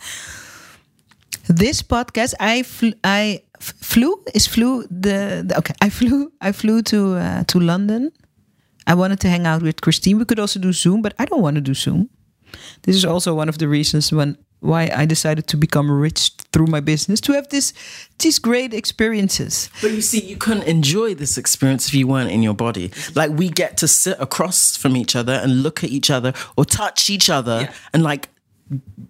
This 1.48 1.82
podcast, 1.82 2.36
I 2.40 2.62
fl- 2.64 3.00
I 3.04 3.42
flew 3.60 4.22
is 4.36 4.46
flew 4.46 4.84
the, 4.92 5.44
the 5.48 5.58
okay. 5.58 5.74
I 5.82 5.90
flew 5.90 6.32
I 6.42 6.52
flew 6.52 6.84
to 6.84 7.16
uh, 7.16 7.44
to 7.46 7.60
London. 7.60 8.12
I 8.86 8.94
wanted 8.94 9.20
to 9.22 9.30
hang 9.30 9.48
out 9.48 9.62
with 9.62 9.82
Christine. 9.82 10.18
We 10.20 10.26
could 10.26 10.40
also 10.40 10.60
do 10.60 10.74
Zoom, 10.74 11.02
but 11.02 11.14
I 11.18 11.26
don't 11.26 11.42
want 11.42 11.56
to 11.56 11.62
do 11.62 11.74
Zoom. 11.74 12.10
This 12.84 12.96
is 12.96 13.06
also 13.06 13.36
one 13.36 13.50
of 13.50 13.58
the 13.58 13.68
reasons 13.68 14.12
when 14.12 14.38
why 14.62 14.92
I 14.94 15.06
decided 15.06 15.48
to 15.48 15.58
become 15.58 15.90
rich 15.90 16.32
through 16.52 16.68
my 16.68 16.80
business 16.82 17.22
to 17.22 17.34
have 17.34 17.48
this 17.50 17.74
these 18.18 18.40
great 18.40 18.74
experiences. 18.74 19.70
But 19.82 19.92
you 19.92 20.02
see, 20.02 20.20
you 20.22 20.36
couldn't 20.38 20.64
enjoy 20.68 21.16
this 21.16 21.38
experience 21.38 21.88
if 21.88 21.94
you 21.94 22.08
weren't 22.08 22.32
in 22.32 22.44
your 22.44 22.54
body. 22.56 22.92
Like 23.16 23.32
we 23.32 23.50
get 23.50 23.78
to 23.78 23.88
sit 23.88 24.18
across 24.20 24.76
from 24.76 24.96
each 24.98 25.16
other 25.16 25.34
and 25.34 25.64
look 25.64 25.84
at 25.84 25.90
each 25.90 26.10
other 26.10 26.34
or 26.58 26.66
touch 26.66 27.10
each 27.10 27.30
other 27.30 27.62
Yeah. 27.62 27.74
and 27.94 28.04
like 28.04 28.28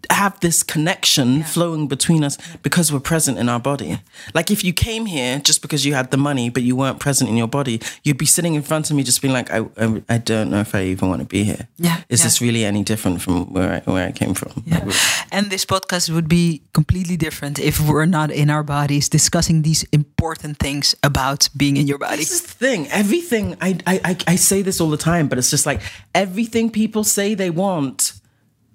have 0.10 0.40
this 0.40 0.64
connection 0.64 1.44
flowing 1.44 1.88
between 1.88 2.24
us 2.24 2.38
because 2.64 2.92
we're 2.92 3.00
present 3.00 3.38
in 3.38 3.50
our 3.50 3.60
body. 3.60 4.00
Like 4.34 4.50
if 4.52 4.64
you 4.64 4.74
came 4.74 5.06
here 5.06 5.40
just 5.40 5.62
because 5.62 5.86
you 5.86 5.94
had 5.94 6.12
the 6.12 6.18
money 6.18 6.50
but 6.50 6.64
you 6.64 6.76
weren't 6.76 7.00
present 7.00 7.30
in 7.30 7.38
your 7.38 7.48
body, 7.48 7.82
you'd 8.04 8.18
be 8.18 8.26
sitting 8.26 8.56
in 8.56 8.62
front 8.62 8.90
of 8.90 8.96
me 8.96 9.04
just 9.04 9.22
being 9.22 9.34
like, 9.34 9.52
I, 9.52 9.66
I, 9.78 10.02
I 10.10 10.18
don't 10.18 10.50
know 10.50 10.62
if 10.62 10.74
I 10.74 10.84
even 10.84 11.10
want 11.10 11.22
to 11.22 11.28
be 11.28 11.44
here. 11.44 11.68
Yeah, 11.78 12.02
Is 12.10 12.22
yeah. 12.22 12.26
this 12.26 12.42
really 12.42 12.64
any 12.66 12.84
different 12.84 13.22
from 13.22 13.52
where 13.54 13.84
I, 13.86 13.92
where 13.92 14.08
I 14.08 14.12
came 14.12 14.34
from? 14.34 14.64
Yeah. 14.66 14.90
And 15.32 15.50
this 15.52 15.66
podcast 15.66 16.10
would 16.10 16.30
be 16.30 16.64
completely 16.74 17.18
different 17.18 17.60
if 17.60 17.80
we're 17.80 18.06
not 18.06 18.32
in 18.32 18.50
our 18.50 18.64
bodies 18.64 19.10
discussing 19.10 19.62
these 19.64 19.84
important 19.92 20.58
things 20.58 20.96
about 21.04 21.50
being 21.56 21.78
in 21.78 21.88
your 21.88 21.98
body. 21.98 22.18
This 22.18 22.32
is 22.32 22.42
the 22.42 22.54
thing. 22.66 22.88
Everything 22.92 23.56
I, 23.62 23.78
I 23.86 24.00
I 24.04 24.18
I 24.28 24.36
say 24.38 24.62
this 24.62 24.80
all 24.82 24.90
the 24.90 24.98
time, 24.98 25.28
but 25.28 25.38
it's 25.38 25.50
just 25.50 25.66
like 25.66 25.82
everything 26.16 26.70
people 26.72 27.04
say 27.04 27.36
they 27.36 27.50
want 27.50 28.14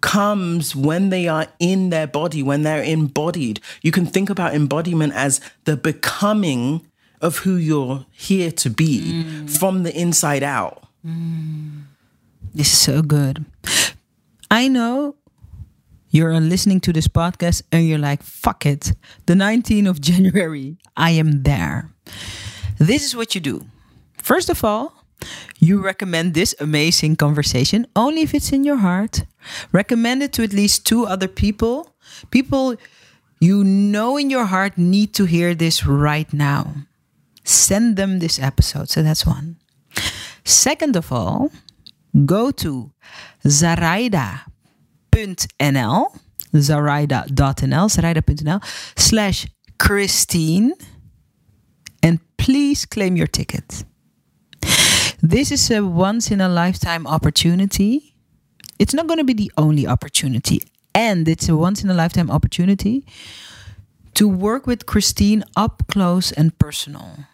comes 0.04 0.76
when 0.76 1.08
they 1.08 1.26
are 1.26 1.46
in 1.58 1.88
their 1.88 2.06
body, 2.06 2.42
when 2.42 2.62
they're 2.62 2.82
embodied. 2.82 3.58
You 3.80 3.90
can 3.90 4.04
think 4.04 4.28
about 4.28 4.54
embodiment 4.54 5.14
as 5.14 5.40
the 5.64 5.78
becoming 5.78 6.86
of 7.22 7.38
who 7.38 7.56
you're 7.56 8.04
here 8.12 8.50
to 8.50 8.68
be 8.68 9.24
from 9.46 9.82
the 9.82 9.98
inside 9.98 10.42
out. 10.42 10.86
Mm. 11.04 11.84
This 12.54 12.70
is 12.70 12.78
so 12.78 13.00
good. 13.00 13.46
I 14.50 14.68
know 14.68 15.16
you're 16.10 16.38
listening 16.38 16.80
to 16.80 16.92
this 16.92 17.08
podcast 17.08 17.62
and 17.72 17.88
you're 17.88 17.98
like, 17.98 18.22
fuck 18.22 18.66
it. 18.66 18.92
The 19.24 19.32
19th 19.32 19.88
of 19.88 20.00
January, 20.02 20.76
I 20.98 21.12
am 21.12 21.44
there. 21.44 21.90
This 22.78 23.04
is 23.04 23.16
what 23.16 23.34
you 23.34 23.40
do. 23.40 23.64
First 24.18 24.50
of 24.50 24.62
all, 24.62 24.93
you 25.58 25.82
recommend 25.82 26.34
this 26.34 26.54
amazing 26.60 27.16
conversation 27.16 27.86
only 27.94 28.22
if 28.22 28.34
it's 28.34 28.52
in 28.52 28.64
your 28.64 28.78
heart. 28.78 29.24
Recommend 29.72 30.22
it 30.22 30.32
to 30.34 30.42
at 30.42 30.52
least 30.52 30.86
two 30.86 31.06
other 31.06 31.28
people. 31.28 31.94
People 32.30 32.76
you 33.40 33.64
know 33.64 34.16
in 34.16 34.30
your 34.30 34.46
heart 34.46 34.78
need 34.78 35.14
to 35.14 35.24
hear 35.24 35.54
this 35.54 35.86
right 35.86 36.32
now. 36.32 36.74
Send 37.44 37.96
them 37.96 38.18
this 38.18 38.38
episode. 38.38 38.88
So 38.88 39.02
that's 39.02 39.26
one. 39.26 39.56
Second 40.44 40.96
of 40.96 41.12
all, 41.12 41.50
go 42.24 42.50
to 42.50 42.92
zaraida.nl, 43.46 44.44
zaraida.nl, 46.54 47.88
zaraida.nl 47.88 48.64
slash 48.96 49.46
Christine, 49.78 50.72
and 52.02 52.20
please 52.36 52.86
claim 52.86 53.16
your 53.16 53.26
ticket. 53.26 53.84
This 55.24 55.50
is 55.50 55.70
a 55.70 55.82
once 55.82 56.30
in 56.30 56.42
a 56.42 56.50
lifetime 56.50 57.06
opportunity. 57.06 58.14
It's 58.78 58.92
not 58.92 59.06
going 59.06 59.16
to 59.16 59.24
be 59.24 59.32
the 59.32 59.50
only 59.56 59.86
opportunity, 59.86 60.60
and 60.94 61.26
it's 61.26 61.48
a 61.48 61.56
once 61.56 61.82
in 61.82 61.88
a 61.88 61.94
lifetime 61.94 62.30
opportunity 62.30 63.06
to 64.12 64.28
work 64.28 64.66
with 64.66 64.84
Christine 64.84 65.42
up 65.56 65.84
close 65.88 66.30
and 66.30 66.52
personal. 66.58 67.24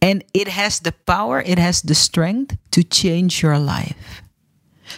And 0.00 0.22
it 0.32 0.46
has 0.46 0.78
the 0.78 0.92
power, 0.92 1.40
it 1.40 1.58
has 1.58 1.82
the 1.82 1.96
strength 1.96 2.56
to 2.70 2.84
change 2.84 3.42
your 3.42 3.58
life. 3.58 4.22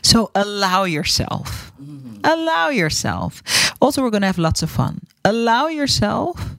So 0.03 0.31
allow 0.35 0.85
yourself. 0.85 1.73
Mm-hmm. 1.81 2.21
Allow 2.23 2.69
yourself. 2.69 3.43
Also, 3.81 4.03
we're 4.03 4.11
going 4.11 4.21
to 4.21 4.27
have 4.27 4.37
lots 4.37 4.63
of 4.63 4.69
fun. 4.69 5.01
Allow 5.25 5.69
yourself 5.69 6.55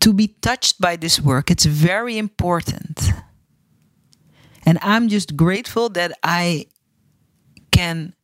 to 0.00 0.12
be 0.12 0.28
touched 0.28 0.80
by 0.80 0.96
this 0.96 1.20
work. 1.20 1.50
It's 1.50 1.64
very 1.64 2.18
important. 2.18 3.12
And 4.64 4.78
I'm 4.82 5.08
just 5.08 5.36
grateful 5.36 5.88
that 5.90 6.12
I 6.22 6.66
can 7.70 8.14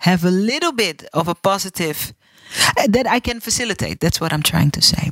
have 0.00 0.24
a 0.24 0.30
little 0.30 0.72
bit 0.72 1.04
of 1.12 1.28
a 1.28 1.34
positive 1.34 2.12
uh, 2.76 2.86
that 2.88 3.06
I 3.06 3.20
can 3.20 3.40
facilitate. 3.40 4.00
That's 4.00 4.20
what 4.20 4.32
I'm 4.32 4.42
trying 4.42 4.70
to 4.72 4.82
say. 4.82 5.10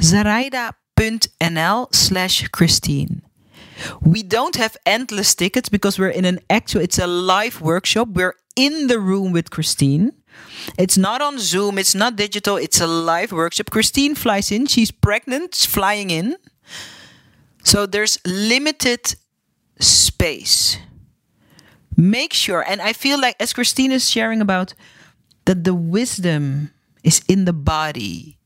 Zaraida.nl 0.00 1.94
slash 1.94 2.48
Christine. 2.48 3.22
We 4.00 4.22
don't 4.22 4.56
have 4.56 4.76
endless 4.84 5.34
tickets 5.34 5.68
because 5.68 5.98
we're 5.98 6.08
in 6.08 6.24
an 6.24 6.40
actual, 6.50 6.80
it's 6.82 6.98
a 6.98 7.06
live 7.06 7.60
workshop. 7.60 8.08
We're 8.08 8.34
in 8.56 8.88
the 8.88 8.98
room 8.98 9.32
with 9.32 9.50
Christine. 9.50 10.12
It's 10.78 10.98
not 10.98 11.22
on 11.22 11.38
Zoom, 11.38 11.78
it's 11.78 11.94
not 11.94 12.16
digital, 12.16 12.56
it's 12.56 12.80
a 12.80 12.86
live 12.86 13.32
workshop. 13.32 13.70
Christine 13.70 14.14
flies 14.14 14.50
in, 14.50 14.66
she's 14.66 14.90
pregnant, 14.90 15.54
flying 15.54 16.10
in. 16.10 16.36
So 17.64 17.86
there's 17.86 18.18
limited 18.24 19.14
space. 19.78 20.78
Make 21.96 22.32
sure, 22.32 22.64
and 22.66 22.80
I 22.80 22.92
feel 22.92 23.20
like 23.20 23.36
as 23.40 23.52
Christine 23.52 23.92
is 23.92 24.08
sharing 24.08 24.40
about 24.40 24.74
that 25.46 25.64
the 25.64 25.74
wisdom 25.74 26.70
is 27.02 27.22
in 27.28 27.44
the 27.44 27.52
body. 27.52 28.38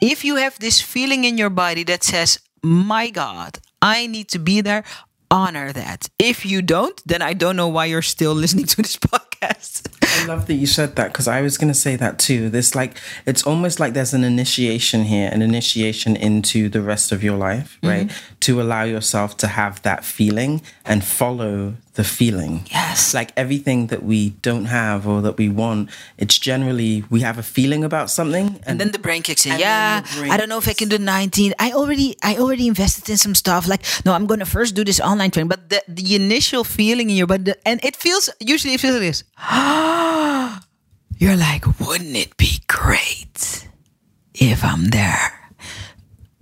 If 0.00 0.24
you 0.24 0.36
have 0.36 0.58
this 0.58 0.80
feeling 0.80 1.24
in 1.24 1.38
your 1.38 1.50
body 1.50 1.84
that 1.84 2.02
says, 2.02 2.40
My 2.62 3.10
God, 3.10 3.58
I 3.82 4.06
need 4.06 4.28
to 4.30 4.38
be 4.38 4.60
there, 4.60 4.84
honor 5.30 5.72
that. 5.72 6.08
If 6.18 6.44
you 6.44 6.62
don't, 6.62 7.00
then 7.06 7.22
I 7.22 7.32
don't 7.32 7.56
know 7.56 7.68
why 7.68 7.86
you're 7.86 8.02
still 8.02 8.34
listening 8.42 8.66
to 8.66 8.76
this 8.76 8.96
podcast. 8.96 9.86
I 10.02 10.26
love 10.26 10.46
that 10.48 10.54
you 10.54 10.66
said 10.66 10.96
that 10.96 11.12
because 11.12 11.28
I 11.28 11.40
was 11.40 11.56
going 11.56 11.72
to 11.72 11.78
say 11.78 11.96
that 11.96 12.18
too. 12.18 12.50
This 12.50 12.74
like 12.74 12.96
it's 13.26 13.46
almost 13.46 13.80
like 13.80 13.94
there's 13.94 14.12
an 14.12 14.24
initiation 14.24 15.04
here, 15.04 15.30
an 15.32 15.40
initiation 15.40 16.16
into 16.16 16.68
the 16.68 16.82
rest 16.82 17.12
of 17.12 17.22
your 17.22 17.36
life, 17.36 17.78
right? 17.82 18.08
Mm-hmm. 18.08 18.29
To 18.40 18.60
allow 18.60 18.84
yourself 18.84 19.36
to 19.38 19.46
have 19.46 19.82
that 19.82 20.04
feeling 20.04 20.62
and 20.84 21.04
follow 21.04 21.74
the 21.94 22.04
feeling. 22.04 22.64
Yes. 22.70 23.12
Like 23.12 23.32
everything 23.36 23.88
that 23.88 24.02
we 24.02 24.30
don't 24.40 24.64
have 24.66 25.06
or 25.06 25.20
that 25.22 25.36
we 25.36 25.48
want, 25.50 25.90
it's 26.16 26.38
generally 26.38 27.04
we 27.10 27.20
have 27.20 27.36
a 27.38 27.42
feeling 27.42 27.84
about 27.84 28.08
something 28.10 28.46
and, 28.46 28.64
And 28.66 28.80
then 28.80 28.92
the 28.92 28.98
brain 28.98 29.22
kicks 29.22 29.44
in. 29.44 29.58
Yeah, 29.58 30.00
the 30.00 30.30
I 30.30 30.36
don't 30.38 30.48
know 30.48 30.58
if 30.58 30.68
I 30.68 30.72
can 30.72 30.88
do 30.88 30.96
19. 30.98 31.52
I 31.58 31.72
already 31.72 32.16
I 32.22 32.36
already 32.36 32.66
invested 32.66 33.10
in 33.10 33.18
some 33.18 33.34
stuff. 33.34 33.68
Like, 33.68 33.84
no, 34.04 34.12
I'm 34.14 34.26
gonna 34.26 34.46
first 34.46 34.74
do 34.74 34.84
this 34.84 35.00
online 35.00 35.30
training. 35.30 35.48
But 35.48 35.68
the, 35.68 35.82
the 35.88 36.14
initial 36.14 36.64
feeling 36.64 37.10
in 37.10 37.16
your 37.16 37.26
body, 37.26 37.52
and 37.66 37.84
it 37.84 37.96
feels 37.96 38.30
usually 38.40 38.74
it 38.74 38.80
feels 38.80 38.94
like 38.94 39.02
this. 39.02 39.24
You're 41.20 41.36
like, 41.36 41.66
wouldn't 41.80 42.16
it 42.16 42.36
be 42.38 42.60
great 42.66 43.68
if 44.32 44.64
I'm 44.64 44.86
there? 44.88 45.39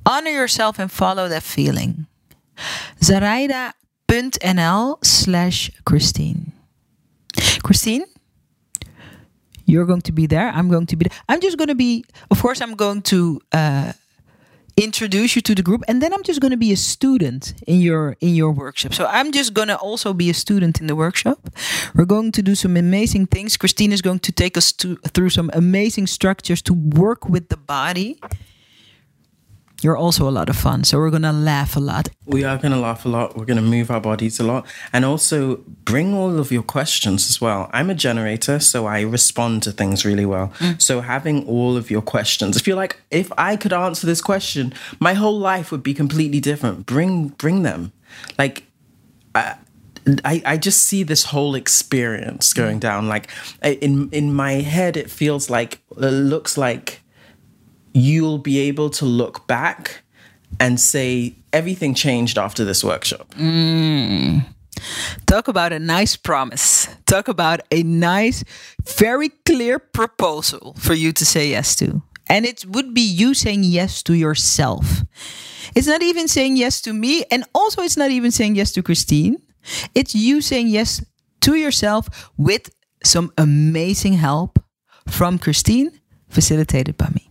Honor 0.08 0.30
yourself 0.30 0.78
and 0.78 0.90
follow 0.90 1.28
that 1.28 1.42
feeling. 1.42 2.06
Zaraida.nl 3.00 5.04
slash 5.04 5.70
Christine. 5.84 6.52
Christine, 7.62 8.06
you're 9.66 9.84
going 9.84 10.00
to 10.00 10.12
be 10.12 10.26
there. 10.26 10.48
I'm 10.48 10.70
going 10.70 10.86
to 10.86 10.96
be 10.96 11.08
there. 11.08 11.18
I'm 11.28 11.42
just 11.42 11.58
going 11.58 11.68
to 11.68 11.74
be, 11.74 12.06
of 12.30 12.40
course, 12.40 12.62
I'm 12.62 12.74
going 12.74 13.02
to 13.02 13.38
uh, 13.52 13.92
introduce 14.78 15.36
you 15.36 15.42
to 15.42 15.54
the 15.54 15.62
group, 15.62 15.84
and 15.88 16.00
then 16.00 16.14
I'm 16.14 16.22
just 16.22 16.40
going 16.40 16.52
to 16.52 16.56
be 16.56 16.72
a 16.72 16.76
student 16.76 17.52
in 17.66 17.82
your 17.82 18.16
in 18.20 18.34
your 18.34 18.50
workshop. 18.50 18.94
So 18.94 19.04
I'm 19.04 19.30
just 19.30 19.52
going 19.52 19.68
to 19.68 19.76
also 19.76 20.14
be 20.14 20.30
a 20.30 20.34
student 20.34 20.80
in 20.80 20.86
the 20.86 20.96
workshop. 20.96 21.50
We're 21.94 22.06
going 22.06 22.32
to 22.32 22.42
do 22.42 22.54
some 22.54 22.78
amazing 22.78 23.26
things. 23.26 23.58
Christine 23.58 23.92
is 23.92 24.00
going 24.00 24.20
to 24.20 24.32
take 24.32 24.56
us 24.56 24.72
to, 24.72 24.96
through 25.12 25.30
some 25.30 25.50
amazing 25.52 26.06
structures 26.06 26.62
to 26.62 26.72
work 26.72 27.28
with 27.28 27.50
the 27.50 27.58
body. 27.58 28.18
You're 29.80 29.96
also 29.96 30.28
a 30.28 30.30
lot 30.30 30.48
of 30.48 30.56
fun, 30.56 30.84
so 30.84 30.98
we're 30.98 31.10
gonna 31.10 31.32
laugh 31.32 31.76
a 31.76 31.80
lot. 31.80 32.08
we 32.28 32.44
are 32.44 32.58
going 32.58 32.72
to 32.72 32.78
laugh 32.78 33.04
a 33.06 33.08
lot. 33.08 33.36
We're 33.36 33.46
going 33.46 33.56
to 33.56 33.62
move 33.62 33.90
our 33.90 34.00
bodies 34.00 34.38
a 34.38 34.44
lot 34.44 34.66
and 34.92 35.04
also 35.04 35.56
bring 35.84 36.14
all 36.14 36.38
of 36.38 36.52
your 36.52 36.62
questions 36.62 37.28
as 37.30 37.40
well. 37.40 37.70
I'm 37.72 37.88
a 37.90 37.94
generator, 37.94 38.60
so 38.60 38.86
I 38.86 39.00
respond 39.00 39.62
to 39.62 39.72
things 39.72 40.04
really 40.04 40.26
well. 40.26 40.52
Mm. 40.58 40.80
So 40.80 41.00
having 41.00 41.46
all 41.46 41.76
of 41.76 41.90
your 41.90 42.02
questions, 42.02 42.56
if 42.56 42.66
you're 42.66 42.76
like, 42.76 43.00
if 43.10 43.32
I 43.38 43.56
could 43.56 43.72
answer 43.72 44.06
this 44.06 44.20
question, 44.20 44.74
my 45.00 45.14
whole 45.14 45.38
life 45.38 45.72
would 45.72 45.82
be 45.82 45.94
completely 45.94 46.40
different. 46.40 46.84
Bring, 46.84 47.28
bring 47.28 47.62
them. 47.62 47.92
Like, 48.38 48.64
I, 49.34 50.42
I 50.44 50.56
just 50.56 50.82
see 50.82 51.02
this 51.02 51.24
whole 51.24 51.54
experience 51.54 52.52
going 52.52 52.78
mm. 52.78 52.80
down. 52.80 53.08
Like 53.08 53.28
in 53.62 54.08
in 54.10 54.32
my 54.32 54.52
head, 54.52 54.96
it 54.96 55.10
feels 55.10 55.50
like 55.50 55.80
it 55.90 56.00
looks 56.00 56.56
like 56.56 57.02
you'll 58.00 58.38
be 58.38 58.58
able 58.60 58.90
to 58.90 59.04
look 59.04 59.46
back 59.46 60.02
and 60.60 60.80
say 60.80 61.34
everything 61.52 61.94
changed 61.94 62.38
after 62.38 62.64
this 62.64 62.82
workshop. 62.82 63.34
Talk 65.26 65.48
about 65.48 65.72
a 65.72 65.78
nice 65.78 66.16
promise. 66.16 66.88
Talk 67.06 67.28
about 67.28 67.60
a 67.70 67.82
nice, 67.82 68.44
very 68.84 69.30
clear 69.44 69.78
proposal 69.78 70.74
for 70.78 70.94
you 70.94 71.12
to 71.12 71.24
say 71.26 71.50
yes 71.50 71.74
to. 71.76 72.02
And 72.28 72.44
it 72.44 72.64
would 72.66 72.94
be 72.94 73.00
you 73.00 73.34
saying 73.34 73.64
yes 73.64 74.02
to 74.04 74.14
yourself. 74.14 75.02
It's 75.74 75.86
not 75.86 76.02
even 76.02 76.28
saying 76.28 76.56
yes 76.56 76.80
to 76.82 76.92
me. 76.92 77.24
And 77.30 77.44
also, 77.54 77.82
it's 77.82 77.96
not 77.96 78.10
even 78.10 78.30
saying 78.30 78.56
yes 78.56 78.72
to 78.72 78.82
Christine. 78.82 79.38
It's 79.94 80.14
you 80.14 80.40
saying 80.40 80.68
yes 80.68 81.04
to 81.40 81.54
yourself 81.54 82.30
with 82.36 82.70
some 83.02 83.32
amazing 83.38 84.14
help 84.14 84.58
from 85.06 85.38
Christine, 85.38 85.90
facilitated 86.28 86.96
by 86.96 87.08
me. 87.14 87.27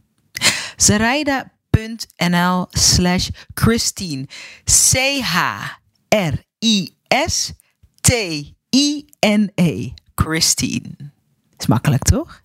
Zaraida.nl 0.79 2.67
slash 2.71 3.31
Christine. 3.53 4.27
C-H-R-I-S-T-I-N-E. 4.65 5.53
Christine. 10.15 11.11
Is 11.59 11.67
makkelijk, 11.67 12.03
toch? 12.03 12.41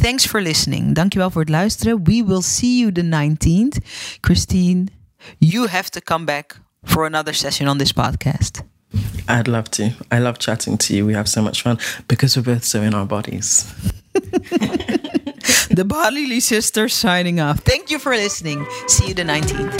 Thanks 0.00 0.26
for 0.26 0.40
listening. 0.40 0.94
Dankjewel 0.94 1.30
voor 1.30 1.40
het 1.40 1.50
luisteren. 1.50 2.04
We 2.04 2.24
will 2.26 2.42
see 2.42 2.78
you 2.78 2.92
the 2.92 3.02
19th. 3.02 3.76
Christine, 4.20 4.86
you 5.38 5.68
have 5.68 5.90
to 5.90 6.00
come 6.00 6.24
back 6.24 6.60
for 6.82 7.04
another 7.04 7.34
session 7.34 7.68
on 7.68 7.78
this 7.78 7.92
podcast. 7.92 8.62
I'd 9.28 9.46
love 9.46 9.68
to. 9.70 9.84
I 10.10 10.18
love 10.18 10.38
chatting 10.38 10.78
to 10.78 10.94
you. 10.94 11.06
We 11.06 11.14
have 11.14 11.28
so 11.28 11.42
much 11.42 11.62
fun 11.62 11.78
because 12.06 12.36
we're 12.36 12.54
both 12.54 12.64
so 12.64 12.82
in 12.82 12.94
our 12.94 13.06
bodies. 13.06 13.66
The 15.78 15.84
Bodily 15.84 16.40
Sisters 16.40 16.98
signing 16.98 17.40
off. 17.40 17.60
Thank 17.62 17.88
you 17.88 18.00
for 18.00 18.14
listening. 18.14 18.66
See 18.86 19.04
you 19.06 19.14
the 19.14 19.24
19th. 19.24 19.74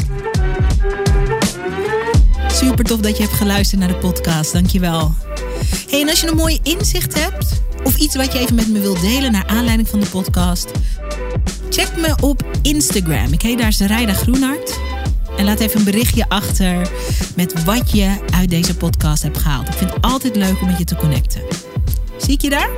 Super 2.52 2.84
tof 2.84 3.00
dat 3.00 3.16
je 3.16 3.22
hebt 3.22 3.34
geluisterd 3.34 3.80
naar 3.80 3.88
de 3.88 3.96
podcast. 3.96 4.52
Dankjewel. 4.52 5.14
Hey, 5.88 6.00
en 6.00 6.08
als 6.08 6.20
je 6.20 6.28
een 6.28 6.36
mooi 6.36 6.58
inzicht 6.62 7.14
hebt 7.14 7.62
of 7.84 7.96
iets 7.96 8.16
wat 8.16 8.32
je 8.32 8.38
even 8.38 8.54
met 8.54 8.68
me 8.68 8.80
wilt 8.80 9.00
delen 9.00 9.32
naar 9.32 9.46
aanleiding 9.46 9.88
van 9.88 10.00
de 10.00 10.06
podcast, 10.06 10.70
check 11.70 11.96
me 11.96 12.14
op 12.20 12.44
Instagram. 12.62 13.32
Ik 13.32 13.42
heet 13.42 13.58
daar 13.58 13.72
Zaraida 13.72 14.12
Groenhart. 14.12 14.78
En 15.36 15.44
laat 15.44 15.60
even 15.60 15.78
een 15.78 15.84
berichtje 15.84 16.28
achter 16.28 16.90
met 17.36 17.64
wat 17.64 17.90
je 17.90 18.16
uit 18.34 18.50
deze 18.50 18.76
podcast 18.76 19.22
hebt 19.22 19.38
gehaald. 19.38 19.68
Ik 19.68 19.74
vind 19.74 19.94
het 19.94 20.04
altijd 20.04 20.36
leuk 20.36 20.60
om 20.60 20.66
met 20.66 20.78
je 20.78 20.84
te 20.84 20.96
connecten. 20.96 21.42
Zie 22.16 22.34
ik 22.34 22.40
je 22.40 22.50
daar? 22.50 22.70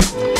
Bye. 0.00 0.39